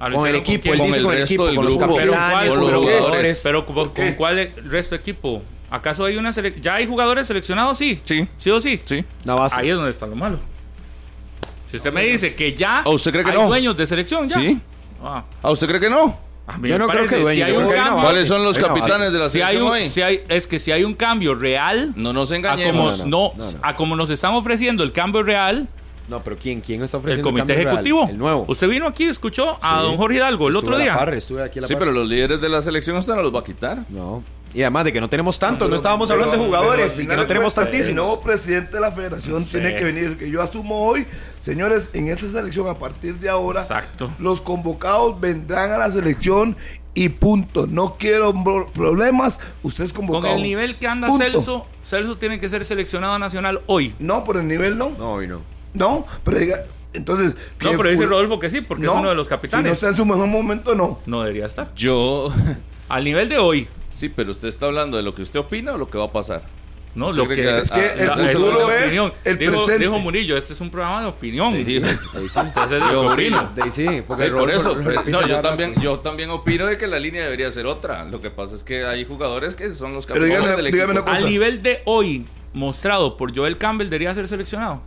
[0.00, 1.64] A lo Con el equipo, él Con dice el con el resto equipo, del con
[1.64, 1.76] los.
[1.76, 3.40] Pero capitanes, ¿cuál, con con los los pero, jugadores.
[3.42, 5.42] pero ¿con, cuál resto de equipo?
[5.70, 7.76] ¿Acaso hay una sele- ya hay jugadores seleccionados?
[7.78, 8.00] Sí.
[8.04, 8.26] Sí.
[8.38, 8.80] ¿Sí o sí?
[8.84, 9.04] Sí.
[9.52, 10.38] Ahí es donde está lo malo.
[11.70, 13.46] Si usted me dice que ya ¿O usted cree que hay no?
[13.48, 14.36] dueños de selección, ya.
[14.36, 14.58] Sí.
[15.02, 16.18] Ah, ¿A usted cree que no?
[16.46, 18.02] a mí Yo me no creo parece, que dueño, si hay un creo que cambio.
[18.04, 19.82] ¿Cuáles son los capitanes de la si hay selección un, hoy?
[19.84, 22.98] si hay, es que si hay un cambio real, No nos a como, engañemos.
[23.00, 23.58] no, no, no, no.
[23.62, 25.68] a como nos están ofreciendo el cambio real,
[26.08, 26.62] No, pero ¿quién?
[26.62, 27.68] ¿Quién está el ofreciendo comité cambio real?
[27.68, 28.08] ejecutivo.
[28.08, 28.44] El nuevo.
[28.48, 29.86] Usted vino aquí, escuchó a Sí.
[29.88, 30.94] don Jorge Hidalgo el Estuve otro a la día.
[30.96, 31.80] par, estuve aquí a la Sí, par.
[31.80, 33.82] pero los líderes de la selección usted no los va a quitar.
[33.90, 34.22] No.
[34.54, 37.06] Y además de que no tenemos tanto, no Pero- estábamos pero- hablando de jugadores y
[37.06, 38.04] que no tenemos cuentas, El tantísimos.
[38.06, 39.50] nuevo presidente de la federación Sí.
[39.52, 40.16] tiene que venir.
[40.18, 41.06] Que yo asumo hoy,
[41.38, 44.10] señores, en esa selección a partir de ahora, Exacto.
[44.18, 46.56] los convocados vendrán a la selección
[46.94, 47.66] y punto.
[47.66, 48.32] No quiero
[48.72, 49.40] problemas.
[49.62, 50.22] Usted es convocado.
[50.32, 51.24] Con el nivel que anda Punto.
[51.24, 53.94] Celso, Celso tiene que ser seleccionado nacional hoy.
[53.98, 54.90] No, por el nivel no.
[54.98, 55.42] No, hoy no.
[55.74, 56.64] No, pero diga,
[56.94, 57.36] entonces.
[57.60, 59.72] No, pero dice Rodolfo que sí, porque es No, uno de los Si no capitanes.
[59.74, 60.98] está en su mejor momento, no.
[61.06, 61.72] No debería estar.
[61.74, 62.32] Yo.
[62.88, 63.68] Al nivel de hoy.
[63.98, 66.12] Sí, pero usted está hablando de lo que usted opina o lo que va a
[66.12, 66.42] pasar.
[66.94, 69.12] No, ¿Usted lo que, que- Es que Ah, el futuro de es opinión.
[69.24, 69.78] el dijo, presente.
[69.84, 71.52] dijo Murillo, este es un programa de opinión.
[71.52, 71.86] Sí, Dijo.
[72.14, 72.38] Ahí sí.
[72.40, 73.50] Entonces, Yo opino.
[73.56, 77.24] De sí, porque por eso, no, yo también, yo también opino de que la línea
[77.24, 78.04] debería ser otra.
[78.04, 80.84] Lo que pasa es que hay jugadores que son los dígame- del equipo.
[80.90, 81.16] una cosa.
[81.16, 84.80] Al nivel de hoy, mostrado por Joel Campbell, debería ser seleccionado.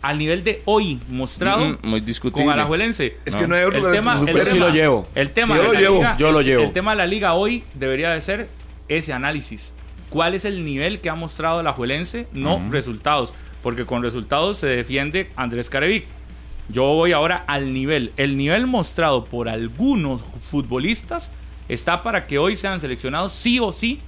[0.00, 2.44] Al nivel de hoy, mostrado Mm, muy discutible.
[2.44, 3.16] con Alajuelense.
[3.24, 3.40] Es No.
[3.40, 4.38] que no hay otro el que tema, el supere.
[4.38, 5.08] Yo sí tema- lo llevo.
[5.14, 6.62] El tema Sí, yo lo la llevo, liga, yo lo el- llevo.
[6.62, 8.48] El tema de la liga hoy debería de ser
[8.88, 9.74] ese análisis.
[10.08, 12.28] ¿Cuál es el nivel que ha mostrado la Juelense?
[12.32, 16.04] No resultados, porque con resultados se defiende Andrés Carevic.
[16.70, 18.12] Yo voy ahora al nivel.
[18.16, 20.20] El nivel mostrado por algunos
[20.62, 21.32] futbolistas
[21.68, 24.00] está para que hoy sean seleccionados sí o sí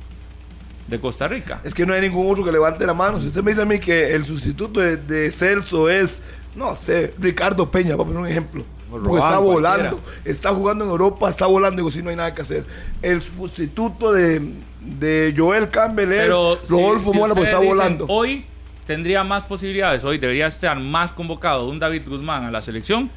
[0.91, 1.61] de Costa Rica.
[1.65, 3.19] Es que no hay ningún otro que levante la mano.
[3.19, 6.23] Si usted me dice a mí que el sustituto de, de Celso es,
[6.55, 8.65] no sé, Ricardo Peña, para poner un ejemplo.
[8.91, 10.21] Porque Roban, está volando, cualquiera.
[10.25, 12.65] está jugando en Europa, está volando, digo, si no hay nada que hacer.
[13.01, 17.75] El sustituto de, de Joel Campbell es Pero si- Rodolfo si Mora, pues ustedes está
[17.75, 18.07] volando.
[18.09, 18.45] Hoy
[18.89, 23.09] tendría más posibilidades, hoy debería estar más convocado un David Guzmán a la selección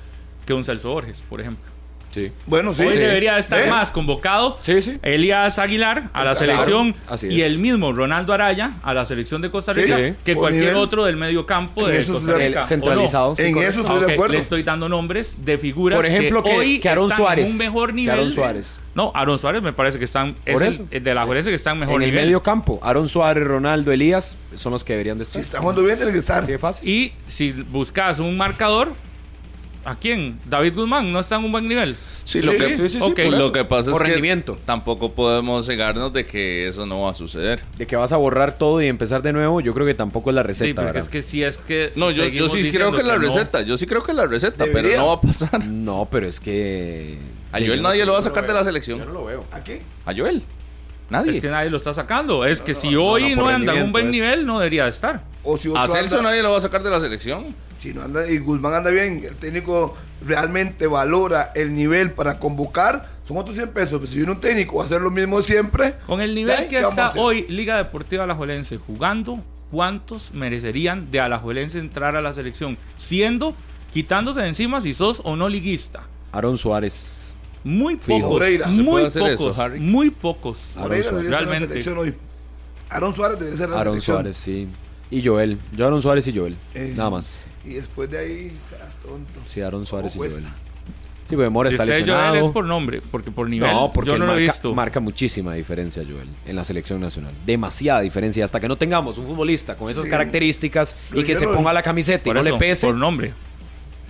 [0.45, 1.72] que un Celso Borges, por ejemplo.
[2.13, 2.31] Sí.
[2.45, 2.83] Bueno, sí.
[2.85, 2.99] hoy Sí.
[2.99, 3.69] debería estar Sí.
[3.69, 4.99] más convocado Sí, sí.
[5.01, 6.95] Elías Aguilar a la selección
[7.27, 10.13] y el mismo Ronaldo Araya a la selección de Costa Rica sí.
[10.23, 10.75] que Por cualquier nivel.
[10.77, 12.45] otro del medio campo de Costa Rica.
[12.45, 13.29] El ¿o centralizado.
[13.31, 13.35] no?
[13.35, 13.71] sí, En correcto.
[13.71, 14.33] eso estoy de acuerdo.
[14.35, 17.45] Le estoy dando nombres de figuras Por ejemplo, que, que- hoy que Aaron están Suárez.
[17.47, 18.13] en un mejor Que nivel.
[18.15, 18.79] Aaron Suárez.
[18.93, 20.85] No, Aaron Suárez me parece que están es Por el- eso.
[20.91, 22.25] de la Juelense que están en mejor en el nivel.
[22.25, 25.41] medio campo, Aaron Suárez, Ronaldo, Elías son los que deberían de estar.
[25.41, 26.43] está jugando bien, tiene que estar.
[26.43, 26.87] Así de fácil.
[26.87, 28.89] Y si buscas un marcador,
[29.85, 30.39] ¿a quién?
[30.45, 31.95] David Guzmán no está en un buen nivel.
[32.23, 32.99] Sí, lo, sí, que, sí, sí,
[33.29, 34.57] lo que pasa Por es que rendimiento.
[34.65, 37.61] tampoco podemos cegarnos de que eso no va a suceder.
[37.77, 40.35] De que vas a borrar todo y empezar de nuevo, yo creo que tampoco es
[40.35, 40.67] la receta.
[40.67, 41.03] Sí, porque ¿verdad?
[41.03, 41.91] es que si es que.
[41.95, 43.21] No, yo, yo sí creo que es la no.
[43.21, 43.61] receta.
[43.61, 44.91] Yo sí creo que es la receta, Debería.
[44.91, 45.65] pero no va a pasar.
[45.65, 47.17] No, pero es que.
[47.51, 48.99] A Joel no nadie lo va a sacar de la selección.
[48.99, 49.45] Yo no lo veo.
[49.51, 49.81] ¿A qué?
[50.05, 50.43] A Joel.
[51.09, 51.35] Nadie.
[51.35, 52.45] Es que nadie lo está sacando.
[52.45, 55.23] Es que si no, hoy no, anda en un buen es- nivel, no debería estar.
[55.43, 57.53] O si A Celso anda- nadie lo va a sacar de la selección.
[57.77, 63.09] si no anda y Guzmán anda bien, el técnico realmente valora el nivel para convocar,
[63.27, 63.93] son otros 100 pesos.
[63.99, 66.81] Pero si viene un técnico a hacer lo mismo siempre, Con el nivel que ¿qué
[66.81, 72.31] vamos a está hoy Liga Deportiva Alajuelense jugando, ¿cuántos merecerían de Alajuelense entrar a la
[72.31, 72.77] selección?
[72.95, 73.53] Siendo,
[73.91, 76.03] quitándose de encima si sos o no liguista.
[76.31, 77.32] Aaron Suárez.
[77.63, 78.19] Muy Fijo.
[78.19, 78.29] pocos.
[78.31, 78.65] Moreira.
[78.65, 79.51] ¿Se Muy puede hacer pocos.
[79.51, 79.79] eso, Harry?
[79.79, 80.59] muy pocos.
[80.75, 81.11] Moreira Suárez.
[81.11, 81.67] debería ser la Realmente.
[81.83, 82.13] selección hoy.
[82.89, 84.15] Aaron Suárez debería ser la Aaron selección.
[84.17, 84.67] Suárez, sí.
[85.11, 85.57] Y Joel.
[85.75, 86.55] Yo Aaron Suárez y Joel.
[86.73, 87.45] Eh, Nada más.
[87.65, 89.31] Y después de ahí, seas tonto.
[89.45, 90.41] Sí, Aaron Suárez y ¿Cómo Joel.
[90.43, 90.59] cuesta?
[91.29, 92.29] Sí, porque Mora está lesionado.
[92.31, 93.71] Joel, es por nombre, porque por nivel.
[93.71, 94.73] no, porque yo no él lo he marca, visto.
[94.75, 97.33] marca muchísima diferencia, Joel, en la selección nacional.
[97.45, 98.43] Demasiada diferencia.
[98.43, 100.09] Hasta que no tengamos un futbolista con esas Sí.
[100.09, 102.87] características y que yo se no- ponga la camiseta y por no eso, le pese.
[102.87, 103.33] por nombre.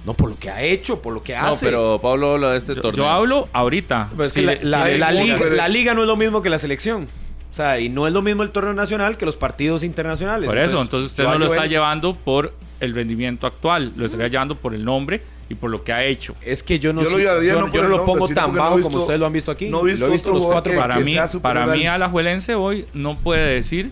[0.05, 1.65] No, por lo que ha hecho, por lo que No, hace.
[1.65, 3.05] pero Pablo habla de este Yo, torneo.
[3.05, 4.09] yo hablo ahorita.
[4.11, 6.59] Pero es Si que la, liga, Pero- la liga no es lo mismo que la
[6.59, 7.07] selección.
[7.51, 10.49] O sea, y no es lo mismo el torneo nacional que los partidos internacionales.
[10.49, 14.55] Por eso, entonces usted no lo está llevando por el rendimiento actual, lo está llevando
[14.55, 16.35] por el nombre y por lo que ha hecho.
[16.41, 18.75] Es que yo no, Yo lo yo- no yo no lo pongo tan no bajo
[18.75, 19.69] visto- como ustedes lo han visto aquí.
[19.69, 21.85] no he visto lo he visto los cuatro que- Para que mí, para al- mí
[21.85, 23.91] Alajuelense hoy no puede decir,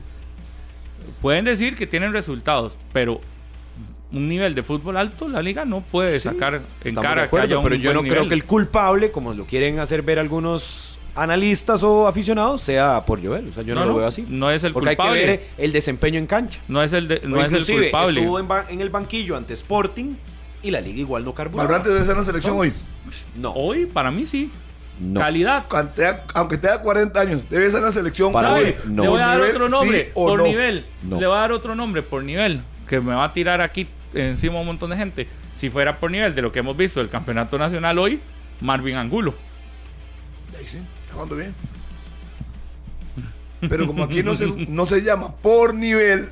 [1.22, 3.22] pueden decir que tienen resultados, pero
[4.14, 7.58] un nivel de fútbol alto la liga no puede sacar en cara que acuerdo, haya
[7.58, 8.28] un pero yo buen no creo nivel.
[8.30, 13.48] que el culpable, como lo quieren hacer ver algunos analistas o aficionados, sea por Joel.
[13.50, 14.26] O sea, yo no, No, lo no, veo así.
[14.30, 15.20] no es el Porque hay culpable.
[15.22, 16.60] que ver el desempeño en cancha.
[16.68, 18.20] no es el de- no es el culpable.
[18.22, 18.40] estuvo
[18.70, 20.16] en, el banquillo ante Sporting
[20.64, 21.64] y la liga igual no carburó.
[21.68, 22.72] Valverde debe ser la selección hoy.
[23.36, 24.50] No, Hoy para mí sí.
[25.00, 25.20] no.
[25.20, 25.66] Calidad.
[25.70, 28.76] Aunque tenga- Aunque tenga 40 años, debe ser la selección Para hoy.
[28.86, 29.04] no.
[29.04, 30.46] Le voy a dar otro nombre, sí por no.
[30.46, 30.86] nivel.
[31.02, 31.20] No.
[31.20, 34.60] Le voy a dar otro nombre, por nivel, que me va a tirar aquí encima
[34.60, 35.28] un montón de gente.
[35.56, 38.20] Si fuera por nivel de lo que hemos visto del campeonato nacional hoy,
[38.62, 39.34] Marvin Angulo.
[40.58, 41.54] Ahí sí, está jugando bien.
[43.70, 46.30] Pero como aquí no se, no se llama por nivel,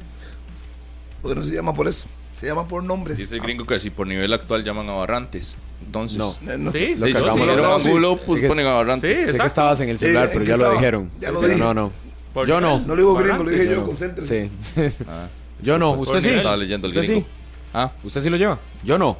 [1.21, 2.07] pues no se llama por eso.
[2.33, 3.17] Se llama por nombres.
[3.17, 5.57] Dice el gringo que si por nivel actual llaman a Barrantes.
[5.85, 6.35] Entonces, No.
[6.47, 6.71] Eh, no.
[6.71, 7.87] Sí, Lo Sí, que si acabamos de quieren hablar, sí.
[7.89, 9.19] Angulo, pues ponen a Barrantes.
[9.27, 11.11] Sí, Sé que estabas en el celular, Sí, pero ¿en ya lo dijeron.
[11.19, 11.63] Ya lo Pero dije.
[11.63, 11.91] no, no.
[12.33, 12.79] Por Yo nivel.
[12.79, 12.87] no.
[12.87, 13.85] No le digo gringo, lo dije yo, no.
[13.85, 14.49] concéntrese.
[14.75, 14.81] Sí.
[15.61, 15.91] Yo no.
[15.91, 16.29] ¿Usted sí?
[16.29, 17.27] Estaba leyendo el ¿Usted gringo.
[17.73, 18.59] Ah, ¿Usted sí lo lleva?
[18.83, 19.17] Yo no.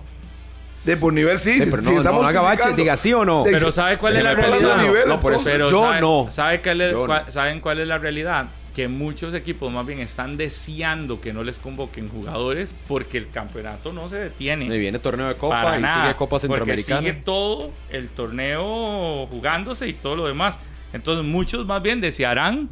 [0.84, 3.26] De por nivel sí, Sí, si, pero si no, estamos no haga diga sí o
[3.26, 3.44] no.
[3.44, 4.82] De- Pero ¿sabe cuál es la realidad?
[4.82, 6.28] nivel, No, por eso Pero Yo ¿sabe- no.
[6.30, 7.32] ¿sabe cuál es- Yo cuál- no.
[7.32, 8.48] ¿Saben cuál es la realidad?
[8.74, 13.92] Que muchos equipos más bien están deseando que no les convoquen jugadores porque el campeonato
[13.92, 14.66] no se detiene.
[14.74, 17.00] Y viene torneo de Copa Para y nada, sigue Copa Centroamericana.
[17.02, 20.58] Porque sigue todo el torneo jugándose y todo lo demás.
[20.94, 22.70] Entonces muchos más bien desearán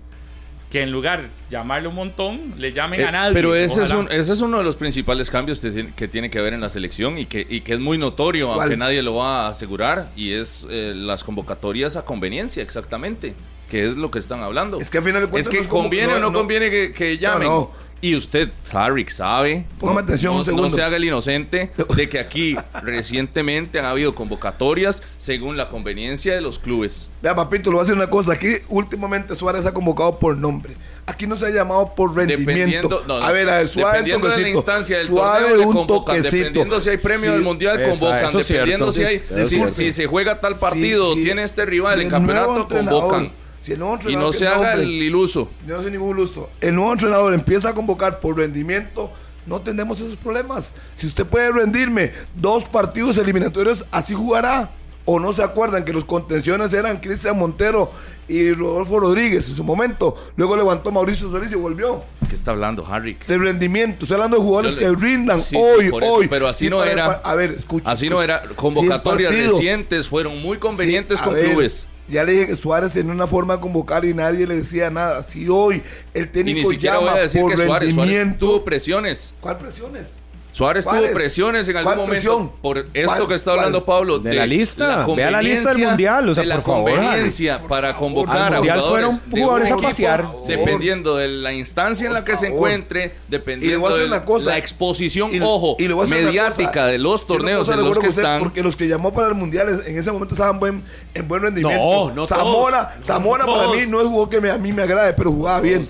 [0.69, 3.33] que en lugar de llamarle un montón, le llamen Eh, a nadie.
[3.33, 6.29] Pero ese es, un- ese es uno de los principales cambios que tiene, que tiene
[6.29, 8.59] que haber en la selección y que, y que es muy notorio, ¿Cuál?
[8.61, 13.33] aunque nadie lo va a asegurar, y es eh, las convocatorias a conveniencia, exactamente,
[13.69, 14.77] que es lo que están hablando.
[14.79, 16.69] Es que al final de Es que no es como- conviene o no, no- conviene
[16.69, 17.47] que, que llamen.
[17.47, 17.71] no.
[17.99, 19.65] Y usted, Harrick, sabe.
[19.79, 20.69] Póngame atención no, un segundo.
[20.69, 26.35] no se haga el inocente de que aquí recientemente han habido convocatorias según la conveniencia
[26.35, 27.09] de los clubes.
[27.23, 28.33] Vea, papito, le voy a decir una cosa.
[28.33, 30.75] Aquí últimamente Suárez ha convocado por nombre.
[31.07, 32.51] Aquí no se ha llamado por rendimiento.
[32.51, 35.47] Dependiendo, no, no, a ver, a ver, suave un dependiendo de la instancia del suave
[35.49, 36.15] torneo, un convocan.
[36.17, 36.37] toquecito.
[36.37, 38.31] Dependiendo si hay premio Sí, del mundial, esa- convocan.
[38.37, 41.23] dependiendo cierto, si, hay, si, se juega tal partido, Sí, sí.
[41.25, 43.31] tiene este rival, el campeonato, convocan.
[43.59, 45.49] Si el nuevo Y no se haga el iluso.
[45.65, 46.49] No soy ningún iluso.
[46.61, 49.11] El nuevo entrenador empieza a convocar por rendimiento.
[49.45, 50.73] No tenemos esos problemas.
[50.95, 54.71] Si usted puede rendirme dos partidos eliminatorios, así jugará.
[55.05, 57.89] O no se acuerdan que los contenciones eran Cristian Montero
[58.27, 60.15] y Rodolfo Rodríguez en su momento.
[60.35, 62.03] Luego levantó Mauricio Solís y volvió.
[62.27, 63.25] ¿Qué está hablando, Harrick?
[63.25, 64.03] De rendimiento.
[64.03, 66.27] Estoy hablando de jugadores le- que rindan Sí, hoy, eso, hoy.
[66.27, 67.05] pero así Sí, no para- era.
[67.23, 67.89] a ver, escucha.
[67.89, 68.41] Así no era.
[68.57, 71.87] Convocatorias recientes fueron muy convenientes Sí, con ver, clubes.
[72.07, 75.23] Ya le dije que Suárez tenía una forma de convocar y nadie le decía nada.
[75.23, 77.95] Si hoy el Y técnico ni siquiera llama voy a decir por que Suárez, Suárez
[77.95, 79.33] rendimiento, tuvo presiones.
[79.41, 80.16] ¿cuál presiones?
[80.57, 82.51] Suárez tuvo presiones en algún ¿Cuál momento presión?
[82.63, 83.27] por esto ¿Cuál?
[83.27, 83.59] que está ¿Cuál?
[83.59, 84.17] hablando Pablo.
[84.19, 85.05] De la lista.
[85.05, 88.57] Vea la lista del mundial, o sea, de la favor, conveniencia para convocar Al a
[88.57, 90.27] jugadores fueron de un jugadores a equipo, pasear.
[90.47, 95.75] Dependiendo de la instancia en la que se encuentre, dependiendo de la exposición, Y- ojo,
[95.77, 96.85] y mediática cosa.
[96.87, 98.39] de los torneos en los que están.
[98.39, 101.83] Porque los que llamó para el mundial en ese momento estaban buen, en buen rendimiento.
[102.09, 103.05] No, no Zamora, todos.
[103.05, 103.75] Zamora No para todos.
[103.77, 105.83] mí no es jugador que me- a mí me agrade, pero jugaba bien.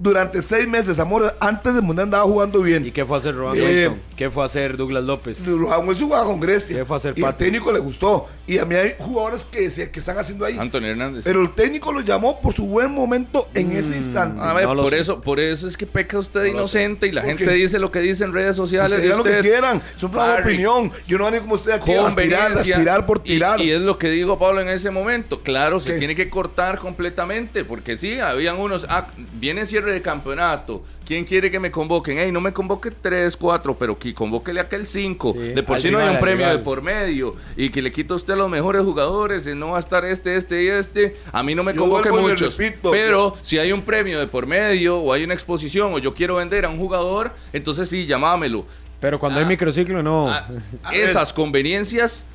[0.00, 2.86] Durante seis meses, Zamora antes del mundial andaba jugando bien.
[2.86, 3.66] ¿Y qué fue a hacer Rohan Bien.
[3.68, 4.00] Wilson?
[4.16, 5.44] ¿Qué fue a hacer Douglas López?
[5.46, 6.76] Rohan Wilson jugaba con Grecia.
[6.76, 8.26] ¿Qué fue a hacer y al técnico le gustó.
[8.46, 10.56] Y a mí hay jugadores que, se- que están haciendo ahí.
[10.58, 11.24] Antonio Hernández.
[11.24, 14.40] Pero el técnico lo llamó por su buen momento en ese instante.
[14.40, 15.00] a ver, no por sé.
[15.00, 17.78] eso, por eso es que peca usted de No inocente y la ¿Por gente dice
[17.80, 18.92] lo que dice en redes sociales.
[18.92, 19.42] que de digan lo que usted.
[19.42, 19.82] quieran.
[19.96, 20.92] Es un plan de opinión.
[21.08, 23.60] Yo no ando como usted aquí a tirar, a tirar por y- tirar.
[23.60, 25.42] Y, es lo que digo Pablo en ese momento.
[25.42, 25.98] Claro, se ¿Qué?
[25.98, 31.50] tiene que cortar completamente, porque sí, habían unos, ah, viene cierre de campeonato, ¿quién quiere
[31.50, 32.18] que me convoquen?
[32.18, 35.32] Ey, no me convoque tres, cuatro, pero que convóquele a aquel cinco.
[35.32, 36.58] Sí, de por sí no hay un premio rival.
[36.58, 39.70] de por medio y que le quita a usted a los mejores jugadores y no
[39.70, 41.16] va a estar este, este y este.
[41.32, 42.56] A mí no me Yo convoque muchos.
[42.56, 46.14] repito, pero si hay un premio de por medio o hay una exposición o yo
[46.14, 48.64] quiero vender a un jugador, entonces sí, llamámelo.
[49.00, 49.48] Pero cuando hay Ah.
[49.48, 50.28] microciclo, no.
[50.28, 50.48] Ah,
[50.92, 52.26] esas conveniencias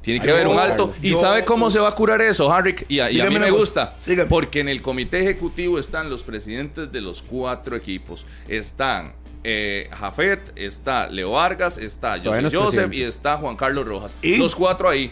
[0.00, 0.92] Tiene que haber un alto.
[1.02, 2.76] ¿Y sabe cómo se va a curar eso, Harry?
[2.88, 3.96] Y a, y a mí me gusta.
[4.06, 4.28] dígame.
[4.28, 8.26] Porque en el comité ejecutivo están los presidentes de los cuatro equipos.
[8.46, 9.14] Están
[9.44, 12.96] eh, Jafet, está Leo Vargas, está José Joseph presidente.
[12.96, 14.16] y está Juan Carlos Rojas.
[14.22, 14.36] ¿Y?
[14.36, 15.10] Los cuatro ahí,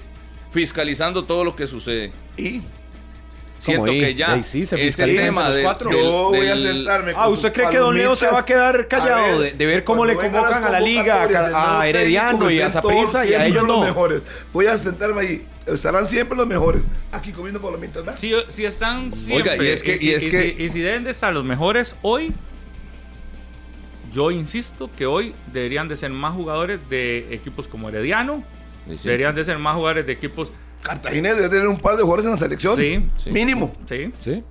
[0.50, 2.12] fiscalizando todo lo que sucede.
[2.36, 2.60] Y
[3.58, 4.00] Siento ahí?
[4.00, 5.88] que ya Ahí sí, se ese tema del- cuatro.
[5.90, 8.44] del- yo voy a sentarme con Ah, ¿usted cree que Don Leo se va a
[8.44, 11.22] quedar callado de- de ver cómo le convocan a la liga,
[11.80, 13.84] a- Herediano y a todos y a ellos los no?
[13.84, 14.24] mejores.
[14.52, 15.46] Voy a sentarme ahí.
[15.66, 16.82] Estarán siempre los mejores.
[17.10, 18.16] Aquí comiendo palomitas, ¿verdad?
[18.18, 19.52] Si, si están siempre.
[19.52, 21.44] Oiga, y es que- si, y es que- si- y si deben de estar los
[21.44, 22.32] mejores hoy,
[24.12, 28.44] yo insisto que hoy deberían de ser más jugadores de equipos como Herediano.
[28.88, 29.04] Sí, sí.
[29.08, 30.52] Deberían de ser más jugadores de equipos,
[30.86, 32.76] Cartagena debe tener un par de jugadores en la selección.
[32.78, 33.30] Sí, sí.
[33.30, 33.72] Mínimo.
[33.88, 34.42] sí, ¿Sí?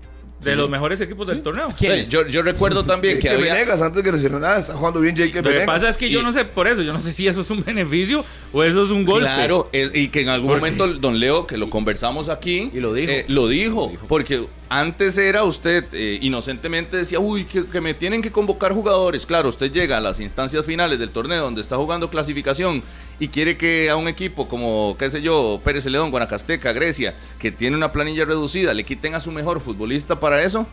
[0.42, 1.74] de los mejores equipos del torneo.
[1.76, 3.54] Sí, Yo, yo recuerdo también que había...
[3.56, 6.32] Venegas, antes que lesionara, está jugando bien Jake Lo que pasa es que yo no
[6.32, 9.06] sé por eso, yo no sé si eso es un beneficio o eso es un
[9.06, 9.26] golpe.
[9.26, 12.94] Claro, y que en algún Porque- momento don Leo, que lo conversamos aquí, Y lo
[12.94, 13.12] dijo.
[13.12, 18.22] eh, lo dijo, porque antes era usted eh, inocentemente decía, uy, que, que me tienen
[18.22, 19.26] que convocar jugadores.
[19.26, 22.84] Claro, usted llega a las instancias finales del torneo donde está jugando clasificación
[23.20, 27.52] y quiere que a un equipo como, qué sé yo, Pérez Celedón, Guanacasteca, Grecia, que
[27.52, 30.68] tiene una planilla reducida, le quiten a su mejor futbolista para eso.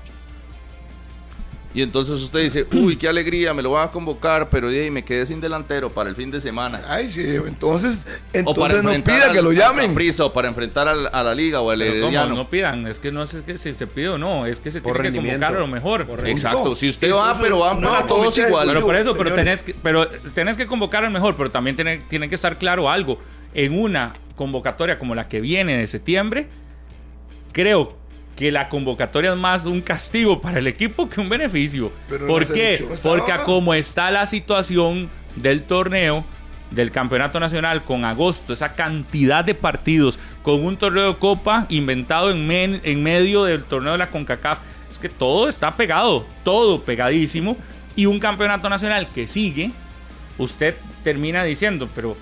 [1.74, 5.05] Y entonces usted dice, uy, qué alegría, me lo van a convocar, pero ahí me
[5.05, 6.82] quedé sin delantero para el fin de semana.
[6.89, 8.07] Ay, sí, entonces,
[8.44, 9.89] O para entonces no pida al- que lo llamen.
[9.89, 11.81] Saprissa, o para enfrentar al- a la liga o al.
[11.81, 12.35] Herediano.
[12.35, 14.81] no pidan, es que no sé que si se pide o no, es que se
[14.82, 16.07] Por tiene que convocar a lo mejor.
[16.27, 18.66] Exacto, si usted va, pero van no, para todos igual.
[18.69, 21.99] Pero por eso, pero tenés que, pero tenés que convocar al mejor, pero también tiene,
[22.09, 23.19] tiene que estar claro algo.
[23.55, 26.49] En una convocatoria como la que viene de septiembre,
[27.53, 27.97] creo
[28.36, 31.92] que la convocatoria es más un castigo para el equipo que un beneficio.
[32.09, 32.76] Pero ¿Por qué?
[33.02, 36.24] Porque a como está la situación del torneo,
[36.70, 42.30] del campeonato nacional con agosto, esa cantidad de partidos, con un torneo de copa inventado
[42.30, 44.59] en, men- en medio del torneo de la CONCACAF,
[44.90, 47.56] es que todo está pegado, todo pegadísimo,
[47.94, 49.70] y un campeonato nacional que sigue,
[50.38, 52.16] usted termina diciendo, pero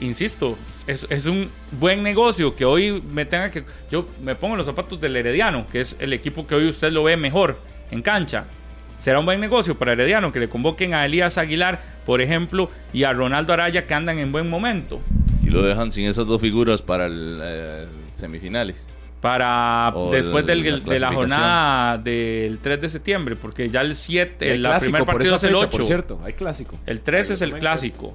[0.00, 3.64] insisto, es, es un buen negocio que hoy me tenga que.
[3.90, 6.90] Yo me pongo en los zapatos del Herediano, que es el equipo que hoy usted
[6.92, 7.58] lo ve mejor
[7.90, 8.44] en cancha.
[8.96, 13.04] Será un buen negocio para Herediano que le convoquen a Elías Aguilar, por ejemplo, y
[13.04, 15.00] a Ronaldo Araya que andan en buen momento.
[15.42, 18.76] Y lo dejan sin esas dos figuras para el eh, semifinales.
[19.20, 23.82] Para O después el- del- la de la jornada del 3 de septiembre, porque ya
[23.82, 25.76] el 7, El primer por partido esa es el fecha, 8.
[25.76, 26.78] Por cierto, hay clásico.
[26.86, 28.12] El 3 es el clásico.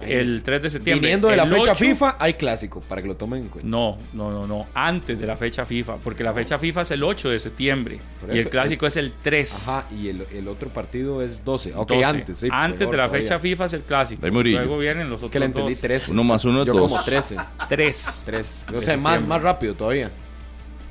[0.00, 1.00] El 3 de septiembre.
[1.06, 3.68] Viniendo de la El fecha 8 FIFA, hay clásico, para que lo tomen en cuenta.
[3.68, 4.66] No, no, no, no.
[4.74, 5.96] Antes de la fecha FIFA.
[5.96, 7.98] Porque la fecha FIFA es el 8 de septiembre.
[8.20, 9.68] Por y el eso, clásico es el 3.
[9.68, 11.74] Ajá, y el, el otro partido es 12.
[11.74, 12.04] Ok, 12.
[12.04, 12.38] antes.
[12.38, 13.24] sí, Antes mejor de la todavía.
[13.26, 14.26] fecha FIFA es el clásico.
[14.28, 15.80] Luego vienen los Es otros que le entendí dos.
[15.80, 16.12] 13.
[16.12, 16.92] Uno más uno es Yo dos.
[16.92, 17.36] como 13.
[17.68, 18.22] 3.
[18.26, 18.66] 3.
[18.70, 20.10] De O sea, más, más rápido todavía.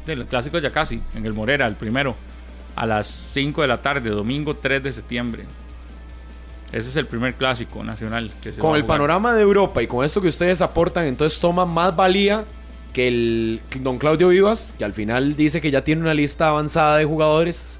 [0.07, 1.01] El clásico es ya casi.
[1.13, 2.15] En el Morera, el primero.
[2.75, 5.45] A las 5 de la tarde, domingo 3 de septiembre.
[6.71, 8.97] Ese es el primer clásico nacional que se va Con a el jugar.
[8.97, 12.45] panorama de Europa y con esto que ustedes aportan, entonces toma más valía
[12.91, 16.47] que el que don Claudio Vivas, que al final dice que ya tiene una lista
[16.49, 17.79] avanzada de jugadores,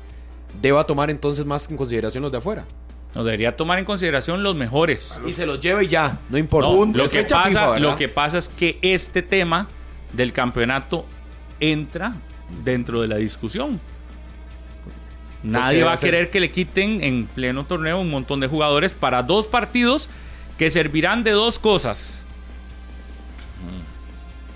[0.61, 2.65] deba tomar entonces más en consideración los de afuera.
[3.13, 5.21] Nos debería tomar en consideración los mejores.
[5.25, 6.69] Y se los lleva y ya, no importa.
[6.69, 6.97] No, Punto.
[6.97, 7.89] lo, Es que fecha pasa, FIFA, ¿verdad?
[7.91, 9.69] lo que pasa es que este tema
[10.11, 11.05] del campeonato
[11.61, 12.13] entra
[12.65, 13.79] dentro de la discusión.
[15.45, 16.11] Nadie ¿qué va a hacer?
[16.11, 20.09] querer que le quiten en pleno torneo un montón de jugadores para dos partidos
[20.57, 22.21] que servirán de dos cosas.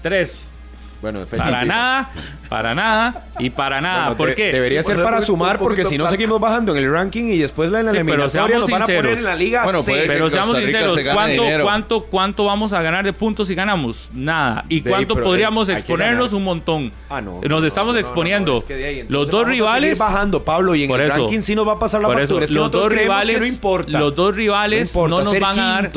[0.01, 0.55] Tres.
[1.01, 2.11] Bueno, fecha Para nada,
[2.49, 4.01] para nada y para nada.
[4.09, 4.51] Bueno, ¿Por qué?
[4.51, 7.79] Debería ser para sumar porque si no seguimos bajando en el ranking y después la
[7.79, 9.19] en la Sí, pero eliminatoria seamos nos van a poner sinceros.
[9.19, 10.03] en la liga Bueno, C.
[10.07, 14.09] Pero seamos sinceros, se ¿cuánto, cuánto, ¿cuánto vamos a ganar de puntos si ganamos?
[14.13, 14.65] Nada.
[14.67, 16.33] ¿Y De cuánto podríamos eh, hay que exponernos?
[16.33, 16.91] Un montón.
[17.09, 18.51] Ah, no, Nos no, estamos no, exponiendo.
[18.53, 19.99] no, es que de ahí, los dos vamos a seguir rivales.
[19.99, 21.17] bajando, Pablo, y en Por el eso.
[21.17, 22.43] ranking sí nos va a pasar la Por eso, factura.
[22.45, 23.99] Es que los dos rivales, importa.
[23.99, 25.91] los dos rivales no, nos van a dar.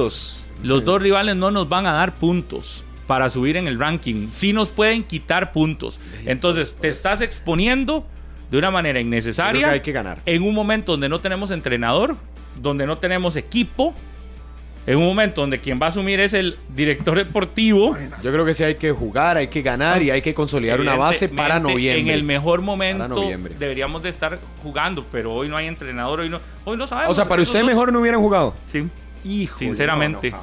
[0.63, 4.29] Los dos rivales no nos van a dar puntos para subir en el ranking.
[4.31, 6.01] Sí nos pueden quitar puntos.
[6.25, 8.07] Entonces, te estás exponiendo
[8.51, 9.67] de una manera innecesaria.
[9.67, 10.23] que hay que ganar.
[10.25, 12.17] En un momento donde no tenemos entrenador,
[12.57, 13.95] donde no tenemos equipo.
[14.87, 17.95] En un momento donde quien va a asumir es el director deportivo.
[18.23, 20.97] Yo creo que sí hay que jugar, hay que ganar y hay que consolidar una
[20.97, 22.01] base para noviembre.
[22.01, 23.29] En el mejor momento
[23.59, 27.11] deberíamos de estar jugando, pero hoy no hay entrenador, hoy no, hoy no sabemos.
[27.11, 28.55] o sea, para usted mejor no hubieran jugado.
[28.73, 28.89] Sí.
[29.23, 30.35] Hijo, Sinceramente.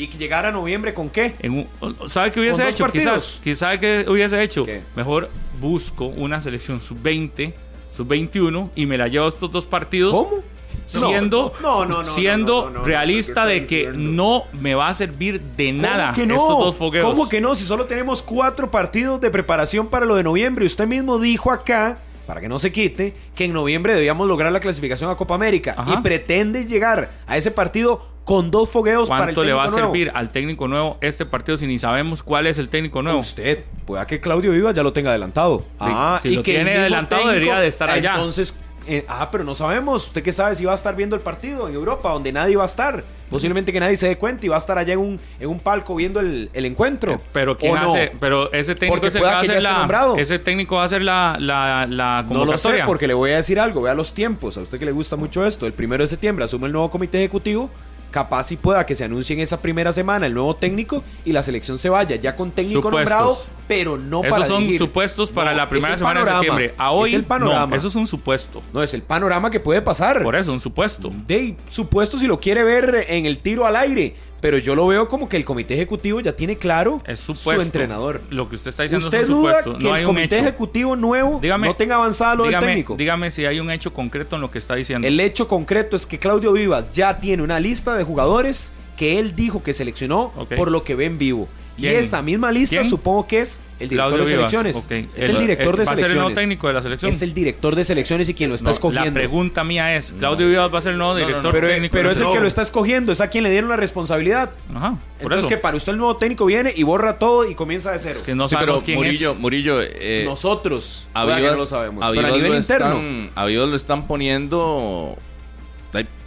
[0.00, 1.34] Y que llegara a noviembre con qué?
[1.40, 2.84] En un- ¿Sabe qué hubiese ¿Con dos hecho?
[2.84, 3.04] partidos?
[3.14, 4.64] Quizás, quizás ¿sabe qué hubiese hecho?
[4.64, 4.82] ¿Qué?
[4.96, 5.28] Mejor
[5.60, 7.52] busco una selección sub-20,
[7.90, 10.14] sub-21 y me la llevo a estos dos partidos.
[10.16, 10.42] ¿Cómo?
[10.86, 14.12] siendo, no, no, no, siendo realista no, ¿qué de que diciendo?
[14.52, 17.10] no me va a servir de nada ¿Cómo que estos dos fogueos.
[17.10, 17.54] ¿Cómo que no?
[17.54, 20.64] Si solo tenemos cuatro partidos de preparación para lo de noviembre.
[20.64, 24.52] Y usted mismo dijo acá, para que no se quite, que en noviembre debíamos lograr
[24.52, 25.74] la clasificación a Copa América.
[25.76, 25.94] Ajá.
[25.98, 29.66] Y pretende llegar a ese partido con dos fogueos para el ¿Cuánto le va a
[29.66, 29.92] técnico nuevo.
[29.94, 33.18] servir al técnico nuevo este partido si ni sabemos cuál es el técnico nuevo?
[33.18, 35.64] Usted, pueda que Claudio Vivas ya lo tenga adelantado.
[35.80, 38.14] Ah, si lo que tiene adelantado, debería de estar allá.
[38.14, 38.54] Entonces,
[38.86, 40.06] eh, ah, pero no sabemos.
[40.06, 42.62] ¿Usted qué sabe si va a estar viendo el partido en Europa, donde nadie va
[42.64, 43.04] a estar?
[43.30, 45.60] Posiblemente que nadie se dé cuenta y va a estar allá en un, en un
[45.60, 47.20] palco viendo el, el encuentro.
[47.32, 47.90] Pero quién ¿O no?
[47.92, 50.84] hace, pero ese técnico es el que va a hacer la, ese técnico va a
[50.86, 52.86] hacer la, la, la No lo sé, convocatoria.
[52.86, 53.82] porque le voy a decir algo.
[53.82, 54.56] Vea los tiempos.
[54.56, 55.66] A usted que le gusta mucho esto.
[55.66, 57.70] El primero de septiembre asume el nuevo comité ejecutivo.
[58.10, 61.42] Capaz si pueda que se anuncie en esa primera semana el nuevo técnico y la
[61.42, 63.10] selección se vaya ya con técnico Supuestos.
[63.18, 63.36] nombrado,
[63.68, 64.78] pero no Esos para son dirigir.
[64.78, 66.74] supuestos para No, la primera semana de septiembre.
[66.76, 67.66] A hoy es el panorama.
[67.68, 68.62] no, eso es un supuesto.
[68.72, 70.22] No, es el panorama que puede pasar.
[70.22, 71.10] Por eso, un supuesto.
[71.26, 74.16] De supuesto si lo quiere ver en el tiro al aire.
[74.40, 77.60] Pero yo lo veo como que el comité ejecutivo ya tiene claro Es supuesto.
[77.60, 78.22] su entrenador.
[78.30, 79.78] Lo que usted está diciendo ¿Usted es un duda supuesto.
[79.78, 80.44] que No hay el un comité hecho.
[80.46, 82.96] ejecutivo nuevo Dígame- no tenga avanzado lo del técnico?
[82.96, 85.06] dígame si hay un hecho concreto en lo que está diciendo.
[85.06, 89.34] El hecho concreto es que Claudio Vivas ya tiene una lista de jugadores que él
[89.36, 91.48] dijo que seleccionó por lo que ve en vivo.
[91.80, 92.88] Y esa misma lista ¿Quién?
[92.90, 94.76] supongo que es el director Claudio de selecciones.
[95.16, 96.34] Es el, director de va a ser el nuevo selecciones.
[96.36, 97.10] técnico de la selección.
[97.10, 99.06] Es el director de selecciones y quien lo está No, escogiendo.
[99.06, 101.26] La pregunta mía es, ¿Claudio Vivas va a ser el nuevo no, no.
[101.26, 101.92] director pero técnico?
[101.92, 104.50] pero de es el que lo está escogiendo, es a quien le dieron la responsabilidad.
[104.74, 105.48] Ajá, por Entonces eso.
[105.48, 108.16] que para usted el nuevo técnico viene y borra todo y comienza de cero.
[108.18, 109.38] Es que no Sí, pero sabemos quién Murillo, es.
[109.38, 112.86] Murillo, eh, Nosotros a Vivas- no lo sabemos, a pero a nivel lo interno.
[112.86, 115.16] están- a Vivas lo están poniendo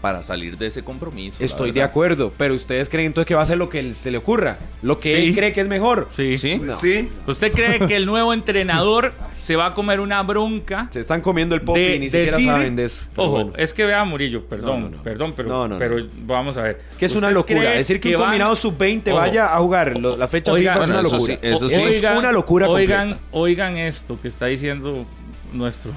[0.02, 1.42] para salir de ese compromiso.
[1.42, 4.18] Estoy de acuerdo, pero ustedes creen entonces que va a ser lo que se le
[4.18, 5.30] ocurra, lo que Sí.
[5.30, 6.10] él cree que es mejor.
[6.12, 6.38] Sí.
[6.38, 6.60] ¿Sí?
[6.82, 7.10] Sí.
[7.26, 10.90] ¿Usted cree que el nuevo entrenador se va a comer una bronca?
[10.92, 13.06] Se están comiendo el pop de y ni siquiera saben de eso.
[13.16, 13.54] Ojo, bueno.
[13.56, 15.04] es que vea Murillo, perdón, No, no, no.
[15.04, 15.80] perdón, pero, No, no, no.
[15.80, 16.82] pero vamos a ver.
[16.98, 17.72] Que es una ¿Usted locura.
[17.72, 20.84] Decir que, un van- combinado sub-20 Ojo, vaya a jugar lo- la fecha Oigan, FIFA
[20.84, 21.34] es una bueno, eso locura.
[21.42, 21.76] sí, eso sí.
[21.96, 23.28] es una locura oigan, completa.
[23.32, 25.06] oigan esto que está diciendo
[25.54, 25.92] nuestro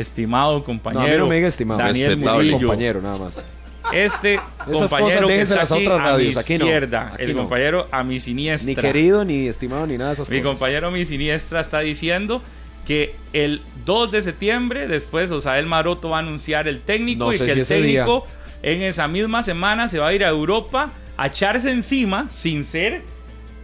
[0.00, 1.80] estimado compañero No, a mí no me diga estimado.
[1.80, 2.36] Daniel Respetable.
[2.50, 2.58] Murillo.
[2.68, 3.46] compañero, nada más.
[3.92, 7.10] Este cosas compañero que déjenselas está a aquí otras a mi radios, aquí no, izquierda,
[7.14, 7.38] aquí el no.
[7.42, 8.68] compañero a mi siniestra.
[8.68, 10.50] Ni querido, ni estimado, ni nada de esas Mi cosas.
[10.58, 12.42] compañero mi siniestra está diciendo
[12.86, 17.38] que el 2 de septiembre, después Osael Maroto va a anunciar el técnico No y
[17.38, 18.04] que si el día.
[18.04, 18.26] técnico
[18.62, 23.02] en esa misma semana se va a ir a Europa a echarse encima sin ser,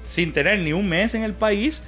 [0.07, 1.85] sin tener ni un mes en el país,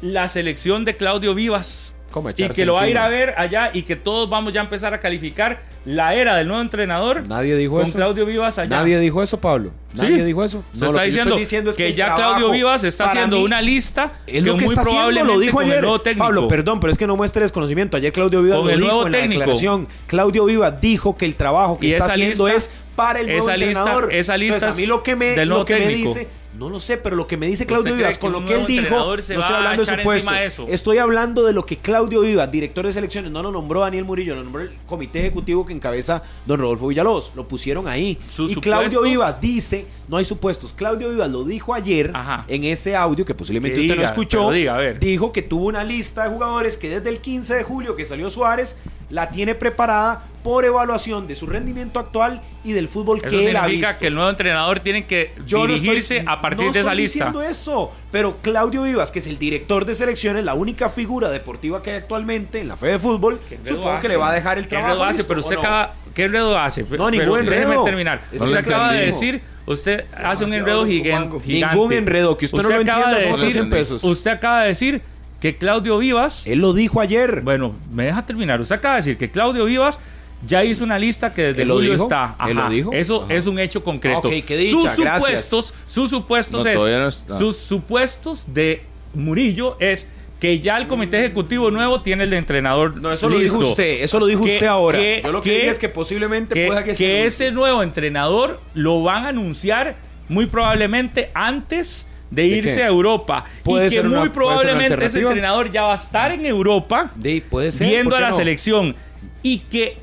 [0.00, 1.94] la selección de Claudio Vivas.
[2.12, 4.60] ¿Cómo Y que lo va a ir a ver allá y que todos vamos ya
[4.60, 7.96] a empezar a calificar la era del nuevo entrenador Nadie dijo con eso.
[7.96, 8.68] Claudio Vivas allá.
[8.76, 9.70] Nadie dijo eso, Pablo.
[9.94, 10.02] Sí.
[10.02, 10.62] Nadie dijo eso.
[10.74, 13.44] Se lo está que diciendo, estoy diciendo es que, ya Claudio Vivas está haciendo mí
[13.44, 15.74] una lista Es lo que muy está haciendo, probablemente lo dijo con ayer.
[15.76, 16.24] el nuevo técnico.
[16.24, 17.96] Pablo, perdón, pero es que no muestre desconocimiento.
[17.96, 19.40] Ayer Claudio Vivas Con lo el dijo nuevo en la técnico.
[19.40, 19.88] declaración.
[20.06, 23.40] Claudio Vivas dijo que el trabajo que Y está haciendo lista- es para el nuevo
[23.42, 24.12] esa lista- entrenador.
[24.12, 26.08] esa lista Entonces, a mí lo que me, del lo que me técnico.
[26.14, 28.54] dice, no lo sé, pero lo que me dice ¿Usted Claudio Vivas con lo que
[28.54, 30.34] él dijo, no estoy hablando de supuestos.
[30.40, 30.66] eso?
[30.68, 34.34] Estoy hablando de lo que Claudio Vivas, director de selecciones, no lo nombró Daniel Murillo,
[34.34, 37.32] lo nombró el comité ejecutivo que encabeza don Rodolfo Villalobos.
[37.34, 38.18] Lo pusieron ahí.
[38.28, 40.72] Sus y Claudio Vivas dice, no hay supuestos.
[40.72, 42.44] Claudio Vivas lo dijo ayer Ajá.
[42.48, 44.48] en ese audio que posiblemente Que usted no diga, escuchó.
[44.50, 44.98] a ver.
[45.00, 48.28] Dijo que tuvo una lista de jugadores que desde el 15 de julio que salió
[48.30, 48.76] Suárez
[49.12, 53.56] la tiene preparada por evaluación de su rendimiento actual y del fútbol Eso que él
[53.56, 54.00] ha significa visto.
[54.00, 56.90] que el nuevo entrenador tiene que Yo no dirigirse estoy- a partir no de esa
[56.90, 57.26] estoy lista.
[57.26, 61.80] diciendo eso, pero Claudio Vivas, que es el director de selecciones, la única figura deportiva
[61.82, 64.58] que hay actualmente en la fe de fútbol, ¿Qué supongo que le va a dejar
[64.58, 64.94] el ¿Qué trabajo.
[64.94, 65.24] enredo hace?
[65.24, 65.60] Pero ¿o usted no?
[65.62, 65.94] acaba...
[66.12, 66.82] ¿Qué enredo hace?
[66.82, 67.84] No, Pero ningún déjeme enredo.
[67.84, 68.22] terminar.
[68.32, 69.42] Eso usted acaba de decir...
[69.64, 71.38] Usted hace un enredo gigante.
[71.46, 74.02] Ningún enredo, que usted no lo entienda, de decir- 100 pesos.
[74.02, 75.02] Usted acaba de decir
[75.42, 76.46] que Claudio Vivas...
[76.46, 77.40] Él lo dijo ayer.
[77.42, 78.60] Bueno, me deja terminar.
[78.60, 79.98] Usted acaba de decir que Claudio Vivas
[80.46, 82.04] ya hizo una lista que desde ¿Él lo julio dijo?
[82.04, 82.36] está.
[82.48, 82.92] ¿Él lo dijo?
[82.92, 83.34] Eso Ajá.
[83.34, 84.18] es un hecho concreto.
[84.28, 85.22] Ok, qué dicha, sus gracias.
[85.44, 87.36] supuestos, sus supuestos No, es, todavía no está.
[87.38, 90.08] sus supuestos de Murillo es
[90.40, 92.96] que ya el comité ejecutivo nuevo tiene el entrenador.
[92.96, 94.98] no, eso lo dijo usted, eso lo dijo Que- usted ahora.
[94.98, 97.82] que- Yo lo que, que- dije es que posiblemente que, pueda que, que ese nuevo
[97.82, 99.96] entrenador lo van a anunciar
[100.28, 103.44] muy probablemente antes de ¿De irse a Europa.
[103.62, 107.42] Puede y que muy una probablemente ese entrenador ya va a estar en Europa De-
[107.48, 108.36] puede ser, viendo ¿por a la no?
[108.36, 108.96] selección
[109.42, 109.98] y que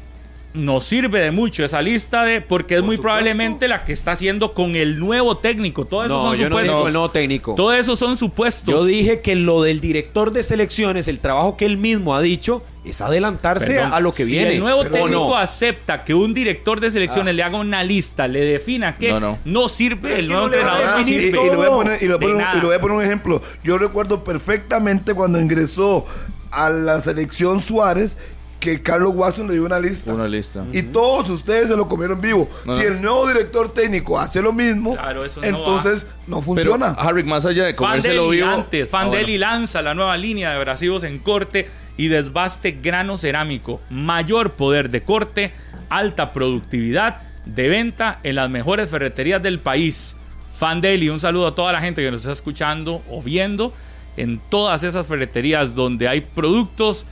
[0.53, 3.03] nos sirve de mucho esa lista de porque es Por muy supuesto.
[3.03, 5.85] probablemente la que está haciendo con el nuevo técnico.
[5.85, 6.75] Todo eso No, son yo no supuestos.
[6.75, 7.53] digo el nuevo técnico.
[7.55, 8.73] Todo eso son supuestos.
[8.73, 12.63] Yo dije que lo del director de selecciones, el trabajo que él mismo ha dicho,
[12.83, 14.53] es adelantarse Perdón, a lo que si viene.
[14.53, 15.35] el nuevo ¿O técnico no?
[15.37, 19.37] acepta que un director de selecciones le haga una lista, le defina que No, no,
[19.45, 19.69] no.
[19.69, 21.27] sirve, es el nuevo no entrenador no Ah, y, sirve.
[21.27, 22.57] y le voy a poner, y le voy a De poner un- nada.
[22.57, 23.41] y le voy a poner un ejemplo.
[23.63, 26.05] Yo recuerdo perfectamente cuando ingresó
[26.51, 28.17] a la selección Suárez
[28.59, 30.13] que Carlos Watson le dio una lista.
[30.13, 30.65] Una lista.
[30.73, 32.47] Y todos ustedes se lo comieron vivo.
[32.65, 32.87] No, si no.
[32.89, 36.87] el nuevo director técnico hace lo mismo, Claro, eso no entonces no, Pero, funciona.
[36.97, 38.49] Harry, más allá de comérselo Fandeli vivo.
[38.53, 39.51] antes, Ah, Fandeli bueno.
[39.51, 43.79] lanza la nueva línea de abrasivos en corte y desbaste grano cerámico.
[43.89, 45.51] Mayor poder de corte,
[45.89, 50.15] alta productividad de venta en las mejores ferreterías del país.
[50.57, 53.73] Fandeli, un saludo a toda la gente que nos está escuchando o viendo
[54.17, 57.05] en todas esas ferreterías donde hay productos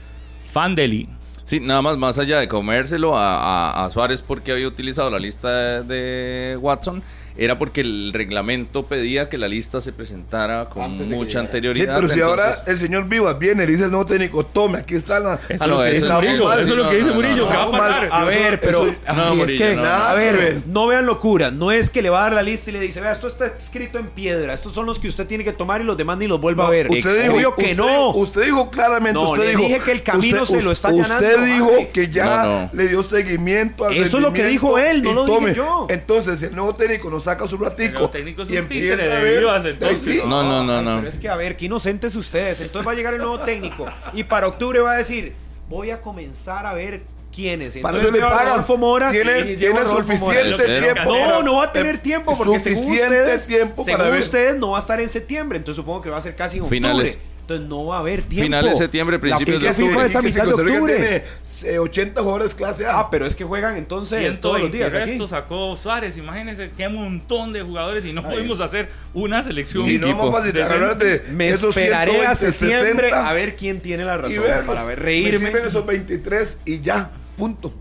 [0.52, 1.08] Fandeli.
[1.48, 5.82] Sí, nada más, más allá de comérselo a, a- Suárez porque había utilizado la lista
[5.82, 7.02] de Watson,
[7.40, 11.94] era porque el reglamento pedía que la lista se presentara con Antes mucha anterioridad.
[11.94, 14.78] Sí, pero si ahora el señor Vivas viene y le dice el nuevo técnico, tome,
[14.78, 15.38] aquí está la...
[15.48, 16.44] Eso Ah, es no, lo que eso dice es Murillo.
[16.48, 16.58] mal.
[16.60, 17.36] Eso es lo que dice no, Murillo.
[17.44, 18.26] no, ¿Qué va a pasar?
[18.26, 19.82] ver, pero Eso- ay, no, es Murillo, que, no.
[19.82, 21.50] Nada a ver, no vean locura.
[21.52, 23.46] No es que le va a dar la lista y le dice, vea, esto está
[23.46, 24.52] escrito en piedra.
[24.52, 26.70] Estos son los que usted tiene que tomar y los demás ni los vuelva a
[26.70, 26.88] ver.
[26.90, 28.10] Usted dijo, Obvio que usted- no.
[28.10, 30.88] Usted dijo claramente, No, usted le dijo, dije que el camino usted- se lo está
[30.88, 32.70] Usted allanando, dijo que ya No, no.
[32.72, 35.86] le dio seguimiento al Eso es lo que dijo él, no lo dije yo.
[35.88, 38.96] Entonces, el nuevo técnico nos saca su ratico El nuevo técnico es y un empieza
[38.96, 39.38] títere a de ver.
[39.40, 40.26] Vivas, entonces.
[40.26, 40.96] No, no, no, no.
[40.98, 42.60] Pero es que, a ver, qué inocentes ustedes.
[42.60, 45.34] Entonces va a llegar el nuevo técnico y para octubre va a decir,
[45.68, 47.02] voy a comenzar a ver
[47.34, 47.76] quiénes.
[47.76, 48.48] Y Para entonces eso le pagan.
[48.48, 51.16] Rodolfo Mora Tiene, tiene suficiente tiempo.
[51.16, 54.20] No, no va a tener tiempo porque según ustedes, tiempo según para ver.
[54.20, 56.64] ustedes no va a estar en septiembre, entonces supongo que va a ser casi en
[56.64, 56.76] octubre.
[56.76, 57.18] Finales.
[57.48, 58.44] Entonces no va a haber tiempo.
[58.44, 60.04] Finales de septiembre, principios de octubre.
[60.06, 60.96] Es a que mitad de octubre.
[60.96, 61.24] tiene
[61.64, 63.00] eh, 80 jugadores clase A.
[63.00, 65.12] Ah, pero es que juegan entonces todos los días aquí.
[65.12, 66.18] restos sacó Suárez.
[66.18, 69.88] Imagínense qué montón de jugadores y no pudimos hacer una selección.
[69.88, 73.56] y no es más fácil de Me esos esperaré a 120, septiembre 60 a ver
[73.56, 75.46] quién tiene la y razón para ver, Me reírme.
[75.46, 77.72] sirven esos 23 y ya, punto.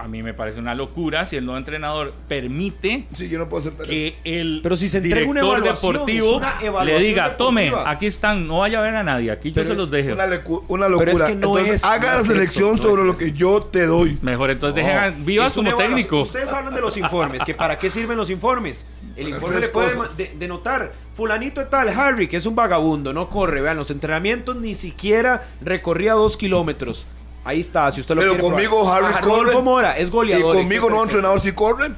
[0.00, 3.60] A mí me parece una locura si el nuevo entrenador permite Sí, yo no puedo
[3.60, 3.90] aceptar eso.
[3.92, 6.40] que el Pero si se entrega una director evaluación, deportivo
[6.84, 7.90] le diga, tome, deportiva".
[7.90, 10.12] aquí están, no vaya a ver a nadie, aquí yo se los dejo.
[10.14, 10.24] Una,
[10.68, 10.98] una locura.
[10.98, 13.60] Pero es que no Entonces, es- haga no la selección eso, sobre lo que yo
[13.62, 14.18] te doy.
[14.22, 16.20] Mejor entonces dejen Vivas como técnico.
[16.22, 18.86] Ustedes hablan de los informes, que para qué sirven los informes.
[19.16, 23.28] El informe le puede de- denotar, fulanito de tal, Harry, que es un vagabundo, no
[23.30, 27.06] corre, vean, los entrenamientos ni siquiera recorría dos kilómetros.
[27.44, 28.64] Ahí está, si usted lo Pero quiere probar.
[28.68, 29.62] conmigo Harry Ah, Rodolfo corre.
[29.62, 30.56] Mora es Y goleador.
[30.56, 31.94] conmigo no entrenador si corren.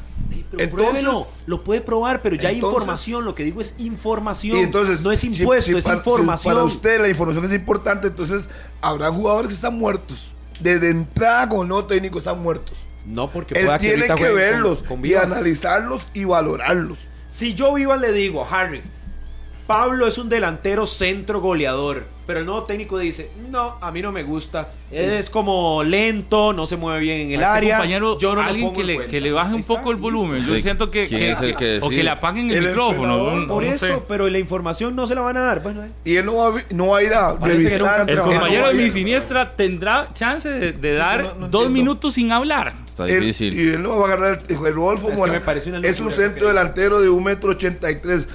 [0.51, 0.69] Pero Entonces-
[1.03, 3.25] pruébelo, lo puede probar, pero ya hay información.
[3.25, 4.59] Lo que digo es información.
[4.59, 6.55] Y entonces, no es impuesto, si es para- si información.
[6.55, 8.49] para usted la información es importante, entonces
[8.81, 10.29] habrá jugadores que están muertos.
[10.61, 12.79] Desde entrada con nuevo técnico están muertos.
[13.05, 16.99] No, porque Él pueda tiene que con- verlos con y analizarlos y valorarlos.
[17.29, 18.83] Si yo viva le digo, Harry,
[19.67, 24.11] Pablo es un delantero centro goleador, pero el nuevo técnico dice, no, a mí no
[24.13, 28.19] me gusta, es como lento, no se mueve bien en el A este área, compañero,
[28.19, 29.11] yo no alguien que le, cuenta".
[29.11, 30.45] que le baje un poco el volumen.
[30.45, 30.63] Yo Sí.
[30.63, 33.47] siento que, ¿Quién que- es el que o que le apaguen el, El micrófono.
[33.47, 33.99] Por no eso, sé.
[34.09, 35.63] pero la información no se la van a dar.
[35.63, 35.91] Bueno, eh.
[36.05, 38.09] Y él no va, no va a ir a revisar.
[38.11, 41.71] El compañero de mi siniestra tendrá chance de, de dar no- no dos entiendo.
[41.71, 42.75] minutos sin hablar.
[42.85, 43.53] Está difícil.
[43.59, 46.11] y él no va a agarrar el, el Rodolfo Es me parece una Es un
[46.11, 48.29] centro delantero de un metro ochenta y tres.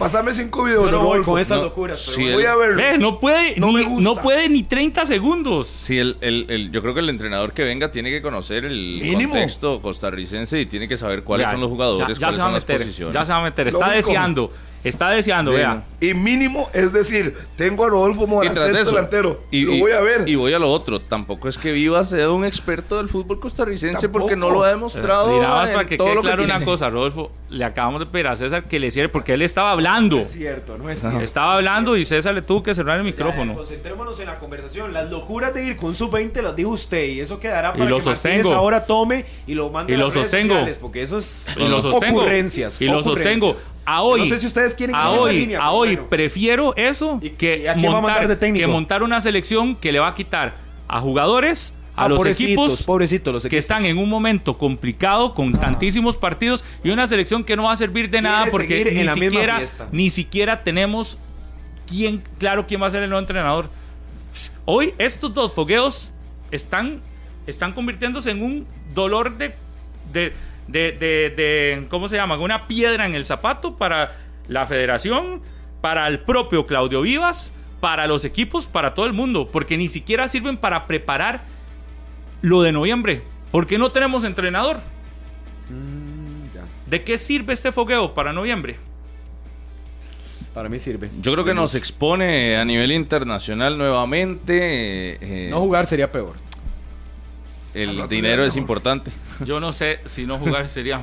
[0.00, 2.12] Pásame cinco videos de no voy con esas no, locuras.
[2.16, 2.32] pero.
[2.32, 2.76] Voy a verlo.
[2.76, 5.66] Ve, no puede, No ni, no puede ni 30 segundos.
[5.68, 8.98] Sí, el, el- el- yo creo que el entrenador que venga tiene que conocer el
[9.00, 9.34] Mínimo.
[9.34, 12.40] contexto costarricense y tiene que saber cuáles Ya, son los jugadores, ya- ya cuáles se
[12.40, 13.14] va a son las meter, posiciones.
[13.14, 13.68] Ya se va a meter.
[13.68, 14.50] Está deseando.
[14.82, 15.82] Está deseando, vea.
[16.00, 19.42] Y mínimo es decir, tengo a Rodolfo Y Mora, centro eso, delantero.
[19.50, 20.26] y, lo y- voy a ver.
[20.26, 21.00] y voy a lo otro.
[21.00, 24.22] Tampoco es que Vivas sea un experto del fútbol costarricense Tampoco.
[24.24, 25.28] porque no lo ha demostrado.
[25.36, 28.28] Mira, para que todo quede lo que claro una cosa, Rodolfo, le acabamos de pedir
[28.28, 30.16] a César que le cierre porque él estaba hablando.
[30.16, 31.20] No es cierto, no es cierto.
[31.20, 33.54] Estaba hablando y César le tuvo que cerrar el Ya, micrófono.
[33.54, 34.94] concentrémonos en la conversación.
[34.94, 37.96] Las locuras de ir con sub-20 las dijo usted y eso quedará Y para lo
[37.96, 38.54] que sostengo.
[38.54, 40.54] ahora tome y lo mande Y a lo las redes sostengo.
[40.54, 42.20] sociales, porque eso es Y lo sostengo.
[42.20, 42.80] ocurrencias.
[42.80, 43.40] Y lo ocurrencias.
[43.40, 43.79] sostengo.
[43.84, 44.20] A hoy.
[44.20, 46.08] No sé si ustedes quieren a hoy, línea, a hoy bueno.
[46.08, 50.54] prefiero eso ¿Y- que, y montar, que montar una selección que le va a quitar
[50.86, 55.52] a jugadores, a Ah, los equipos pobrecitos los que están en un momento complicado con
[55.52, 59.08] tantísimos partidos y una selección que no va a servir de nada porque en ni
[59.08, 59.60] siquiera,
[59.92, 61.18] ni siquiera tenemos
[61.86, 63.68] quién, claro quién va a ser el nuevo entrenador.
[64.64, 66.12] Hoy estos dos fogueos
[66.50, 67.02] están,
[67.46, 69.54] están convirtiéndose en un dolor de,
[70.12, 70.32] de,
[70.70, 72.38] de, de- de- ¿cómo se llama?
[72.38, 74.16] Una piedra en el zapato para
[74.48, 75.42] la federación,
[75.80, 80.28] para el propio Claudio Vivas, para los equipos, para todo el mundo, porque ni siquiera
[80.28, 81.42] sirven para preparar
[82.42, 83.22] lo de noviembre.
[83.50, 84.78] porque no tenemos entrenador?
[86.86, 88.76] ¿De qué sirve este fogueo para noviembre?
[90.54, 91.08] Para mí sirve.
[91.20, 95.18] Yo creo que nos expone a nivel internacional nuevamente.
[95.20, 96.34] eh, No jugar sería peor.
[97.74, 99.10] El dinero es importante.
[99.44, 101.00] Yo no sé si no jugar sería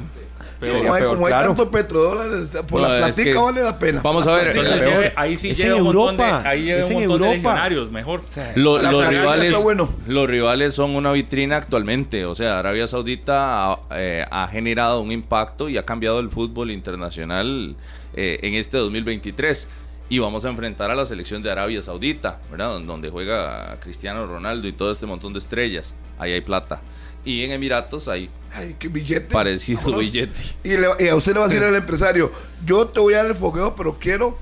[0.59, 0.77] Sí, peor.
[0.79, 3.77] como hay, peor, como hay tantos petrodólares, por No, la es platica que- vale la
[3.77, 4.01] pena.
[4.03, 6.79] Vamos a ver, Entonces, ahí sí Es lleva en un montón de, Europa, ahí lleva
[6.79, 7.49] es un en montón de Europa.
[7.49, 8.21] legionarios, mejor.
[8.55, 9.89] Lo- los, rivales, bueno.
[10.07, 12.25] los rivales son una vitrina actualmente.
[12.25, 16.71] O sea, Arabia Saudita ha, eh, ha generado un impacto y ha cambiado el fútbol
[16.71, 17.75] internacional
[18.15, 19.67] eh, en este 2023.
[20.09, 22.79] Y vamos a enfrentar a la selección de Arabia Saudita, ¿verdad?
[22.79, 25.93] Donde juega Cristiano Ronaldo y todo este montón de estrellas.
[26.17, 26.81] Ahí hay plata.
[27.25, 29.33] Y en Emiratos hay Ay, qué billete.
[29.33, 29.99] parecido Vámonos.
[29.99, 30.39] billete.
[30.63, 32.31] Y, le- y a usted le va a decir al empresario,
[32.65, 34.37] yo te voy a dar el fogueo, pero quiero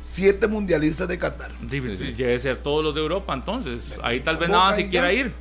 [0.00, 1.52] siete mundialistas de Qatar.
[1.60, 3.98] Debe ser todos los de Europa, entonces.
[4.02, 5.32] Ahí tal vez nada y si quiera ir.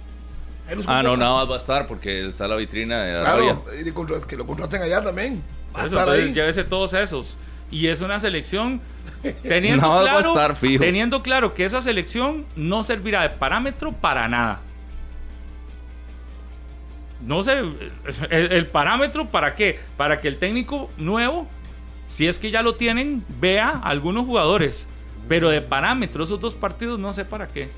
[0.88, 3.60] Ah, no, nada más va a estar porque está la vitrina de Arabia.
[3.94, 5.44] Claro, que lo contraten allá también.
[5.76, 6.34] Va a eso, estar entonces, ahí.
[6.34, 7.38] llévese todos esos.
[7.72, 8.80] Y es una selección
[9.44, 10.84] teniendo va a claro, estar fijo.
[10.84, 14.62] teniendo claro que esa selección no servirá de parámetro para nada.
[17.22, 19.80] No sé, el, el parámetro para qué?
[19.96, 21.48] Para que el técnico nuevo,
[22.08, 24.90] si es que ya lo tienen, vea a algunos jugadores.
[25.30, 27.70] Pero de parámetro, esos dos partidos, no sé para qué.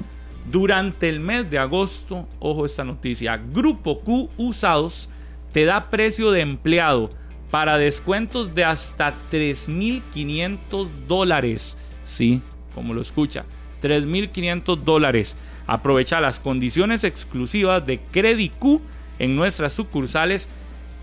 [0.51, 5.09] Durante el mes de agosto, ojo esta noticia, Grupo Q Usados
[5.51, 7.09] te da precio de empleado
[7.51, 11.77] para descuentos de hasta 3.500 dólares.
[12.03, 12.41] Sí,
[12.73, 13.45] como lo escucha,
[13.81, 15.35] 3.500 dólares.
[15.67, 18.81] Aprovecha las condiciones exclusivas de Credit Q
[19.19, 20.47] en nuestras sucursales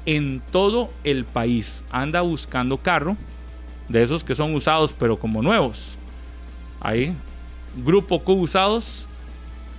[0.07, 1.85] en todo el país.
[1.91, 3.17] Anda buscando carro
[3.89, 5.97] de esos que son usados pero como nuevos.
[6.81, 7.15] Ahí,
[7.85, 9.07] Grupo Q usados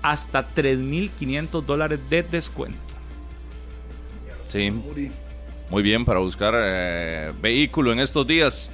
[0.02, 2.80] hasta 3.500 dólares de descuento.
[4.50, 4.72] Sí.
[5.74, 8.70] Muy bien para buscar eh, vehículo en estos días.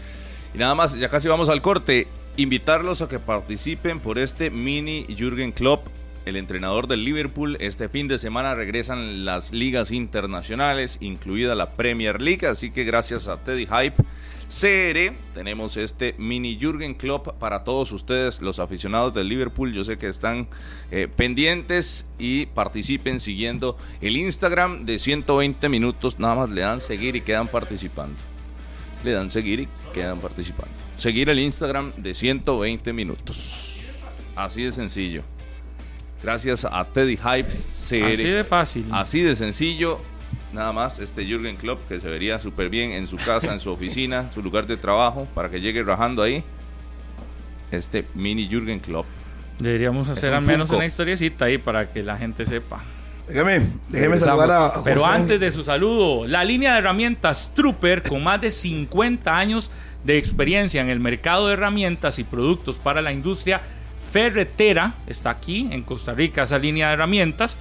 [0.53, 2.09] Y nada más, ya casi vamos al corte.
[2.35, 5.87] Invitarlos a que participen por este mini Jürgen Klopp,
[6.25, 7.55] el entrenador del Liverpool.
[7.61, 12.45] Este fin de semana regresan las ligas internacionales, incluida la Premier League.
[12.45, 14.03] Así que gracias a Teddy Hype
[14.49, 19.71] CR tenemos este mini Jürgen Klopp para todos ustedes, los aficionados del Liverpool.
[19.71, 20.47] Yo sé que están
[20.89, 26.17] eh, pendientes y participen siguiendo el Instagram de 120 minutos.
[26.17, 28.15] Nada más le dan seguir y quedan participando.
[29.03, 30.73] Le dan seguir y quedan participando.
[30.97, 33.81] Seguir el Instagram de 120 minutos.
[34.35, 35.21] Así de sencillo.
[36.23, 38.13] Gracias a Teddy Hype CR.
[38.13, 38.85] Así de fácil.
[38.91, 40.01] Así de sencillo,
[40.53, 43.71] nada más este Jürgen Klopp que se vería súper bien en su casa, en su
[43.71, 46.43] oficina, su lugar de trabajo, para que llegue rajando ahí.
[47.71, 49.05] Este mini Jürgen Klopp.
[49.59, 52.81] Deberíamos hacer al menos una historiecita ahí para que la gente sepa.
[53.27, 55.13] Déjame, déjeme saludar a a Pero José.
[55.13, 59.69] antes de su saludo, la línea de herramientas Trooper, con más de 50 años
[60.03, 63.61] de experiencia en el mercado de herramientas y productos para la industria
[64.11, 67.57] ferretera, está aquí en Costa Rica esa línea de herramientas,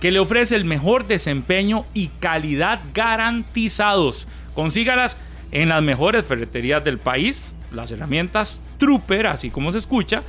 [0.00, 4.28] que le ofrece el mejor desempeño y calidad garantizados.
[4.54, 5.16] Consígalas
[5.50, 10.22] en las mejores ferreterías del país, las herramientas Trooper, así como se escucha,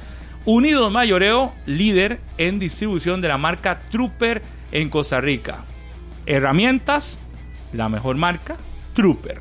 [0.46, 4.42] Unidos Mayoreo, líder en distribución de la marca Trooper
[4.72, 5.66] en Costa Rica.
[6.26, 7.20] Herramientas,
[7.74, 8.56] la mejor marca,
[8.94, 9.40] Trooper.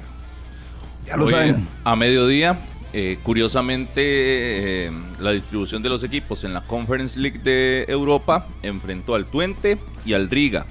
[1.07, 1.67] Ya lo Hoy, saben.
[1.85, 2.59] a mediodía,
[2.93, 9.15] eh, curiosamente, eh, la distribución de los equipos en la Conference League de Europa enfrentó
[9.15, 10.67] al Twente y al Driga.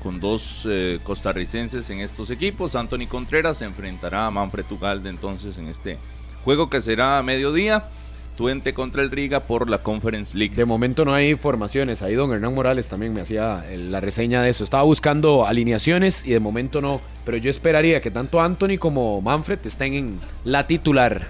[0.00, 5.58] Con dos eh, costarricenses en estos equipos, Anthony Contreras se enfrentará a Manfred Ugalde entonces
[5.58, 5.98] en este
[6.44, 7.88] juego que será a mediodía.
[8.36, 10.56] Twente contra el Riga por la Conference League.
[10.56, 12.02] De momento no hay informaciones.
[12.02, 14.64] Ahí don Hernán Morales también me hacía el- la reseña de eso.
[14.64, 17.00] Estaba buscando alineaciones y de momento no.
[17.24, 21.22] Pero yo esperaría que tanto Anthony como Manfred estén en la titular.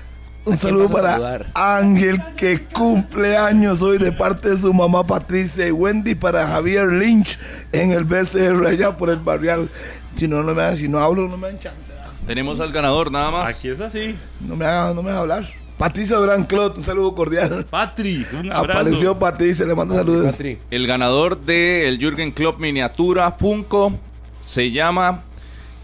[0.46, 1.50] Un ¿A quién saludo para saludar?
[1.54, 6.86] Ángel que cumple años hoy de parte de su mamá Patricia y Wendy para Javier
[6.92, 7.38] Lynch
[7.72, 9.68] en el BCR allá por el barrial.
[10.16, 11.92] Si no, no me si no hablo, no me dan chance.
[12.26, 13.48] Tenemos al ganador nada más.
[13.48, 14.16] Aquí es así.
[14.46, 15.44] No me hagan, no me hagan hablar.
[15.84, 17.66] Patricia Durán Clot, un saludo cordial.
[17.68, 18.80] Patrick, un abrazo.
[18.80, 20.32] Apareció Patricia, le mando saludos.
[20.32, 20.56] Patri.
[20.70, 23.92] El ganador del Jürgen Klopp miniatura Funko
[24.40, 25.24] se llama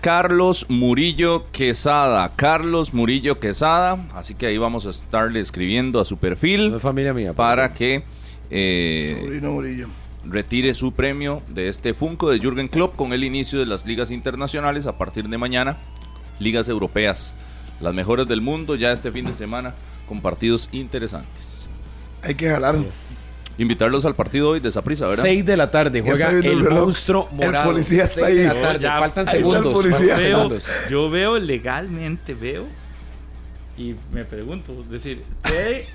[0.00, 2.32] Carlos Murillo Quesada.
[2.34, 3.98] Carlos Murillo Quesada.
[4.14, 7.34] Así que ahí vamos a estarle escribiendo a su No perfil es familia mía.
[7.34, 8.02] para que
[8.48, 9.86] eh, Sobrino Murillo.
[10.24, 14.10] retire su premio de este Funko de Jürgen Klopp con el inicio de las ligas
[14.10, 15.76] internacionales a partir de mañana.
[16.38, 17.34] Ligas europeas.
[17.82, 19.74] Las mejores del mundo ya este fin de semana
[20.10, 21.68] con partidos interesantes.
[22.20, 22.74] Hay que jalar.
[23.58, 25.22] Invitarlos al partido hoy de Saprissa, ¿verdad?
[25.22, 26.84] 6 de la tarde juega el el reloj.
[26.86, 27.70] monstruo El morado.
[27.70, 28.46] policía está de ahí.
[28.48, 28.80] la tarde.
[28.80, 29.72] Ya, Faltan ahí el segundos.
[29.72, 30.16] policía.
[30.16, 30.58] Veo-
[30.90, 32.64] yo veo legalmente, veo.
[33.78, 35.86] Y me pregunto, es decir, puede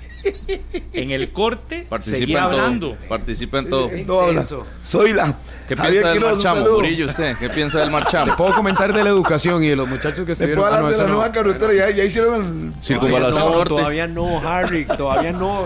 [0.92, 2.52] en el corte Participa seguir en todo.
[2.52, 2.96] hablando.
[3.08, 3.90] Participa en todo.
[4.06, 4.44] No habla.
[4.80, 5.38] Soy la.
[5.68, 6.70] ¿Qué Javier piensa del Quiroz, un marchamo.
[6.76, 7.36] Murillo, usted?
[7.38, 8.36] ¿Qué piensa del marchamo?
[8.36, 10.62] Puedo comentar de la educación y de los muchachos que estuvieron.
[10.64, 11.08] puedo Ah, no, de la no.
[11.10, 11.72] nueva carretera.
[11.74, 12.84] Ya, ya hicieron el.
[12.84, 15.64] Circunvalación No, todavía no, Harry, todavía no.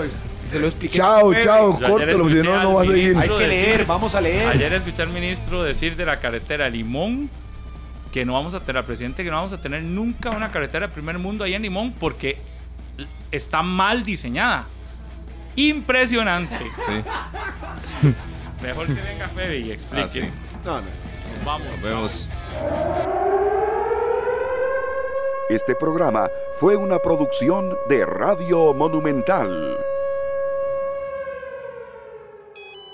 [0.50, 0.96] Se lo expliqué.
[0.96, 1.76] Chao, chao.
[1.76, 3.16] ayer Córtalo, si no, no va a seguir.
[3.16, 4.48] Hay que decir- leer, vamos a leer.
[4.48, 7.30] Ayer escuché al ministro decir de la carretera Limón
[8.10, 10.88] que no vamos a tener, al presidente, que no vamos a tener nunca una carretera
[10.88, 12.38] de primer mundo ahí en Limón porque
[13.30, 14.66] está mal diseñada.
[15.56, 16.58] Impresionante.
[16.86, 17.02] Sí.
[18.62, 20.04] Mejor que venga Fede y explique.
[20.04, 20.22] Ah, sí.
[20.64, 20.86] No, no.
[21.36, 21.68] Nos vamos.
[21.68, 22.28] Nos vemos.
[25.48, 26.28] Este programa
[26.60, 29.79] fue una producción de Radio Monumental.